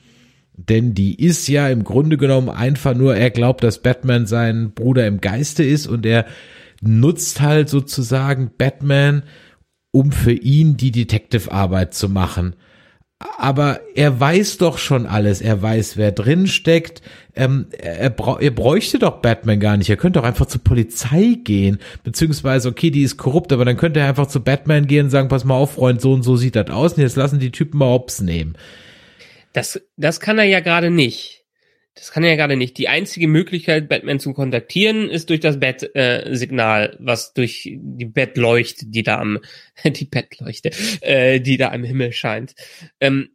Denn 0.57 0.95
die 0.95 1.23
ist 1.23 1.47
ja 1.47 1.69
im 1.69 1.85
Grunde 1.85 2.17
genommen 2.17 2.49
einfach 2.49 2.95
nur, 2.95 3.15
er 3.17 3.31
glaubt, 3.31 3.63
dass 3.63 3.83
Batman 3.83 4.27
sein 4.27 4.73
Bruder 4.73 5.07
im 5.07 5.21
Geiste 5.21 5.63
ist 5.63 5.87
und 5.87 6.07
er 6.07 6.25
nutzt 6.81 7.41
halt 7.41 7.69
sozusagen 7.69 8.51
Batman, 8.57 9.23
um 9.91 10.13
für 10.13 10.33
ihn 10.33 10.77
die 10.77 10.93
Detective-Arbeit 10.93 11.95
zu 11.95 12.09
machen. 12.09 12.55
Aber 13.37 13.81
er 13.97 14.21
weiß 14.21 14.59
doch 14.59 14.79
schon 14.79 15.07
alles. 15.07 15.41
Er 15.41 15.61
weiß, 15.61 15.97
wer 15.97 16.13
drin 16.13 16.47
steckt. 16.47 17.03
Ähm, 17.35 17.67
er, 17.77 18.15
er 18.17 18.51
bräuchte 18.51 19.01
doch 19.01 19.21
Batman 19.21 19.59
gar 19.59 19.77
nicht. 19.77 19.91
Er 19.91 19.97
könnte 19.97 20.21
doch 20.21 20.27
einfach 20.27 20.47
zur 20.47 20.63
Polizei 20.63 21.37
gehen. 21.43 21.79
Beziehungsweise, 22.05 22.69
okay, 22.69 22.93
die 22.93 23.03
ist 23.03 23.17
korrupt, 23.17 23.53
aber 23.53 23.65
dann 23.65 23.77
könnte 23.77 23.99
er 23.99 24.09
einfach 24.09 24.29
zu 24.29 24.41
Batman 24.45 24.87
gehen 24.87 25.07
und 25.07 25.11
sagen, 25.11 25.29
pass 25.29 25.45
mal 25.45 25.57
auf, 25.57 25.73
Freund, 25.73 26.01
so 26.01 26.13
und 26.13 26.23
so 26.23 26.37
sieht 26.37 26.55
das 26.55 26.71
aus. 26.71 26.93
Und 26.93 27.03
jetzt 27.03 27.17
lassen 27.17 27.41
die 27.41 27.51
Typen 27.51 27.79
mal 27.79 27.93
Ops 27.93 28.21
nehmen. 28.21 28.55
Das, 29.53 29.81
das 29.97 30.21
kann 30.21 30.39
er 30.39 30.45
ja 30.45 30.61
gerade 30.61 30.91
nicht. 30.91 31.38
Das 31.99 32.13
kann 32.13 32.23
er 32.23 32.31
ja 32.31 32.37
gerade 32.37 32.57
nicht. 32.57 32.79
Die 32.79 32.89
einzige 32.89 33.27
Möglichkeit, 33.27 33.89
Batman 33.89 34.21
zu 34.21 34.33
kontaktieren, 34.33 35.11
ist 35.11 35.31
durch 35.31 35.41
das 35.41 35.59
Bat-Signal, 35.59 36.85
äh, 36.85 36.97
was 37.01 37.35
durch 37.35 37.69
die 37.75 38.05
Bettleuchte, 38.05 38.87
die 38.87 39.03
da 39.03 39.19
am, 39.19 39.41
die 39.85 40.05
Bettleuchte, 40.05 40.71
äh, 41.01 41.41
die 41.41 41.57
da 41.57 41.73
am 41.73 41.83
Himmel 41.83 42.13
scheint. 42.13 42.55
Ähm, 43.01 43.31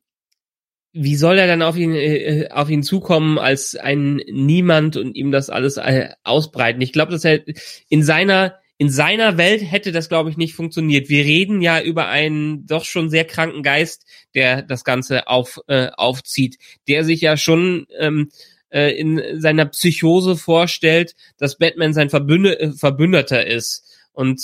wie 0.93 1.16
soll 1.16 1.39
er 1.39 1.47
dann 1.47 1.61
auf 1.61 1.76
ihn, 1.76 1.93
äh, 1.93 2.49
auf 2.51 2.70
ihn 2.70 2.84
zukommen 2.84 3.38
als 3.38 3.76
ein 3.76 4.22
Niemand 4.32 4.95
und 4.95 5.16
ihm 5.16 5.32
das 5.32 5.49
alles 5.49 5.78
äh, 5.78 6.09
ausbreiten? 6.24 6.82
Ich 6.82 6.93
glaube, 6.93 7.11
dass 7.11 7.26
er 7.26 7.41
in 7.89 8.03
seiner 8.03 8.59
in 8.78 8.89
seiner 8.89 9.38
Welt 9.38 9.61
hätte 9.61 9.91
das, 9.91 10.09
glaube 10.09 10.30
ich, 10.30 10.38
nicht 10.38 10.55
funktioniert. 10.55 11.07
Wir 11.07 11.24
reden 11.24 11.61
ja 11.61 11.82
über 11.82 12.07
einen 12.07 12.66
doch 12.66 12.86
schon 12.86 13.09
sehr 13.09 13.24
kranken 13.24 13.61
Geist, 13.61 14.05
der 14.34 14.61
das 14.64 14.84
Ganze 14.84 15.28
auf, 15.28 15.59
äh, 15.68 15.89
aufzieht, 15.95 16.57
der 16.88 17.05
sich 17.05 17.22
ja 17.22 17.38
schon 17.38 17.86
ähm, 17.97 18.30
äh, 18.74 18.92
in 18.92 19.40
seiner 19.40 19.66
Psychose 19.68 20.36
vorstellt, 20.36 21.16
dass 21.38 21.58
Batman 21.58 21.94
sein 21.94 22.10
Verbünde, 22.10 22.60
äh, 22.60 22.72
Verbündeter 22.72 23.46
ist. 23.46 23.86
Und 24.12 24.42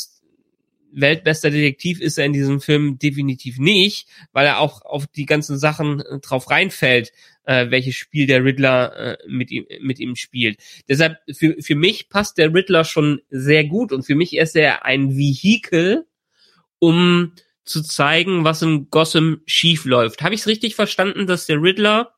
weltbester 0.91 1.49
Detektiv 1.49 1.99
ist 1.99 2.17
er 2.17 2.25
in 2.25 2.33
diesem 2.33 2.61
Film 2.61 2.97
definitiv 2.99 3.57
nicht, 3.59 4.07
weil 4.31 4.45
er 4.45 4.59
auch 4.59 4.83
auf 4.83 5.07
die 5.07 5.25
ganzen 5.25 5.57
Sachen 5.57 6.01
äh, 6.01 6.19
drauf 6.19 6.49
reinfällt, 6.49 7.11
äh, 7.43 7.69
welches 7.69 7.95
Spiel 7.95 8.27
der 8.27 8.43
Riddler 8.43 8.95
äh, 8.95 9.17
mit 9.27 9.51
ihm 9.51 9.65
mit 9.81 9.99
ihm 9.99 10.15
spielt. 10.15 10.59
Deshalb 10.87 11.17
für 11.31 11.55
für 11.59 11.75
mich 11.75 12.09
passt 12.09 12.37
der 12.37 12.53
Riddler 12.53 12.85
schon 12.85 13.21
sehr 13.29 13.63
gut 13.65 13.91
und 13.91 14.03
für 14.03 14.15
mich 14.15 14.35
ist 14.35 14.55
er 14.55 14.85
ein 14.85 15.15
Vehikel, 15.17 16.05
um 16.79 17.33
zu 17.65 17.83
zeigen, 17.83 18.43
was 18.43 18.61
in 18.61 18.89
Gotham 18.89 19.41
schief 19.45 19.85
läuft. 19.85 20.21
Habe 20.21 20.33
ich 20.33 20.41
es 20.41 20.47
richtig 20.47 20.75
verstanden, 20.75 21.27
dass 21.27 21.45
der 21.45 21.61
Riddler 21.61 22.13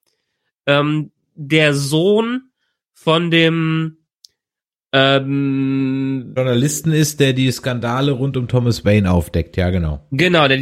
ähm, 0.66 1.12
der 1.48 1.74
Sohn 1.74 2.52
von 2.94 3.32
dem 3.32 3.98
ähm, 4.94 6.34
Journalisten 6.36 6.92
ist, 6.92 7.20
der 7.20 7.34
die 7.34 7.52
Skandale 7.52 8.12
rund 8.12 8.38
um 8.38 8.48
Thomas 8.48 8.84
Wayne 8.84 9.12
aufdeckt, 9.12 9.58
ja 9.58 9.70
genau. 9.70 10.06
Genau, 10.12 10.48
der, 10.48 10.60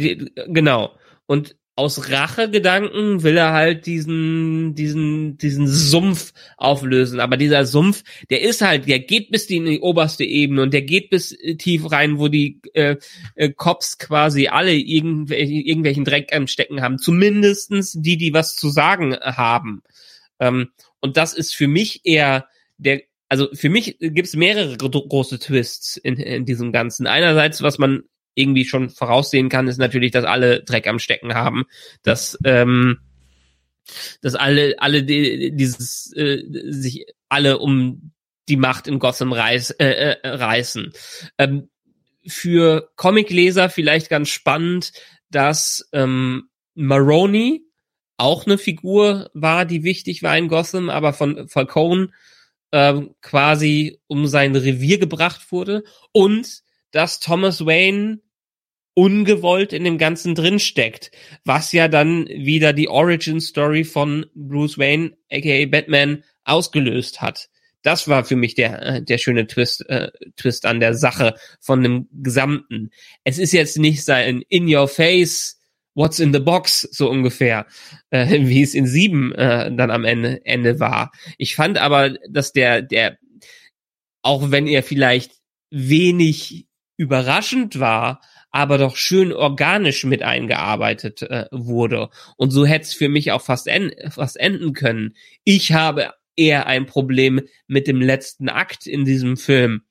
genau. 0.48 0.92
Und 1.26 1.56
aus 1.80 2.10
Rachegedanken 2.10 3.22
will 3.22 3.38
er 3.38 3.52
halt 3.52 3.86
diesen, 3.86 4.74
diesen, 4.74 5.38
diesen 5.38 5.66
Sumpf 5.66 6.34
auflösen. 6.58 7.20
Aber 7.20 7.38
dieser 7.38 7.64
Sumpf, 7.64 8.04
der 8.28 8.42
ist 8.42 8.60
halt, 8.60 8.86
der 8.86 8.98
geht 8.98 9.30
bis 9.30 9.46
in 9.46 9.64
die 9.64 9.80
oberste 9.80 10.24
Ebene 10.24 10.62
und 10.62 10.74
der 10.74 10.82
geht 10.82 11.08
bis 11.08 11.34
tief 11.56 11.90
rein, 11.90 12.18
wo 12.18 12.28
die 12.28 12.60
äh, 12.74 12.96
äh, 13.34 13.50
Cops 13.50 13.96
quasi 13.96 14.48
alle 14.48 14.74
irgendwelche, 14.74 15.54
irgendwelchen 15.54 16.04
Dreck 16.04 16.36
am 16.36 16.48
Stecken 16.48 16.82
haben. 16.82 16.98
Zumindestens 16.98 17.92
die, 17.92 18.18
die 18.18 18.34
was 18.34 18.56
zu 18.56 18.68
sagen 18.68 19.16
haben. 19.22 19.82
Ähm, 20.40 20.70
und 21.00 21.16
das 21.16 21.34
ist 21.34 21.54
für 21.54 21.68
mich 21.68 22.00
eher 22.04 22.48
der 22.78 23.02
also 23.30 23.48
für 23.54 23.68
mich 23.68 23.96
gibt 24.00 24.26
es 24.26 24.34
mehrere 24.34 24.76
große 24.76 25.38
Twists 25.38 25.96
in, 25.96 26.16
in 26.16 26.44
diesem 26.44 26.72
Ganzen. 26.72 27.06
Einerseits, 27.06 27.62
was 27.62 27.78
man 27.78 28.02
irgendwie 28.34 28.64
schon 28.64 28.90
voraussehen 28.90 29.48
kann, 29.48 29.68
ist 29.68 29.78
natürlich, 29.78 30.10
dass 30.10 30.24
alle 30.24 30.64
Dreck 30.64 30.88
am 30.88 30.98
Stecken 30.98 31.34
haben, 31.34 31.64
dass 32.02 32.36
ähm, 32.44 32.98
dass 34.20 34.34
alle 34.34 34.74
alle 34.78 35.04
die, 35.04 35.54
dieses 35.54 36.12
äh, 36.16 36.42
sich 36.70 37.06
alle 37.28 37.58
um 37.58 38.10
die 38.48 38.56
Macht 38.56 38.88
in 38.88 38.98
Gotham 38.98 39.32
reiß, 39.32 39.70
äh, 39.78 40.16
äh, 40.22 40.28
reißen. 40.28 40.92
Ähm, 41.38 41.70
für 42.26 42.90
Comicleser 42.96 43.70
vielleicht 43.70 44.10
ganz 44.10 44.28
spannend, 44.28 44.92
dass 45.30 45.88
ähm, 45.92 46.48
Maroney 46.74 47.62
auch 48.20 48.46
eine 48.46 48.58
Figur 48.58 49.30
war, 49.34 49.64
die 49.64 49.82
wichtig 49.82 50.22
war 50.22 50.36
in 50.36 50.48
Gotham, 50.48 50.90
aber 50.90 51.12
von 51.12 51.48
Falcone 51.48 52.10
ähm, 52.72 53.14
quasi 53.20 53.98
um 54.06 54.26
sein 54.26 54.54
Revier 54.54 54.98
gebracht 54.98 55.50
wurde 55.50 55.82
und 56.12 56.62
dass 56.92 57.20
Thomas 57.20 57.64
Wayne 57.64 58.20
ungewollt 58.94 59.72
in 59.72 59.84
dem 59.84 59.98
Ganzen 59.98 60.34
drinsteckt, 60.34 61.10
was 61.44 61.72
ja 61.72 61.88
dann 61.88 62.26
wieder 62.26 62.72
die 62.72 62.88
Origin 62.88 63.40
Story 63.40 63.84
von 63.84 64.26
Bruce 64.34 64.78
Wayne, 64.78 65.16
aka 65.30 65.66
Batman, 65.66 66.24
ausgelöst 66.44 67.22
hat. 67.22 67.48
Das 67.82 68.08
war 68.08 68.24
für 68.24 68.36
mich 68.36 68.54
der, 68.54 68.82
äh, 68.82 69.02
der 69.02 69.18
schöne 69.18 69.46
Twist, 69.46 69.88
äh, 69.88 70.10
Twist 70.36 70.66
an 70.66 70.80
der 70.80 70.94
Sache 70.94 71.34
von 71.60 71.82
dem 71.82 72.08
Gesamten. 72.12 72.90
Es 73.24 73.38
ist 73.38 73.52
jetzt 73.52 73.78
nicht 73.78 74.04
sein 74.04 74.42
In 74.48 74.72
Your 74.72 74.88
Face, 74.88 75.59
What's 75.94 76.20
in 76.20 76.32
the 76.32 76.40
Box, 76.40 76.88
so 76.92 77.10
ungefähr, 77.10 77.66
äh, 78.10 78.26
wie 78.46 78.62
es 78.62 78.74
in 78.74 78.86
sieben 78.86 79.32
äh, 79.34 79.74
dann 79.74 79.90
am 79.90 80.04
Ende, 80.04 80.44
Ende 80.44 80.80
war. 80.80 81.12
Ich 81.38 81.56
fand 81.56 81.78
aber, 81.78 82.16
dass 82.28 82.52
der, 82.52 82.82
der, 82.82 83.18
auch 84.22 84.50
wenn 84.50 84.66
er 84.66 84.82
vielleicht 84.82 85.32
wenig 85.70 86.66
überraschend 86.96 87.80
war, 87.80 88.20
aber 88.50 88.78
doch 88.78 88.96
schön 88.96 89.32
organisch 89.32 90.04
mit 90.04 90.22
eingearbeitet 90.22 91.22
äh, 91.22 91.46
wurde. 91.50 92.10
Und 92.36 92.50
so 92.50 92.66
hätte 92.66 92.84
es 92.84 92.94
für 92.94 93.08
mich 93.08 93.32
auch 93.32 93.42
fast, 93.42 93.68
en 93.68 93.92
fast 94.10 94.38
enden 94.38 94.72
können. 94.72 95.14
Ich 95.44 95.72
habe 95.72 96.12
eher 96.36 96.66
ein 96.66 96.86
Problem 96.86 97.42
mit 97.66 97.86
dem 97.86 98.00
letzten 98.00 98.48
Akt 98.48 98.86
in 98.86 99.04
diesem 99.04 99.36
Film, 99.36 99.82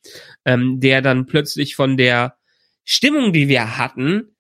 ähm, 0.46 0.80
der 0.80 1.02
dann 1.02 1.26
plötzlich 1.26 1.76
von 1.76 1.96
der 1.96 2.38
Stimmung, 2.84 3.34
die 3.34 3.48
wir 3.48 3.78
hatten, 3.78 4.36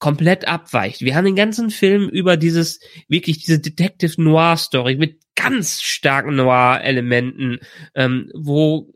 komplett 0.00 0.48
abweicht. 0.48 1.02
Wir 1.02 1.14
haben 1.14 1.26
den 1.26 1.36
ganzen 1.36 1.70
Film 1.70 2.08
über 2.08 2.36
dieses, 2.36 2.80
wirklich 3.06 3.38
diese 3.38 3.60
Detective 3.60 4.20
Noir 4.20 4.56
Story 4.56 4.96
mit 4.96 5.20
ganz 5.36 5.80
starken 5.80 6.34
Noir-Elementen, 6.34 7.60
ähm, 7.94 8.30
wo 8.34 8.92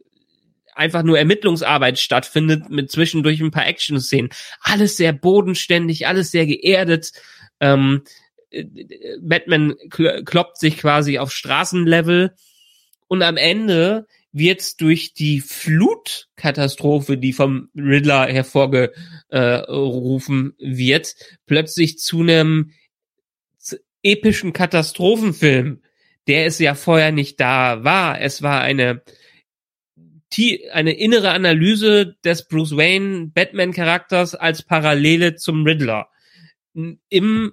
einfach 0.75 1.03
nur 1.03 1.19
Ermittlungsarbeit 1.19 1.99
stattfindet 1.99 2.71
mit 2.71 2.91
zwischendurch 2.91 3.41
ein 3.41 3.53
paar 3.53 3.67
Action-Szenen. 3.67 4.31
Alles 4.61 4.97
sehr 4.97 5.13
bodenständig, 5.13 6.09
alles 6.09 6.31
sehr 6.31 6.47
geerdet. 6.47 7.13
Ähm, 7.61 8.03
äh, 8.51 8.65
Batman 9.21 9.75
kloppt 9.91 10.59
sich 10.59 10.79
quasi 10.79 11.19
auf 11.19 11.33
Straßenlevel 11.33 12.35
und 13.09 13.23
am 13.23 13.37
Ende 13.37 14.07
wird 14.35 14.81
durch 14.81 15.15
die 15.15 15.41
Flutkatastrophe, 15.41 17.17
die 17.17 17.33
vom 17.33 17.71
Riddler 17.77 18.27
hervorgerufen 18.27 20.55
wird, 20.59 21.15
plötzlich 21.47 21.99
zu 21.99 22.21
einem 22.21 22.73
epischen 24.03 24.53
Katastrophenfilm, 24.53 25.81
der 26.27 26.47
es 26.47 26.59
ja 26.59 26.75
vorher 26.75 27.13
nicht 27.13 27.39
da 27.41 27.85
war. 27.85 28.21
Es 28.21 28.43
war 28.43 28.61
eine 28.61 29.03
eine 30.73 30.95
innere 30.95 31.31
Analyse 31.31 32.17
des 32.25 32.49
Bruce 32.49 32.77
Wayne 32.77 33.31
Batman 33.33 33.73
Charakters 33.73 34.35
als 34.35 34.65
Parallele 34.65 35.37
zum 35.37 35.63
Riddler. 35.63 36.09
Im 36.75 36.99
äh, 37.09 37.51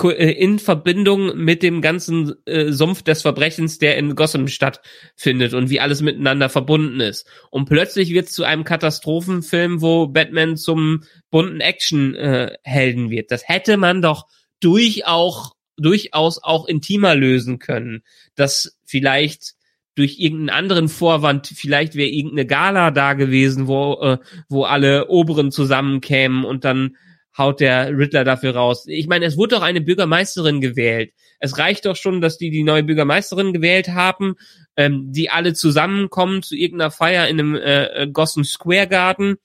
in 0.00 0.58
Verbindung 0.58 1.36
mit 1.36 1.62
dem 1.62 1.80
ganzen 1.80 2.34
äh, 2.46 2.72
Sumpf 2.72 3.02
des 3.02 3.22
Verbrechens, 3.22 3.78
der 3.78 3.96
in 3.96 4.16
Gotham 4.16 4.48
stattfindet 4.48 5.54
und 5.54 5.70
wie 5.70 5.80
alles 5.80 6.02
miteinander 6.02 6.48
verbunden 6.48 7.00
ist. 7.00 7.26
Und 7.50 7.66
plötzlich 7.66 8.10
wird 8.10 8.26
es 8.26 8.32
zu 8.32 8.44
einem 8.44 8.64
Katastrophenfilm, 8.64 9.80
wo 9.80 10.08
Batman 10.08 10.56
zum 10.56 11.04
bunten 11.30 11.60
Action-Helden 11.60 13.06
äh, 13.06 13.10
wird. 13.10 13.30
Das 13.30 13.48
hätte 13.48 13.76
man 13.76 14.02
doch 14.02 14.26
durchaus, 14.60 15.52
durchaus 15.76 16.42
auch 16.42 16.66
intimer 16.66 17.14
lösen 17.14 17.58
können. 17.58 18.02
Dass 18.34 18.76
vielleicht 18.84 19.54
durch 19.94 20.18
irgendeinen 20.18 20.50
anderen 20.50 20.88
Vorwand, 20.88 21.46
vielleicht 21.46 21.94
wäre 21.94 22.08
irgendeine 22.08 22.46
Gala 22.46 22.90
da 22.90 23.12
gewesen, 23.12 23.68
wo, 23.68 24.00
äh, 24.00 24.18
wo 24.48 24.64
alle 24.64 25.08
Oberen 25.08 25.52
zusammenkämen 25.52 26.44
und 26.44 26.64
dann 26.64 26.96
haut 27.36 27.60
der 27.60 27.96
Riddler 27.96 28.24
dafür 28.24 28.54
raus. 28.54 28.84
Ich 28.86 29.06
meine, 29.06 29.24
es 29.24 29.36
wurde 29.36 29.56
doch 29.56 29.62
eine 29.62 29.80
Bürgermeisterin 29.80 30.60
gewählt. 30.60 31.12
Es 31.38 31.58
reicht 31.58 31.86
doch 31.86 31.96
schon, 31.96 32.20
dass 32.20 32.38
die 32.38 32.50
die 32.50 32.62
neue 32.62 32.82
Bürgermeisterin 32.82 33.52
gewählt 33.52 33.88
haben, 33.88 34.36
ähm, 34.76 35.12
die 35.12 35.30
alle 35.30 35.54
zusammenkommen 35.54 36.42
zu 36.42 36.54
irgendeiner 36.54 36.90
Feier 36.90 37.28
in 37.28 37.40
einem 37.40 37.54
äh, 37.54 37.84
äh 37.84 38.06
Gotham 38.08 38.44
Square 38.44 38.86
Garden 38.86 39.36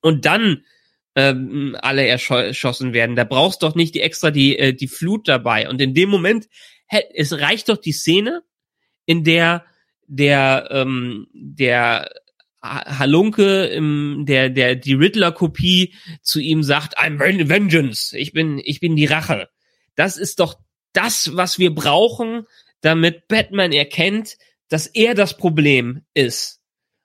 und 0.00 0.24
dann 0.24 0.64
ähm, 1.14 1.76
alle 1.80 2.06
erschossen 2.06 2.92
werden. 2.92 3.16
Da 3.16 3.24
brauchst 3.24 3.62
doch 3.62 3.74
nicht 3.74 3.94
die 3.94 4.00
extra 4.00 4.30
die 4.30 4.58
äh, 4.58 4.74
die 4.74 4.88
Flut 4.88 5.28
dabei. 5.28 5.68
Und 5.68 5.80
in 5.80 5.94
dem 5.94 6.10
Moment, 6.10 6.48
es 7.14 7.38
reicht 7.38 7.68
doch 7.68 7.78
die 7.78 7.92
Szene, 7.92 8.42
in 9.06 9.24
der 9.24 9.64
der 10.06 10.68
ähm, 10.70 11.28
der 11.32 12.10
Halunke, 12.64 13.66
im, 13.66 14.24
der, 14.26 14.48
der, 14.48 14.74
die 14.74 14.94
Riddler-Kopie 14.94 15.94
zu 16.22 16.40
ihm 16.40 16.62
sagt, 16.62 16.98
I'm 16.98 17.18
vengeance, 17.48 18.16
ich 18.16 18.32
bin, 18.32 18.60
ich 18.62 18.80
bin 18.80 18.96
die 18.96 19.06
Rache. 19.06 19.48
Das 19.94 20.16
ist 20.16 20.40
doch 20.40 20.58
das, 20.92 21.36
was 21.36 21.58
wir 21.58 21.74
brauchen, 21.74 22.46
damit 22.80 23.28
Batman 23.28 23.72
erkennt, 23.72 24.36
dass 24.68 24.86
er 24.86 25.14
das 25.14 25.36
Problem 25.36 26.02
ist. 26.14 26.60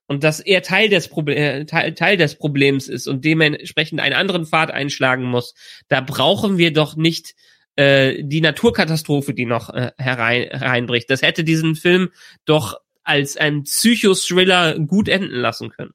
Und 0.08 0.24
dass 0.24 0.40
er 0.40 0.64
Teil 0.64 0.90
des, 0.90 1.08
Proble 1.08 1.36
äh, 1.36 1.66
Teil, 1.66 1.94
Teil 1.94 2.18
des 2.18 2.36
Problems 2.36 2.88
ist 2.88 3.08
und 3.08 3.26
dementsprechend 3.26 4.00
einen 4.00 4.16
anderen 4.16 4.46
Pfad 4.46 4.72
einschlagen 4.72 5.26
muss. 5.26 5.54
Da 5.88 6.02
brauchen 6.02 6.58
wir 6.58 6.74
doch 6.74 6.96
nicht 6.96 7.36
äh, 7.76 8.24
die 8.24 8.42
Naturkatastrophe, 8.42 9.36
die 9.36 9.46
noch 9.46 9.70
äh, 9.70 9.92
herein, 9.98 10.50
hereinbricht. 10.50 11.10
Das 11.12 11.22
hätte 11.22 11.44
diesen 11.44 11.76
Film 11.76 12.10
doch 12.46 12.80
als 13.10 13.36
ein 13.36 13.64
Psychothriller 13.64 14.80
gut 14.80 15.10
enden 15.10 15.36
lassen 15.36 15.70
können. 15.72 15.92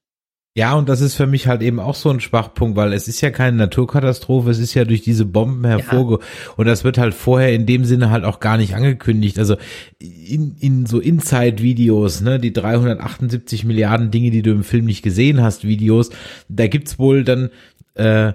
Ja, 0.56 0.74
und 0.74 0.88
das 0.88 1.00
ist 1.00 1.16
für 1.16 1.26
mich 1.26 1.48
halt 1.48 1.62
eben 1.62 1.80
auch 1.80 1.96
so 1.96 2.10
ein 2.10 2.20
Schwachpunkt, 2.20 2.76
weil 2.76 2.92
es 2.92 3.08
ist 3.08 3.20
ja 3.20 3.30
keine 3.30 3.56
Naturkatastrophe, 3.56 4.50
es 4.50 4.60
ist 4.60 4.72
ja 4.74 4.84
durch 4.84 5.02
diese 5.02 5.24
Bomben 5.24 5.64
hervorge 5.64 6.20
ja. 6.20 6.52
und 6.56 6.66
das 6.66 6.84
wird 6.84 6.96
halt 6.96 7.12
vorher 7.12 7.52
in 7.52 7.66
dem 7.66 7.84
Sinne 7.84 8.10
halt 8.10 8.22
auch 8.22 8.38
gar 8.38 8.56
nicht 8.56 8.76
angekündigt. 8.76 9.40
Also 9.40 9.56
in, 9.98 10.54
in 10.60 10.86
so 10.86 11.00
Inside-Videos, 11.00 12.20
ne, 12.20 12.38
die 12.38 12.52
378 12.52 13.64
Milliarden 13.64 14.12
Dinge, 14.12 14.30
die 14.30 14.42
du 14.42 14.52
im 14.52 14.62
Film 14.62 14.84
nicht 14.84 15.02
gesehen 15.02 15.42
hast, 15.42 15.64
Videos, 15.64 16.10
da 16.48 16.68
gibt's 16.68 17.00
wohl 17.00 17.24
dann 17.24 17.50
äh, 17.94 18.34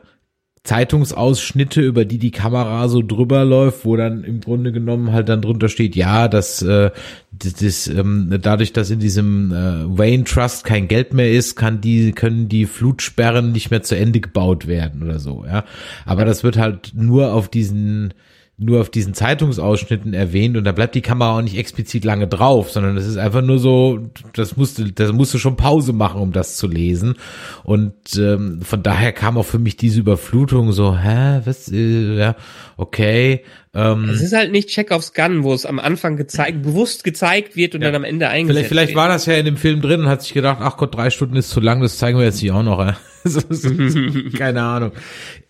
Zeitungsausschnitte, 0.70 1.82
über 1.82 2.06
die 2.06 2.20
die 2.20 2.30
Kamera 2.30 2.88
so 2.90 3.02
drüber 3.02 3.44
läuft, 3.44 3.86
wo 3.86 3.96
dann 3.96 4.24
im 4.24 4.40
Grunde 4.40 4.72
genommen 4.72 5.12
halt 5.12 5.28
dann 5.28 5.42
drunter 5.42 5.68
steht, 5.68 5.96
ja, 5.96 6.28
dass 6.28 6.62
äh, 6.62 6.92
das, 7.32 7.54
das 7.54 7.88
ähm, 7.88 8.38
dadurch, 8.40 8.72
dass 8.72 8.92
in 8.92 9.00
diesem 9.00 9.52
äh, 9.52 9.98
Wayne 9.98 10.26
Trust 10.26 10.66
kein 10.66 10.88
Geld 10.88 11.12
mehr 11.12 11.32
ist, 11.32 11.56
kann 11.56 11.82
die 11.82 12.12
können 12.12 12.50
die 12.50 12.68
Flutsperren 12.68 13.52
nicht 13.52 13.72
mehr 13.72 13.82
zu 13.82 13.98
Ende 13.98 14.20
gebaut 14.20 14.68
werden 14.68 15.02
oder 15.02 15.18
so, 15.18 15.44
ja. 15.44 15.66
Aber 16.06 16.24
das 16.24 16.44
wird 16.44 16.60
halt 16.60 16.92
nur 16.94 17.34
auf 17.34 17.50
diesen 17.50 18.14
nur 18.62 18.82
auf 18.82 18.90
diesen 18.90 19.14
Zeitungsausschnitten 19.14 20.14
erwähnt 20.14 20.58
und 20.58 20.66
da 20.66 20.74
bleibt 20.74 20.94
die 20.94 21.02
Kamera 21.02 21.38
auch 21.38 21.42
nicht 21.42 21.58
explizit 21.58 22.04
lange 22.04 22.28
drauf, 22.28 22.72
sondern 22.72 22.96
das 22.96 23.08
ist 23.08 23.16
einfach 23.16 23.42
nur 23.42 23.58
so, 23.58 24.10
das 24.34 24.58
musste, 24.58 24.92
das 24.92 25.14
musste 25.14 25.40
schon 25.40 25.56
Pause 25.56 25.94
machen, 25.94 26.20
um 26.20 26.34
das 26.34 26.58
zu 26.58 26.68
lesen. 26.68 27.16
Und 27.64 27.94
ähm, 28.18 28.62
von 28.62 28.84
daher 28.84 29.14
kam 29.14 29.38
auch 29.38 29.46
für 29.46 29.60
mich 29.60 29.78
diese 29.78 30.02
Überflutung 30.02 30.74
so, 30.74 30.98
hä, 30.98 31.40
was, 31.46 31.72
äh, 31.72 32.18
ja, 32.18 32.36
okay. 32.76 33.46
Ähm, 33.74 34.10
es 34.10 34.22
ist 34.22 34.34
halt 34.34 34.52
nicht 34.52 34.68
Check 34.68 34.92
aufs 34.92 35.14
Gun, 35.14 35.44
wo 35.44 35.54
es 35.54 35.66
am 35.66 35.80
Anfang 35.80 36.18
gezeigt, 36.18 36.62
bewusst 36.62 37.06
gezeigt 37.06 37.56
wird 37.56 37.76
und 37.76 37.82
ja. 37.82 37.88
dann 37.88 37.96
am 37.96 38.04
Ende 38.04 38.28
eingesetzt 38.28 38.68
Vielleicht, 38.68 38.90
vielleicht 38.90 38.96
war 38.96 39.08
das 39.08 39.26
ja 39.26 39.36
in 39.36 39.46
dem 39.46 39.58
Film 39.58 39.82
drin 39.82 40.02
und 40.02 40.08
hat 40.10 40.22
sich 40.22 40.34
gedacht, 40.34 40.58
ach 40.60 40.76
Gott, 40.76 40.94
drei 40.94 41.12
Stunden 41.12 41.38
ist 41.38 41.50
zu 41.50 41.62
lang, 41.62 41.82
das 41.82 41.98
zeigen 41.98 42.18
wir 42.18 42.26
jetzt 42.26 42.42
nicht 42.42 42.52
auch 42.52 42.64
noch. 42.64 42.86
Äh. 42.86 42.94
Keine 44.38 44.62
Ahnung. 44.62 44.92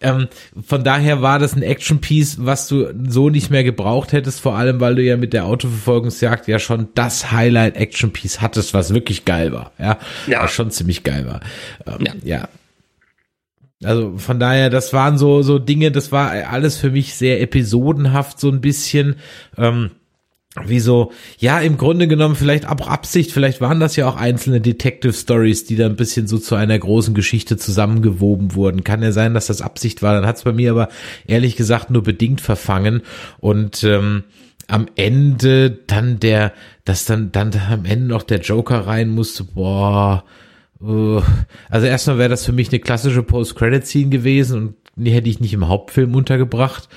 Ähm, 0.02 0.28
von 0.66 0.84
daher 0.84 1.22
war 1.22 1.40
das 1.40 1.56
ein 1.56 1.62
Action-Piece, 1.62 2.38
was 2.40 2.68
du 2.68 2.94
so 3.08 3.30
nicht 3.30 3.50
mehr 3.50 3.64
gebraucht 3.64 4.14
hättest, 4.14 4.40
vor 4.40 4.56
allem, 4.56 4.80
weil 4.80 4.96
du 4.96 5.04
ja 5.04 5.18
mit 5.18 5.34
der 5.34 5.46
Autoverfolgungsjagd 5.46 6.48
ja 6.48 6.60
schon 6.60 6.90
das 6.96 7.32
Highlight-Action-Piece 7.32 8.42
hattest, 8.42 8.74
was 8.74 8.94
wirklich 8.94 9.26
geil 9.26 9.52
war. 9.52 9.72
Ja, 9.78 9.98
ja. 10.28 10.44
Was 10.44 10.52
schon 10.52 10.72
ziemlich 10.72 11.04
geil 11.04 11.26
war. 11.28 11.42
Ähm, 11.86 12.06
ja. 12.24 12.38
ja. 12.38 12.50
Also 13.84 14.18
von 14.18 14.40
daher, 14.40 14.70
das 14.70 14.92
waren 14.92 15.18
so 15.18 15.42
so 15.42 15.58
Dinge, 15.58 15.92
das 15.92 16.12
war 16.12 16.32
alles 16.32 16.78
für 16.78 16.92
mich 16.92 17.14
sehr 17.16 17.42
episodenhaft 17.42 18.40
so 18.40 18.50
ein 18.50 18.60
bisschen. 18.60 19.16
Ähm, 19.58 19.92
wie 20.66 20.80
so, 20.80 21.12
ja, 21.38 21.60
im 21.60 21.78
Grunde 21.78 22.08
genommen 22.08 22.36
vielleicht 22.36 22.68
auch 22.68 22.88
Absicht, 22.88 23.32
vielleicht 23.32 23.62
waren 23.62 23.80
das 23.80 23.96
ja 23.96 24.08
auch 24.08 24.16
einzelne 24.16 24.60
Detective 24.60 25.14
Stories, 25.14 25.66
die 25.66 25.76
da 25.76 25.86
ein 25.86 25.96
bisschen 25.96 26.26
so 26.26 26.40
zu 26.40 26.56
einer 26.56 26.78
großen 26.78 27.14
Geschichte 27.14 27.58
zusammengewoben 27.58 28.56
wurden. 28.56 28.84
Kann 28.84 29.04
ja 29.04 29.12
sein, 29.12 29.36
dass 29.36 29.46
das 29.46 29.62
Absicht 29.62 30.02
war, 30.02 30.16
dann 30.16 30.26
hat 30.26 30.38
es 30.38 30.44
bei 30.44 30.52
mir 30.52 30.72
aber 30.72 30.90
ehrlich 31.28 31.56
gesagt 31.56 31.92
nur 31.92 32.02
bedingt 32.02 32.42
verfangen 32.42 33.04
und 33.40 33.84
ähm, 33.84 34.24
am 34.68 34.88
Ende 34.96 35.70
dann 35.70 36.20
der, 36.20 36.54
dass 36.84 37.06
dann, 37.06 37.32
dann 37.32 37.52
am 37.70 37.86
Ende 37.86 38.08
noch 38.08 38.24
der 38.24 38.40
Joker 38.40 38.88
rein 38.88 39.10
musste, 39.10 39.44
boah, 39.44 40.24
also 41.70 41.86
erstmal 41.86 42.18
wäre 42.18 42.30
das 42.30 42.46
für 42.46 42.54
mich 42.54 42.70
eine 42.70 42.80
klassische 42.80 43.22
Post-Credit-Scene 43.22 44.10
gewesen 44.10 44.58
und 44.58 44.76
die 44.96 45.12
hätte 45.12 45.30
ich 45.30 45.42
nicht 45.42 45.54
im 45.54 45.68
Hauptfilm 45.68 46.16
untergebracht 46.16 46.90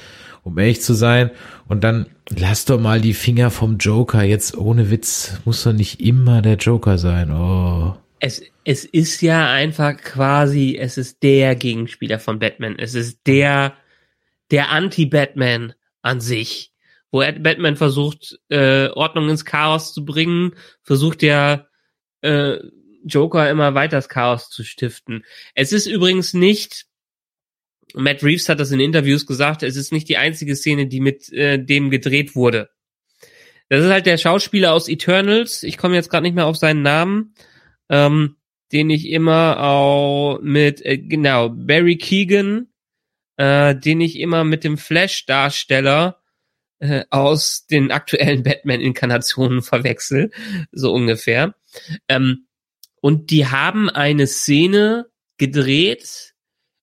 um 0.42 0.58
ehrlich 0.58 0.82
zu 0.82 0.94
sein. 0.94 1.30
Und 1.68 1.84
dann 1.84 2.06
lass 2.38 2.64
doch 2.64 2.80
mal 2.80 3.00
die 3.00 3.14
Finger 3.14 3.50
vom 3.50 3.78
Joker. 3.78 4.22
Jetzt 4.22 4.56
ohne 4.56 4.90
Witz 4.90 5.40
muss 5.44 5.62
doch 5.64 5.72
nicht 5.72 6.00
immer 6.00 6.42
der 6.42 6.56
Joker 6.56 6.98
sein. 6.98 7.30
Oh. 7.30 7.96
es, 8.20 8.42
es 8.64 8.84
ist 8.84 9.20
ja 9.22 9.50
einfach 9.50 9.96
quasi, 9.96 10.76
es 10.78 10.96
ist 10.96 11.22
der 11.22 11.56
Gegenspieler 11.56 12.18
von 12.18 12.38
Batman. 12.38 12.76
Es 12.78 12.94
ist 12.94 13.20
der, 13.26 13.74
der 14.50 14.70
Anti-Batman 14.70 15.74
an 16.02 16.20
sich. 16.20 16.72
Wo 17.10 17.18
Batman 17.18 17.76
versucht, 17.76 18.38
äh, 18.48 18.88
Ordnung 18.88 19.28
ins 19.28 19.44
Chaos 19.44 19.92
zu 19.92 20.04
bringen, 20.04 20.54
versucht 20.82 21.22
ja 21.22 21.66
äh, 22.22 22.58
Joker 23.04 23.50
immer 23.50 23.74
weiter 23.74 23.96
das 23.96 24.08
Chaos 24.08 24.48
zu 24.48 24.64
stiften. 24.64 25.24
Es 25.54 25.72
ist 25.72 25.86
übrigens 25.86 26.32
nicht, 26.32 26.86
Matt 27.94 28.22
Reeves 28.22 28.48
hat 28.48 28.60
das 28.60 28.70
in 28.70 28.80
Interviews 28.80 29.26
gesagt, 29.26 29.62
es 29.62 29.76
ist 29.76 29.92
nicht 29.92 30.08
die 30.08 30.16
einzige 30.16 30.56
Szene, 30.56 30.86
die 30.86 31.00
mit 31.00 31.32
äh, 31.32 31.62
dem 31.62 31.90
gedreht 31.90 32.34
wurde. 32.34 32.70
Das 33.68 33.84
ist 33.84 33.90
halt 33.90 34.06
der 34.06 34.18
Schauspieler 34.18 34.72
aus 34.72 34.88
Eternals. 34.88 35.62
Ich 35.62 35.78
komme 35.78 35.94
jetzt 35.94 36.10
gerade 36.10 36.24
nicht 36.24 36.34
mehr 36.34 36.46
auf 36.46 36.56
seinen 36.56 36.82
Namen, 36.82 37.34
ähm, 37.88 38.36
den 38.72 38.90
ich 38.90 39.08
immer 39.08 39.62
auch 39.62 40.40
mit 40.42 40.84
äh, 40.84 40.98
genau 40.98 41.48
Barry 41.48 41.96
Keegan, 41.96 42.68
äh, 43.36 43.74
den 43.74 44.00
ich 44.00 44.18
immer 44.18 44.44
mit 44.44 44.64
dem 44.64 44.76
Flash-Darsteller 44.76 46.20
äh, 46.80 47.04
aus 47.10 47.66
den 47.66 47.90
aktuellen 47.90 48.42
Batman-Inkarnationen 48.44 49.62
verwechsel, 49.62 50.30
so 50.70 50.92
ungefähr. 50.92 51.54
Ähm, 52.08 52.46
und 53.00 53.30
die 53.30 53.46
haben 53.46 53.88
eine 53.90 54.26
Szene 54.26 55.06
gedreht, 55.38 56.34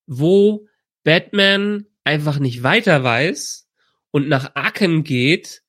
wo 0.06 0.68
Batman 1.10 1.88
einfach 2.04 2.38
nicht 2.38 2.62
weiter 2.62 3.04
weiß 3.04 3.68
und 4.12 4.30
nach 4.30 4.52
Arkham 4.54 5.04
geht, 5.04 5.64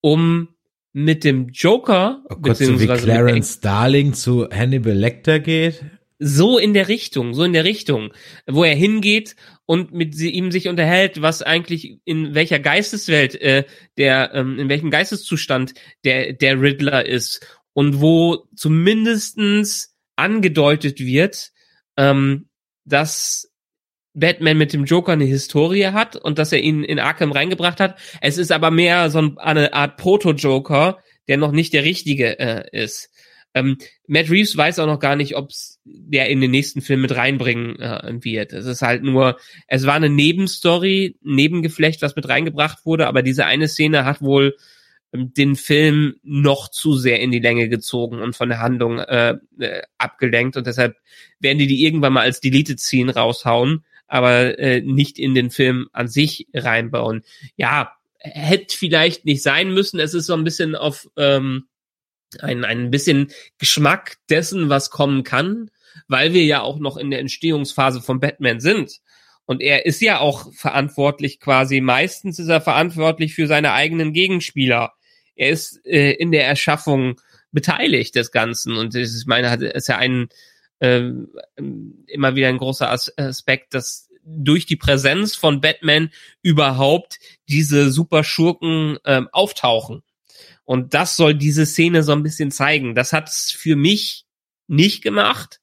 um 0.00 0.48
mit 0.92 1.22
dem 1.22 1.50
Joker, 1.50 2.24
oh 2.28 2.34
Gott, 2.42 2.56
so 2.56 2.80
wie 2.80 2.88
Clarence 2.88 3.60
Darling 3.60 4.14
zu 4.14 4.48
Hannibal 4.50 4.94
Lecter 4.94 5.38
geht. 5.38 5.84
So 6.18 6.58
in 6.58 6.74
der 6.74 6.88
Richtung, 6.88 7.34
so 7.34 7.44
in 7.44 7.52
der 7.52 7.62
Richtung, 7.62 8.12
wo 8.48 8.64
er 8.64 8.74
hingeht 8.74 9.36
und 9.64 9.92
mit 9.92 10.18
ihm 10.18 10.50
sich 10.50 10.66
unterhält, 10.66 11.22
was 11.22 11.40
eigentlich 11.40 12.00
in 12.04 12.34
welcher 12.34 12.58
Geisteswelt 12.58 13.40
äh, 13.40 13.66
der, 13.96 14.34
ähm, 14.34 14.58
in 14.58 14.68
welchem 14.68 14.90
Geisteszustand 14.90 15.72
der 16.02 16.32
der 16.32 16.60
Riddler 16.60 17.06
ist 17.06 17.46
und 17.74 18.00
wo 18.00 18.48
zumindestens 18.56 19.94
angedeutet 20.16 20.98
wird, 20.98 21.52
ähm, 21.96 22.48
dass 22.84 23.49
Batman 24.14 24.58
mit 24.58 24.72
dem 24.72 24.84
Joker 24.84 25.12
eine 25.12 25.24
Historie 25.24 25.86
hat 25.86 26.16
und 26.16 26.38
dass 26.38 26.52
er 26.52 26.60
ihn 26.60 26.82
in 26.82 26.98
Arkham 26.98 27.32
reingebracht 27.32 27.80
hat. 27.80 27.98
Es 28.20 28.38
ist 28.38 28.52
aber 28.52 28.70
mehr 28.70 29.10
so 29.10 29.36
eine 29.36 29.72
Art 29.72 29.96
Proto-Joker, 29.96 30.98
der 31.28 31.36
noch 31.36 31.52
nicht 31.52 31.72
der 31.72 31.84
richtige 31.84 32.38
äh, 32.38 32.64
ist. 32.72 33.10
Ähm, 33.54 33.78
Matt 34.06 34.30
Reeves 34.30 34.56
weiß 34.56 34.78
auch 34.78 34.86
noch 34.86 35.00
gar 35.00 35.16
nicht, 35.16 35.36
ob 35.36 35.50
der 35.84 36.28
in 36.28 36.40
den 36.40 36.50
nächsten 36.50 36.82
Film 36.82 37.00
mit 37.00 37.16
reinbringen 37.16 37.80
äh, 37.80 38.12
wird. 38.22 38.52
Es 38.52 38.66
ist 38.66 38.82
halt 38.82 39.02
nur, 39.02 39.38
es 39.66 39.86
war 39.86 39.94
eine 39.94 40.08
Nebenstory, 40.08 41.16
Nebengeflecht, 41.22 42.00
was 42.02 42.14
mit 42.14 42.28
reingebracht 42.28 42.84
wurde, 42.84 43.08
aber 43.08 43.22
diese 43.22 43.46
eine 43.46 43.66
Szene 43.66 44.04
hat 44.04 44.22
wohl 44.22 44.56
ähm, 45.12 45.32
den 45.34 45.56
Film 45.56 46.14
noch 46.22 46.68
zu 46.68 46.96
sehr 46.96 47.20
in 47.20 47.32
die 47.32 47.40
Länge 47.40 47.68
gezogen 47.68 48.20
und 48.20 48.36
von 48.36 48.48
der 48.48 48.60
Handlung 48.60 48.98
äh, 48.98 49.36
äh, 49.58 49.82
abgelenkt 49.98 50.56
und 50.56 50.66
deshalb 50.66 50.96
werden 51.40 51.58
die 51.58 51.66
die 51.66 51.84
irgendwann 51.84 52.12
mal 52.12 52.22
als 52.22 52.40
Deleted 52.40 52.78
Scene 52.78 53.12
raushauen 53.12 53.84
aber 54.10 54.58
äh, 54.58 54.80
nicht 54.80 55.18
in 55.18 55.34
den 55.34 55.50
Film 55.50 55.88
an 55.92 56.08
sich 56.08 56.48
reinbauen. 56.52 57.22
Ja, 57.56 57.92
hätte 58.18 58.76
vielleicht 58.76 59.24
nicht 59.24 59.42
sein 59.42 59.72
müssen. 59.72 60.00
Es 60.00 60.14
ist 60.14 60.26
so 60.26 60.34
ein 60.34 60.44
bisschen 60.44 60.74
auf 60.74 61.08
ähm, 61.16 61.68
ein, 62.40 62.64
ein 62.64 62.90
bisschen 62.90 63.30
Geschmack 63.58 64.16
dessen, 64.28 64.68
was 64.68 64.90
kommen 64.90 65.24
kann, 65.24 65.70
weil 66.08 66.32
wir 66.32 66.44
ja 66.44 66.60
auch 66.60 66.78
noch 66.78 66.96
in 66.96 67.10
der 67.10 67.20
Entstehungsphase 67.20 68.00
von 68.02 68.20
Batman 68.20 68.60
sind. 68.60 69.00
Und 69.46 69.60
er 69.60 69.86
ist 69.86 70.00
ja 70.00 70.20
auch 70.20 70.52
verantwortlich 70.52 71.40
quasi, 71.40 71.80
meistens 71.80 72.38
ist 72.38 72.48
er 72.48 72.60
verantwortlich 72.60 73.34
für 73.34 73.46
seine 73.46 73.72
eigenen 73.72 74.12
Gegenspieler. 74.12 74.92
Er 75.34 75.50
ist 75.50 75.84
äh, 75.86 76.12
in 76.12 76.30
der 76.30 76.46
Erschaffung 76.46 77.20
beteiligt 77.52 78.14
des 78.14 78.30
Ganzen. 78.30 78.76
Und 78.76 78.94
ich 78.94 79.10
meine, 79.26 79.50
hat, 79.50 79.62
ist 79.62 79.88
ja 79.88 79.96
ein, 79.96 80.28
äh, 80.80 81.10
immer 82.06 82.34
wieder 82.34 82.48
ein 82.48 82.58
großer 82.58 82.90
Aspekt, 82.90 83.74
dass 83.74 84.10
durch 84.24 84.66
die 84.66 84.76
Präsenz 84.76 85.34
von 85.34 85.60
Batman 85.60 86.10
überhaupt 86.42 87.18
diese 87.48 87.90
Superschurken 87.90 88.98
ähm, 89.04 89.28
auftauchen. 89.32 90.02
Und 90.64 90.94
das 90.94 91.16
soll 91.16 91.34
diese 91.34 91.66
Szene 91.66 92.02
so 92.02 92.12
ein 92.12 92.22
bisschen 92.22 92.50
zeigen. 92.50 92.94
Das 92.94 93.12
hat's 93.12 93.50
für 93.50 93.76
mich 93.76 94.26
nicht 94.68 95.02
gemacht. 95.02 95.60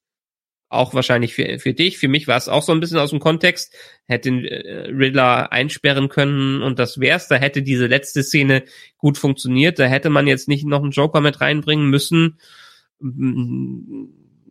Auch 0.69 0.93
wahrscheinlich 0.93 1.33
für, 1.33 1.59
für 1.59 1.73
dich. 1.73 1.97
Für 1.97 2.09
mich 2.09 2.27
war 2.27 2.35
es 2.35 2.49
auch 2.49 2.61
so 2.61 2.73
ein 2.73 2.81
bisschen 2.81 2.97
aus 2.97 3.11
dem 3.11 3.21
Kontext. 3.21 3.73
Hätte 4.05 4.29
äh, 4.29 4.89
Riddler 4.89 5.53
einsperren 5.53 6.09
können 6.09 6.61
und 6.61 6.77
das 6.77 6.99
wär's. 6.99 7.29
Da 7.29 7.35
hätte 7.35 7.63
diese 7.63 7.87
letzte 7.87 8.21
Szene 8.21 8.65
gut 8.97 9.17
funktioniert. 9.17 9.79
Da 9.79 9.85
hätte 9.85 10.09
man 10.09 10.27
jetzt 10.27 10.49
nicht 10.49 10.65
noch 10.65 10.83
einen 10.83 10.91
Joker 10.91 11.21
mit 11.21 11.39
reinbringen 11.39 11.89
müssen. 11.89 12.37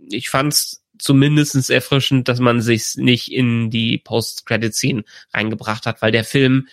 Ich 0.09 0.30
fand's 0.30 0.82
zumindestens 0.98 1.70
erfrischend, 1.70 2.28
dass 2.28 2.40
man 2.40 2.61
sich 2.61 2.96
nicht 2.96 3.32
in 3.32 3.70
die 3.70 3.98
Post-Credit-Scene 3.98 5.04
reingebracht 5.32 5.86
hat, 5.86 6.02
weil 6.02 6.12
der 6.12 6.24
Film 6.24 6.68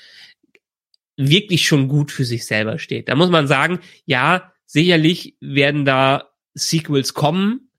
wirklich 1.17 1.65
schon 1.67 1.87
gut 1.87 2.11
für 2.11 2.25
sich 2.25 2.45
selber 2.45 2.79
steht. 2.79 3.09
Da 3.09 3.15
muss 3.15 3.29
man 3.29 3.47
sagen, 3.47 3.79
ja, 4.05 4.53
sicherlich 4.65 5.35
werden 5.39 5.85
da 5.85 6.31
Sequels 6.53 7.13
kommen, 7.13 7.69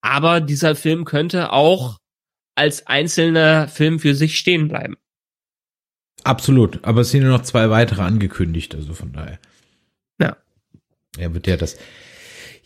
aber 0.00 0.40
dieser 0.40 0.76
Film 0.76 1.04
könnte 1.04 1.52
auch 1.52 1.98
als 2.54 2.86
einzelner 2.86 3.68
Film 3.68 3.98
für 3.98 4.14
sich 4.14 4.38
stehen 4.38 4.68
bleiben. 4.68 4.96
Absolut, 6.24 6.84
aber 6.84 7.02
es 7.02 7.10
sind 7.10 7.22
nur 7.22 7.32
noch 7.32 7.42
zwei 7.42 7.70
weitere 7.70 8.02
angekündigt, 8.02 8.74
also 8.74 8.94
von 8.94 9.12
daher. 9.12 9.38
Ja. 10.18 10.36
Er 11.18 11.34
wird 11.34 11.46
ja 11.46 11.56
das 11.56 11.76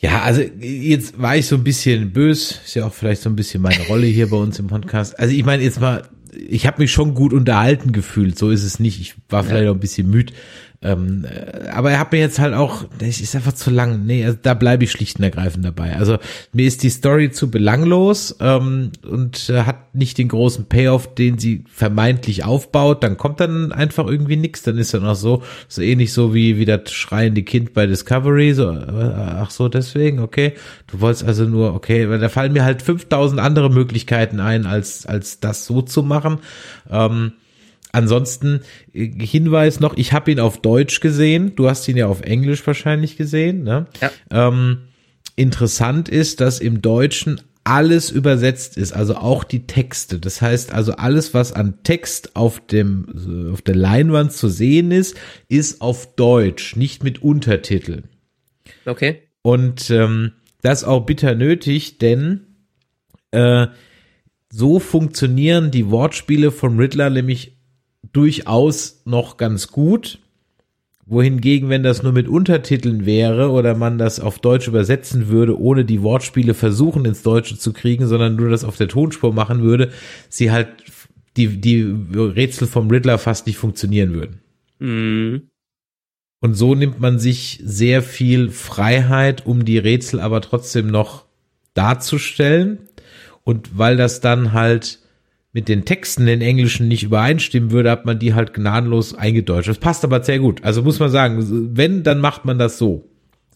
ja, 0.01 0.23
also 0.23 0.41
jetzt 0.41 1.21
war 1.21 1.37
ich 1.37 1.47
so 1.47 1.57
ein 1.57 1.65
bisschen 1.65 2.13
bös, 2.13 2.59
ist 2.65 2.75
ja 2.75 2.87
auch 2.87 2.95
vielleicht 2.95 3.21
so 3.21 3.29
ein 3.29 3.37
bisschen 3.37 3.61
meine 3.61 3.87
Rolle 3.87 4.07
hier 4.07 4.31
bei 4.31 4.37
uns 4.39 4.59
im 4.59 4.67
Podcast. 4.67 5.19
Also 5.19 5.35
ich 5.35 5.45
meine 5.45 5.63
jetzt 5.63 5.79
mal, 5.79 6.09
ich 6.33 6.67
habe 6.67 6.81
mich 6.81 6.91
schon 6.91 7.15
gut 7.15 7.35
unterhalten 7.35 7.93
gefühlt, 7.93 8.39
so 8.39 8.49
ist 8.49 8.65
es 8.65 8.81
nicht. 8.81 8.99
Ich 8.99 9.15
war 9.29 9.45
vielleicht 9.45 9.65
ja. 9.65 9.71
auch 9.71 9.75
ein 9.75 9.81
bisschen 9.81 10.09
müde, 10.09 10.33
ähm, 10.83 11.27
äh, 11.27 11.69
aber 11.69 11.91
er 11.91 11.99
hat 11.99 12.13
mir 12.13 12.21
jetzt 12.21 12.39
halt 12.39 12.55
auch, 12.55 12.85
das 12.99 13.21
ist 13.21 13.37
einfach 13.37 13.53
zu 13.53 13.71
lang. 13.71 14.07
Nee, 14.07 14.25
also 14.25 14.39
da 14.41 14.55
bleibe 14.55 14.85
ich 14.85 14.91
schlicht 14.91 15.19
und 15.19 15.25
ergreifend 15.25 15.63
dabei. 15.63 15.95
Also 15.97 16.17
mir 16.55 16.67
ist 16.67 16.83
die 16.83 16.89
Story 16.89 17.31
zu 17.31 17.51
belanglos 17.51 18.37
ähm, 18.41 18.93
und 19.07 19.51
äh, 19.51 19.65
hat 19.65 19.95
nicht 19.95 20.17
den 20.17 20.29
großen 20.29 20.67
Payoff, 20.67 21.15
den 21.15 21.37
sie 21.37 21.65
vermeintlich 21.71 22.45
aufbaut. 22.45 23.03
Dann 23.03 23.19
kommt 23.19 23.41
dann 23.41 23.73
einfach 23.73 24.07
irgendwie 24.07 24.37
nichts. 24.37 24.63
Dann 24.63 24.79
ist 24.79 24.95
dann 24.95 25.05
auch 25.05 25.17
so, 25.17 25.43
so 25.69 25.83
ähnlich 25.83 26.15
so 26.15 26.33
wie, 26.33 26.57
wie 26.57 26.65
das 26.65 26.91
schreiende 26.91 27.43
Kind 27.43 27.75
bei 27.75 27.87
Discovery. 27.87 28.55
So, 28.55 28.71
äh, 28.71 29.13
ach 29.15 29.51
so, 29.51 29.69
deswegen, 29.69 30.19
okay. 30.21 30.55
Du 30.87 31.03
wolltest 31.03 31.25
also 31.25 31.45
nur, 31.45 31.75
okay, 31.75 32.09
weil 32.09 32.21
da 32.21 32.31
fallen 32.31 32.55
mir 32.55 32.65
halt 32.65 32.81
5000 32.81 33.39
andere 33.39 33.69
Möglichkeiten 33.69 34.41
ein, 34.41 34.65
als, 34.65 35.05
als 35.05 35.41
das 35.41 35.67
so 35.67 35.83
zu 35.83 36.03
machen. 36.03 36.39
Ähm, 36.91 37.33
Ansonsten 37.93 38.61
äh, 38.93 39.09
Hinweis 39.25 39.81
noch, 39.81 39.97
ich 39.97 40.13
habe 40.13 40.31
ihn 40.31 40.41
auf 40.41 40.61
Deutsch 40.61 41.01
gesehen. 41.01 41.55
Du 41.57 41.69
hast 41.69 41.89
ihn 41.89 41.97
ja 41.97 42.07
auf 42.07 42.23
Englisch 42.23 42.67
wahrscheinlich 42.67 43.17
gesehen. 43.17 43.65
Ne? 43.65 43.87
Ja. 44.01 44.11
Ähm, 44.31 44.89
interessant 45.37 46.09
ist, 46.09 46.41
dass 46.41 46.61
im 46.61 46.83
Deutschen 46.83 47.41
alles 47.65 48.11
übersetzt 48.11 48.77
ist, 48.77 48.93
also 48.93 49.17
auch 49.17 49.45
die 49.45 49.67
Texte. 49.67 50.19
Das 50.19 50.41
heißt 50.41 50.73
also 50.73 50.93
alles, 50.93 51.35
was 51.35 51.53
an 51.53 51.83
Text 51.83 52.35
auf 52.35 52.59
dem 52.67 53.51
auf 53.53 53.63
der 53.63 53.77
Leinwand 53.77 54.33
zu 54.33 54.49
sehen 54.49 54.91
ist, 54.91 55.17
ist 55.49 55.81
auf 55.83 56.15
Deutsch, 56.17 56.77
nicht 56.77 57.05
mit 57.05 57.23
Untertiteln. 57.23 58.05
Okay. 58.87 59.23
Und 59.43 59.91
ähm, 59.91 60.33
das 60.63 60.85
auch 60.85 61.07
bitter 61.07 61.35
nötig, 61.35 61.99
denn 61.99 62.47
äh, 63.31 63.69
so 64.51 64.81
funktionieren 64.81 65.71
die 65.71 65.91
Wortspiele 65.91 66.51
von 66.51 66.79
Riddler 66.79 67.11
nämlich 67.11 67.60
durchaus 68.13 69.03
noch 69.05 69.37
ganz 69.37 69.69
gut. 69.69 70.19
Wohingegen, 71.07 71.69
wenn 71.69 71.83
das 71.83 72.05
nur 72.05 72.13
mit 72.13 72.29
Untertiteln 72.29 73.05
wäre 73.05 73.51
oder 73.51 73.75
man 73.75 73.99
das 73.99 74.21
auf 74.21 74.39
Deutsch 74.39 74.69
übersetzen 74.69 75.27
würde, 75.27 75.59
ohne 75.59 75.85
die 75.85 76.03
Wortspiele 76.03 76.55
versuchen 76.55 77.05
ins 77.05 77.23
Deutsche 77.23 77.59
zu 77.59 77.73
kriegen, 77.73 78.07
sondern 78.07 78.37
nur 78.37 78.49
das 78.49 78.63
auf 78.63 78.77
der 78.77 78.87
Tonspur 78.87 79.35
machen 79.35 79.63
würde, 79.63 79.91
sie 80.29 80.53
halt 80.53 80.69
die, 81.37 81.61
die 81.61 81.83
Rätsel 81.83 82.69
vom 82.69 82.89
Riddler 82.89 83.19
fast 83.19 83.49
nicht 83.49 83.57
funktionieren 83.57 84.15
würden. 84.15 84.41
Mhm. 84.79 85.51
Und 86.41 86.55
so 86.55 86.75
nimmt 86.75 87.01
man 87.01 87.19
sich 87.19 87.61
sehr 87.65 88.03
viel 88.03 88.51
Freiheit, 88.51 89.47
um 89.47 89.65
die 89.65 89.79
Rätsel 89.79 90.21
aber 90.21 90.41
trotzdem 90.41 90.87
noch 90.87 91.27
darzustellen. 91.75 92.89
Und 93.43 93.77
weil 93.79 93.97
das 93.97 94.21
dann 94.21 94.53
halt 94.53 95.00
mit 95.53 95.69
den 95.69 95.85
Texten 95.85 96.29
in 96.29 96.41
Englischen 96.41 96.89
nicht 96.89 97.03
übereinstimmen 97.03 97.73
würde, 97.73 97.91
hat 97.91 98.07
man 98.07 98.19
die 98.19 98.35
halt 98.35 98.55
gnadenlos 98.55 99.15
eingedeutscht. 99.15 99.69
Das 99.69 99.79
passt 99.79 100.05
aber 100.05 100.23
sehr 100.23 100.39
gut. 100.39 100.63
Also 100.63 100.83
muss 100.83 101.01
man 101.01 101.11
sagen, 101.11 101.77
wenn, 101.77 102.03
dann 102.03 102.21
macht 102.21 102.45
man 102.45 102.59
das 102.59 102.79
so. 102.79 103.11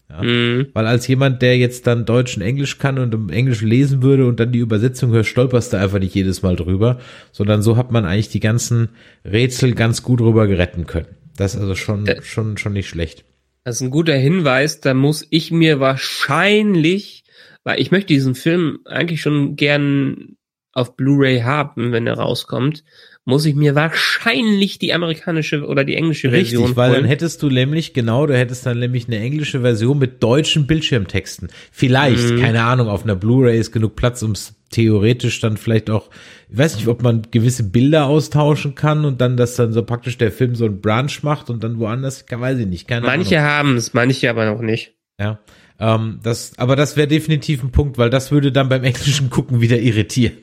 Ja? 0.09 0.21
Mhm. 0.21 0.67
Weil 0.73 0.87
als 0.87 1.07
jemand, 1.07 1.41
der 1.41 1.57
jetzt 1.57 1.87
dann 1.87 2.05
Deutsch 2.05 2.35
und 2.35 2.43
Englisch 2.43 2.77
kann 2.77 2.99
und 2.99 3.13
im 3.13 3.29
Englisch 3.29 3.61
lesen 3.61 4.03
würde 4.03 4.25
und 4.25 4.39
dann 4.39 4.51
die 4.51 4.59
Übersetzung 4.59 5.11
hört, 5.11 5.25
stolperst 5.25 5.73
du 5.73 5.77
einfach 5.77 5.99
nicht 5.99 6.15
jedes 6.15 6.41
Mal 6.41 6.55
drüber, 6.55 6.99
sondern 7.31 7.61
so 7.61 7.77
hat 7.77 7.91
man 7.91 8.05
eigentlich 8.05 8.29
die 8.29 8.39
ganzen 8.39 8.89
Rätsel 9.23 9.73
ganz 9.73 10.03
gut 10.03 10.19
rüber 10.21 10.47
geretten 10.47 10.85
können. 10.85 11.07
Das 11.37 11.55
ist 11.55 11.61
also 11.61 11.75
schon, 11.75 12.05
äh, 12.07 12.21
schon, 12.21 12.57
schon 12.57 12.73
nicht 12.73 12.87
schlecht. 12.87 13.25
Das 13.63 13.77
ist 13.77 13.81
ein 13.81 13.89
guter 13.89 14.15
Hinweis. 14.15 14.79
Da 14.79 14.93
muss 14.93 15.25
ich 15.29 15.51
mir 15.51 15.79
wahrscheinlich, 15.79 17.23
weil 17.63 17.79
ich 17.79 17.91
möchte 17.91 18.13
diesen 18.13 18.35
Film 18.35 18.79
eigentlich 18.85 19.21
schon 19.21 19.55
gern 19.55 20.35
auf 20.75 20.95
Blu-ray 20.95 21.41
haben, 21.41 21.91
wenn 21.91 22.05
er 22.05 22.19
rauskommt 22.19 22.83
muss 23.25 23.45
ich 23.45 23.55
mir 23.55 23.73
wahrscheinlich 23.73 24.77
die 24.77 24.93
amerikanische 24.93 25.65
oder 25.65 25.83
die 25.83 25.95
englische 25.95 26.29
Version 26.29 26.61
Richtig, 26.61 26.77
weil 26.77 26.91
holen. 26.91 27.01
dann 27.01 27.09
hättest 27.09 27.41
du 27.41 27.49
nämlich, 27.49 27.93
genau, 27.93 28.27
du 28.27 28.37
hättest 28.37 28.67
dann 28.67 28.77
nämlich 28.77 29.07
eine 29.07 29.17
englische 29.17 29.61
Version 29.61 29.97
mit 29.97 30.21
deutschen 30.21 30.67
Bildschirmtexten. 30.67 31.49
Vielleicht, 31.71 32.29
mhm. 32.29 32.39
keine 32.39 32.63
Ahnung, 32.63 32.87
auf 32.87 33.03
einer 33.03 33.15
Blu-ray 33.15 33.59
ist 33.59 33.71
genug 33.71 33.95
Platz, 33.95 34.21
um 34.21 34.31
es 34.31 34.53
theoretisch 34.69 35.39
dann 35.39 35.57
vielleicht 35.57 35.89
auch, 35.89 36.11
ich 36.49 36.57
weiß 36.57 36.75
nicht, 36.75 36.87
ob 36.87 37.01
man 37.01 37.23
gewisse 37.31 37.63
Bilder 37.63 38.05
austauschen 38.05 38.75
kann 38.75 39.05
und 39.05 39.19
dann, 39.21 39.37
dass 39.37 39.55
dann 39.55 39.73
so 39.73 39.81
praktisch 39.81 40.19
der 40.19 40.31
Film 40.31 40.53
so 40.53 40.65
ein 40.65 40.79
Branch 40.79 41.23
macht 41.23 41.49
und 41.49 41.63
dann 41.63 41.79
woanders, 41.79 42.25
weiß 42.29 42.59
ich 42.59 42.67
nicht, 42.67 42.87
keine 42.87 43.07
Manche 43.07 43.41
haben 43.41 43.75
es, 43.75 43.95
manche 43.95 44.29
aber 44.29 44.45
noch 44.45 44.61
nicht. 44.61 44.93
Ja. 45.19 45.39
Ähm, 45.79 46.19
das, 46.23 46.53
aber 46.57 46.75
das 46.75 46.95
wäre 46.95 47.07
definitiv 47.07 47.63
ein 47.63 47.71
Punkt, 47.71 47.97
weil 47.97 48.09
das 48.09 48.31
würde 48.31 48.51
dann 48.51 48.69
beim 48.69 48.83
englischen 48.83 49.29
Gucken 49.29 49.61
wieder 49.61 49.79
irritieren. 49.79 50.33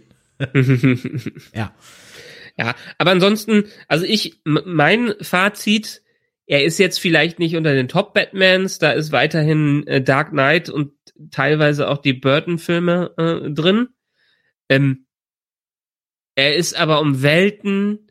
ja. 1.54 1.74
Ja, 2.58 2.74
aber 2.98 3.12
ansonsten, 3.12 3.64
also 3.88 4.04
ich, 4.04 4.40
mein 4.44 5.14
Fazit, 5.22 6.02
er 6.46 6.64
ist 6.64 6.78
jetzt 6.78 6.98
vielleicht 6.98 7.38
nicht 7.38 7.56
unter 7.56 7.72
den 7.72 7.88
Top-Batmans, 7.88 8.78
da 8.78 8.90
ist 8.90 9.10
weiterhin 9.10 9.86
äh, 9.86 10.02
Dark 10.02 10.30
Knight 10.30 10.68
und 10.68 10.92
teilweise 11.30 11.88
auch 11.88 11.98
die 11.98 12.12
Burton-Filme 12.12 13.14
äh, 13.16 13.50
drin. 13.50 13.88
Ähm, 14.68 15.06
er 16.34 16.56
ist 16.56 16.74
aber 16.74 17.00
um 17.00 17.22
Welten 17.22 18.10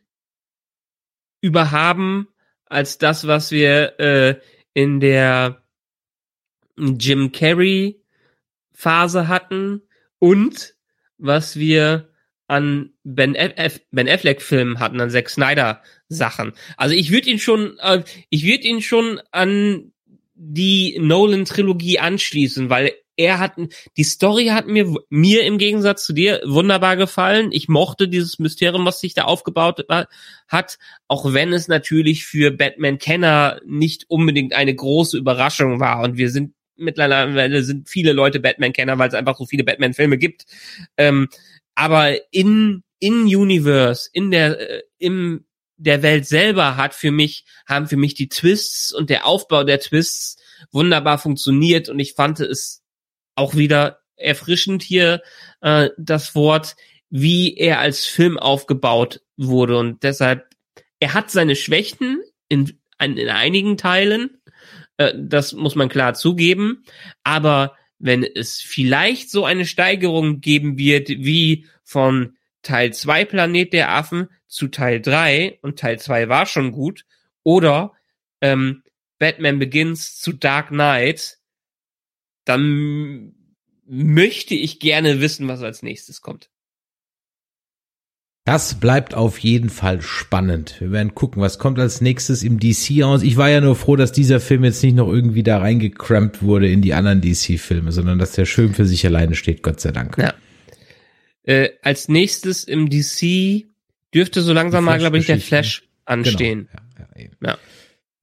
überhaben 1.41 2.27
als 2.65 2.97
das, 2.97 3.27
was 3.27 3.51
wir 3.51 3.99
äh, 3.99 4.39
in 4.73 4.99
der 4.99 5.63
Jim 6.77 7.31
Carrey 7.31 8.01
Phase 8.71 9.27
hatten 9.27 9.81
und 10.19 10.75
was 11.17 11.57
wir 11.57 12.10
an 12.51 12.91
Ben, 13.05 13.33
F 13.33 13.79
ben 13.91 14.09
Affleck 14.09 14.41
Filmen 14.41 14.79
hatten, 14.79 14.99
an 14.99 15.09
Zack 15.09 15.29
Snyder 15.29 15.81
Sachen. 16.09 16.51
Also 16.75 16.93
ich 16.93 17.09
würde 17.09 17.29
ihn 17.29 17.39
schon, 17.39 17.79
äh, 17.79 18.03
ich 18.29 18.43
würde 18.43 18.67
ihn 18.67 18.81
schon 18.81 19.21
an 19.31 19.93
die 20.35 20.97
Nolan 20.99 21.45
Trilogie 21.45 21.99
anschließen, 21.99 22.69
weil 22.69 22.91
er 23.15 23.39
hat, 23.39 23.53
die 23.95 24.03
Story 24.03 24.47
hat 24.47 24.67
mir, 24.67 24.93
mir 25.09 25.43
im 25.43 25.59
Gegensatz 25.59 26.05
zu 26.05 26.11
dir 26.11 26.41
wunderbar 26.43 26.97
gefallen. 26.97 27.53
Ich 27.53 27.69
mochte 27.69 28.09
dieses 28.09 28.37
Mysterium, 28.37 28.85
was 28.85 28.99
sich 28.99 29.13
da 29.13 29.23
aufgebaut 29.23 29.85
hat, 30.49 30.77
auch 31.07 31.33
wenn 31.33 31.53
es 31.53 31.69
natürlich 31.69 32.25
für 32.25 32.51
Batman-Kenner 32.51 33.61
nicht 33.65 34.09
unbedingt 34.09 34.53
eine 34.53 34.75
große 34.75 35.17
Überraschung 35.17 35.79
war. 35.79 36.01
Und 36.03 36.17
wir 36.17 36.29
sind 36.29 36.53
mittlerweile 36.81 37.63
sind 37.63 37.87
viele 37.87 38.11
Leute 38.11 38.39
Batman-Kenner, 38.39 38.97
weil 38.97 39.07
es 39.07 39.13
einfach 39.13 39.37
so 39.37 39.45
viele 39.45 39.63
Batman-Filme 39.63 40.17
gibt. 40.17 40.45
Ähm, 40.97 41.29
aber 41.81 42.31
in 42.31 42.83
in 42.99 43.23
Universe, 43.23 44.07
in 44.13 44.29
der 44.29 44.59
äh, 44.59 44.83
im 44.99 45.45
der 45.77 46.03
Welt 46.03 46.27
selber 46.27 46.77
hat 46.77 46.93
für 46.93 47.09
mich 47.09 47.43
haben 47.67 47.87
für 47.87 47.97
mich 47.97 48.13
die 48.13 48.29
Twists 48.29 48.93
und 48.93 49.09
der 49.09 49.25
Aufbau 49.25 49.63
der 49.63 49.79
Twists 49.79 50.37
wunderbar 50.71 51.17
funktioniert 51.17 51.89
und 51.89 51.97
ich 51.97 52.13
fand 52.13 52.39
es 52.39 52.83
auch 53.33 53.55
wieder 53.55 54.01
erfrischend 54.15 54.83
hier 54.83 55.23
äh, 55.61 55.89
das 55.97 56.35
Wort, 56.35 56.75
wie 57.09 57.57
er 57.57 57.79
als 57.79 58.05
Film 58.05 58.37
aufgebaut 58.37 59.21
wurde 59.35 59.79
und 59.79 60.03
deshalb 60.03 60.45
er 60.99 61.15
hat 61.15 61.31
seine 61.31 61.55
Schwächen 61.55 62.21
in 62.47 62.79
in, 62.99 63.17
in 63.17 63.29
einigen 63.29 63.77
Teilen, 63.77 64.39
äh, 64.97 65.15
das 65.17 65.53
muss 65.53 65.73
man 65.73 65.89
klar 65.89 66.13
zugeben, 66.13 66.83
aber 67.23 67.75
wenn 68.01 68.23
es 68.23 68.61
vielleicht 68.61 69.29
so 69.29 69.45
eine 69.45 69.65
Steigerung 69.65 70.41
geben 70.41 70.77
wird 70.77 71.09
wie 71.09 71.67
von 71.83 72.35
Teil 72.63 72.93
2 72.93 73.25
Planet 73.25 73.73
der 73.73 73.91
Affen 73.91 74.27
zu 74.47 74.67
Teil 74.67 75.01
3 75.01 75.59
und 75.61 75.79
Teil 75.79 75.99
2 75.99 76.29
war 76.29 76.45
schon 76.45 76.71
gut 76.71 77.05
oder 77.43 77.93
ähm, 78.41 78.83
Batman 79.19 79.59
Begins 79.59 80.19
zu 80.19 80.33
Dark 80.33 80.69
Knight, 80.69 81.37
dann 82.43 83.35
möchte 83.85 84.55
ich 84.55 84.79
gerne 84.79 85.21
wissen, 85.21 85.47
was 85.47 85.61
als 85.61 85.83
nächstes 85.83 86.21
kommt. 86.21 86.49
Das 88.43 88.79
bleibt 88.79 89.13
auf 89.13 89.37
jeden 89.37 89.69
Fall 89.69 90.01
spannend. 90.01 90.75
Wir 90.79 90.91
werden 90.91 91.13
gucken, 91.13 91.43
was 91.43 91.59
kommt 91.59 91.77
als 91.77 92.01
nächstes 92.01 92.41
im 92.41 92.59
DC 92.59 93.03
aus. 93.03 93.21
Ich 93.21 93.37
war 93.37 93.49
ja 93.49 93.61
nur 93.61 93.75
froh, 93.75 93.95
dass 93.95 94.11
dieser 94.11 94.39
Film 94.39 94.63
jetzt 94.63 94.81
nicht 94.81 94.95
noch 94.95 95.07
irgendwie 95.07 95.43
da 95.43 95.59
reingecrampt 95.59 96.41
wurde 96.41 96.67
in 96.67 96.81
die 96.81 96.95
anderen 96.95 97.21
DC-Filme, 97.21 97.91
sondern 97.91 98.17
dass 98.17 98.31
der 98.31 98.45
schön 98.45 98.73
für 98.73 98.85
sich 98.85 99.05
alleine 99.05 99.35
steht, 99.35 99.61
Gott 99.61 99.79
sei 99.79 99.91
Dank. 99.91 100.17
Ja. 100.17 100.33
Äh, 101.43 101.69
als 101.83 102.07
nächstes 102.07 102.63
im 102.63 102.89
DC 102.89 103.67
dürfte 104.13 104.41
so 104.41 104.53
langsam 104.53 104.85
mal, 104.85 104.97
glaube 104.97 105.19
ich, 105.19 105.27
der 105.27 105.39
Flash 105.39 105.83
anstehen. 106.05 106.67
Genau. 106.71 107.07
Ja, 107.15 107.23
ja, 107.23 107.29
ja. 107.51 107.57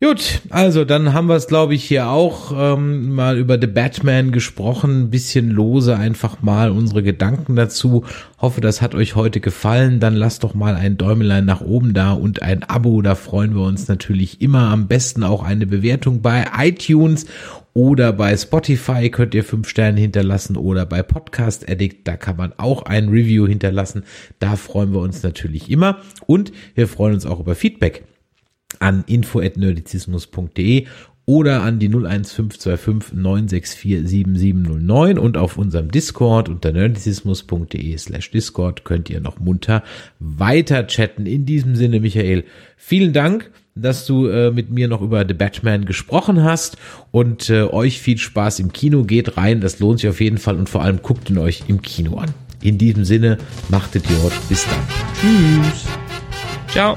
Gut, 0.00 0.42
also 0.50 0.84
dann 0.84 1.12
haben 1.12 1.26
wir 1.26 1.34
es, 1.34 1.48
glaube 1.48 1.74
ich, 1.74 1.82
hier 1.82 2.08
auch 2.08 2.52
ähm, 2.54 3.16
mal 3.16 3.36
über 3.36 3.58
The 3.60 3.66
Batman 3.66 4.30
gesprochen, 4.30 5.02
ein 5.02 5.10
bisschen 5.10 5.50
lose 5.50 5.96
einfach 5.96 6.40
mal 6.40 6.70
unsere 6.70 7.02
Gedanken 7.02 7.56
dazu. 7.56 8.04
Hoffe, 8.40 8.60
das 8.60 8.80
hat 8.80 8.94
euch 8.94 9.16
heute 9.16 9.40
gefallen. 9.40 9.98
Dann 9.98 10.14
lasst 10.14 10.44
doch 10.44 10.54
mal 10.54 10.76
ein 10.76 10.98
Däumelein 10.98 11.44
nach 11.46 11.62
oben 11.62 11.94
da 11.94 12.12
und 12.12 12.42
ein 12.42 12.62
Abo. 12.62 13.02
Da 13.02 13.16
freuen 13.16 13.56
wir 13.56 13.62
uns 13.62 13.88
natürlich 13.88 14.40
immer. 14.40 14.70
Am 14.70 14.86
besten 14.86 15.24
auch 15.24 15.42
eine 15.42 15.66
Bewertung 15.66 16.22
bei 16.22 16.46
iTunes 16.56 17.26
oder 17.74 18.12
bei 18.12 18.36
Spotify 18.36 19.10
könnt 19.10 19.34
ihr 19.34 19.42
fünf 19.42 19.68
Sterne 19.68 20.00
hinterlassen 20.00 20.56
oder 20.56 20.86
bei 20.86 21.02
Podcast 21.02 21.68
Addict, 21.68 22.06
da 22.06 22.16
kann 22.16 22.36
man 22.36 22.52
auch 22.56 22.82
ein 22.82 23.08
Review 23.08 23.48
hinterlassen. 23.48 24.04
Da 24.38 24.54
freuen 24.54 24.92
wir 24.92 25.00
uns 25.00 25.24
natürlich 25.24 25.68
immer 25.72 25.98
und 26.26 26.52
wir 26.76 26.86
freuen 26.86 27.14
uns 27.14 27.26
auch 27.26 27.40
über 27.40 27.56
Feedback 27.56 28.04
an 28.78 29.04
info@nerdizismus.de 29.06 30.86
oder 31.28 31.62
an 31.62 31.78
die 31.78 31.88
01525 31.88 33.12
964 33.12 34.08
7709 34.08 35.18
und 35.18 35.36
auf 35.36 35.58
unserem 35.58 35.90
Discord 35.90 36.48
unter 36.48 36.72
nerdizismus.de 36.72 37.98
slash 37.98 38.30
Discord 38.30 38.84
könnt 38.84 39.10
ihr 39.10 39.20
noch 39.20 39.38
munter 39.38 39.82
weiter 40.20 40.86
chatten. 40.86 41.26
In 41.26 41.44
diesem 41.44 41.76
Sinne, 41.76 42.00
Michael, 42.00 42.44
vielen 42.78 43.12
Dank, 43.12 43.50
dass 43.74 44.06
du 44.06 44.26
äh, 44.26 44.50
mit 44.50 44.70
mir 44.70 44.88
noch 44.88 45.02
über 45.02 45.26
The 45.28 45.34
Batman 45.34 45.84
gesprochen 45.84 46.42
hast 46.42 46.78
und 47.10 47.50
äh, 47.50 47.64
euch 47.64 48.00
viel 48.00 48.16
Spaß 48.16 48.60
im 48.60 48.72
Kino. 48.72 49.04
Geht 49.04 49.36
rein, 49.36 49.60
das 49.60 49.80
lohnt 49.80 50.00
sich 50.00 50.08
auf 50.08 50.22
jeden 50.22 50.38
Fall 50.38 50.56
und 50.56 50.70
vor 50.70 50.82
allem 50.82 51.02
guckt 51.02 51.28
ihn 51.28 51.36
euch 51.36 51.64
im 51.68 51.82
Kino 51.82 52.16
an. 52.16 52.32
In 52.62 52.78
diesem 52.78 53.04
Sinne, 53.04 53.36
machtet 53.68 54.08
ihr 54.10 54.16
Bis 54.48 54.64
dann. 54.64 54.80
Tschüss. 55.20 55.84
Ciao. 56.68 56.96